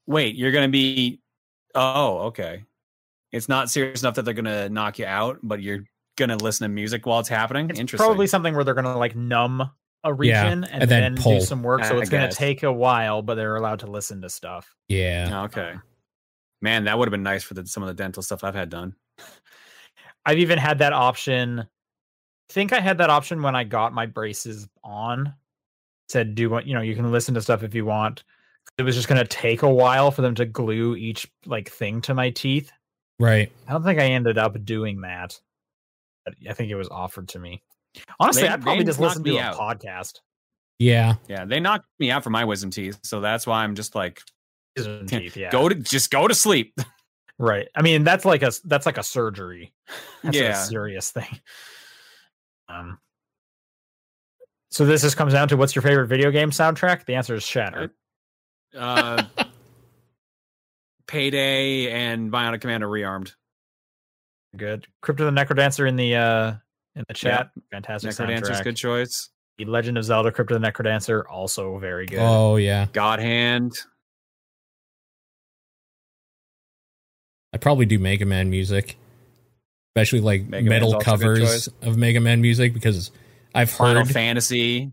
[0.06, 1.20] Wait, you're gonna be?
[1.74, 2.64] Oh, okay.
[3.32, 5.84] It's not serious enough that they're gonna knock you out, but you're
[6.16, 7.68] gonna listen to music while it's happening.
[7.68, 8.06] It's Interesting.
[8.06, 9.70] probably something where they're gonna like numb
[10.06, 11.84] a Yeah, region and, and then then, do some work.
[11.84, 14.74] So I it's gonna take a while, but they're allowed to listen to stuff.
[14.88, 15.30] Yeah.
[15.32, 15.72] Oh, okay.
[15.72, 15.82] Um,
[16.62, 18.70] Man, that would have been nice for the, some of the dental stuff I've had
[18.70, 18.94] done.
[20.24, 21.60] I've even had that option.
[21.60, 25.34] I think I had that option when I got my braces on.
[26.08, 28.24] Said do what you know, you can listen to stuff if you want.
[28.78, 32.14] It was just gonna take a while for them to glue each like thing to
[32.14, 32.70] my teeth.
[33.18, 33.50] Right.
[33.66, 35.38] I don't think I ended up doing that.
[36.48, 37.62] I think it was offered to me.
[38.20, 39.56] Honestly, They- I probably they just knocked listened to me a out.
[39.56, 40.20] podcast.
[40.78, 41.14] Yeah.
[41.28, 44.20] Yeah, they knocked me out for my wisdom teeth, so that's why I'm just like,
[44.76, 45.50] Wisdom teeth, yeah.
[45.50, 46.74] go to just go to sleep.
[47.38, 47.68] Right.
[47.76, 49.74] I mean, that's like a that's like a surgery.
[50.22, 50.52] That's Yeah.
[50.62, 51.38] a serious thing.
[52.66, 52.98] Um.
[54.70, 57.04] So this just comes down to what's your favorite video game soundtrack?
[57.04, 57.92] The answer is Shatter.
[58.74, 59.22] uh,
[61.06, 63.34] Payday and Bionic Commando rearmed.
[64.56, 64.86] Good.
[65.02, 66.54] Crypt of the Necrodancer in the uh
[66.96, 67.50] in the chat.
[67.70, 68.64] Fantastic Necrodancer's soundtrack.
[68.64, 69.30] good choice.
[69.58, 72.18] The Legend of Zelda Crypt of the Necrodancer also very good.
[72.18, 72.86] Oh, yeah.
[72.92, 73.74] God Hand.
[77.52, 78.96] I probably do Mega Man music,
[79.94, 83.10] especially like Mega metal also a good covers of Mega Man music because
[83.54, 84.92] I've Final heard Fantasy.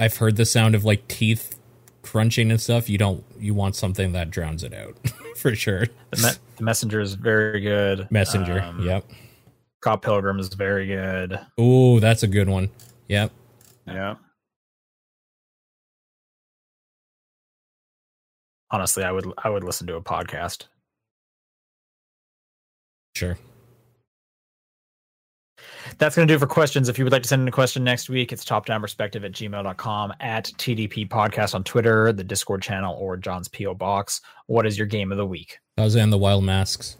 [0.00, 1.58] I've heard the sound of like teeth
[2.02, 2.88] crunching and stuff.
[2.88, 4.96] You don't you want something that drowns it out
[5.36, 5.86] for sure.
[6.10, 8.10] The, me- the Messenger is very good.
[8.10, 8.62] Messenger.
[8.62, 9.04] Um, yep.
[9.82, 11.40] Scott Pilgrim is very good.
[11.60, 12.70] Ooh, that's a good one.
[13.08, 13.32] Yep.
[13.88, 14.14] Yeah.
[18.70, 20.66] Honestly, I would I would listen to a podcast.
[23.16, 23.36] Sure.
[25.98, 26.88] That's going to do it for questions.
[26.88, 30.14] If you would like to send in a question next week, it's topdownperspective at gmail.com,
[30.20, 33.74] at TDP podcast on Twitter, the Discord channel, or John's P.O.
[33.74, 34.20] Box.
[34.46, 35.58] What is your game of the week?
[35.76, 36.96] Kaze and the Wild Masks.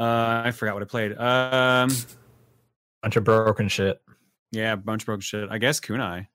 [0.00, 1.12] Uh, I forgot what I played.
[1.18, 1.90] Um,
[3.02, 4.00] Bunch of broken shit.
[4.52, 5.48] yeah, bunch of broken shit.
[5.50, 6.26] I guess Kunai.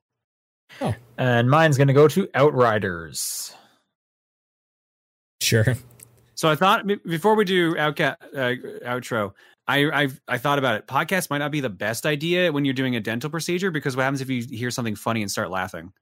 [0.80, 3.54] Oh, And mine's going to go to Outriders.
[5.40, 5.76] Sure.
[6.34, 9.32] So I thought before we do outca- uh, outro,
[9.66, 10.86] I I I thought about it.
[10.86, 14.02] Podcast might not be the best idea when you're doing a dental procedure because what
[14.02, 15.92] happens if you hear something funny and start laughing?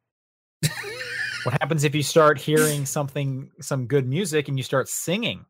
[1.45, 5.45] What happens if you start hearing something, some good music, and you start singing?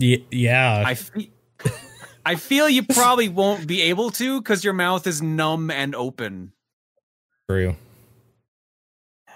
[0.00, 0.82] Y- yeah.
[0.86, 1.30] I fe-
[2.24, 6.52] I feel you probably won't be able to because your mouth is numb and open.
[7.48, 7.76] True.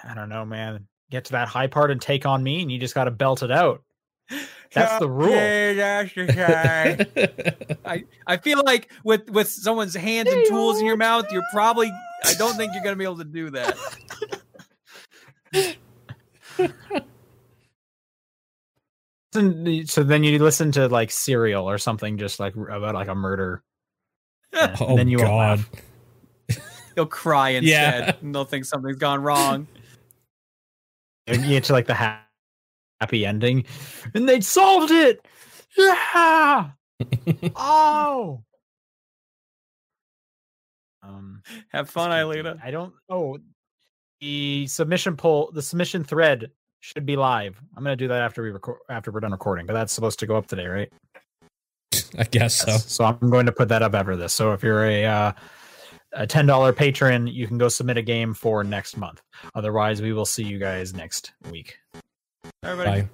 [0.05, 0.87] I don't know, man.
[1.11, 3.43] Get to that high part and take on me, and you just got to belt
[3.43, 3.83] it out.
[4.73, 5.31] That's the rule.
[6.37, 11.27] Yeah, that's I, I feel like with with someone's hands and tools in your mouth,
[11.33, 11.91] you're probably
[12.25, 13.77] I don't think you're gonna be able to do that.
[19.35, 23.15] Listen- So then you listen to like Serial or something, just like about like a
[23.15, 23.63] murder.
[24.53, 25.37] and oh then you won't God.
[25.39, 25.71] laugh.
[26.97, 27.71] They'll cry instead
[28.07, 28.15] Yeah.
[28.21, 29.67] and they'll think something's gone wrong.
[31.27, 32.25] And you get to like the ha-
[33.01, 33.65] happy ending,
[34.15, 35.25] and they solved it.
[35.77, 36.71] Yeah.
[37.55, 38.43] oh.
[41.03, 41.43] Um.
[41.71, 42.59] Have fun, Elita.
[42.63, 42.93] I don't.
[43.09, 43.39] Oh,
[44.21, 46.51] the submission poll, the submission thread
[46.81, 47.61] should be live.
[47.77, 49.67] I'm gonna do that after we record, after we're done recording.
[49.67, 50.93] But that's supposed to go up today, right?
[52.19, 52.73] I guess so.
[52.73, 52.91] Yes.
[52.93, 54.33] So I'm going to put that up after this.
[54.33, 55.33] So if you're a uh,
[56.13, 59.23] a ten dollar patron, you can go submit a game for next month.
[59.55, 61.77] Otherwise, we will see you guys next week.
[62.63, 63.03] Everybody.
[63.03, 63.09] Bye.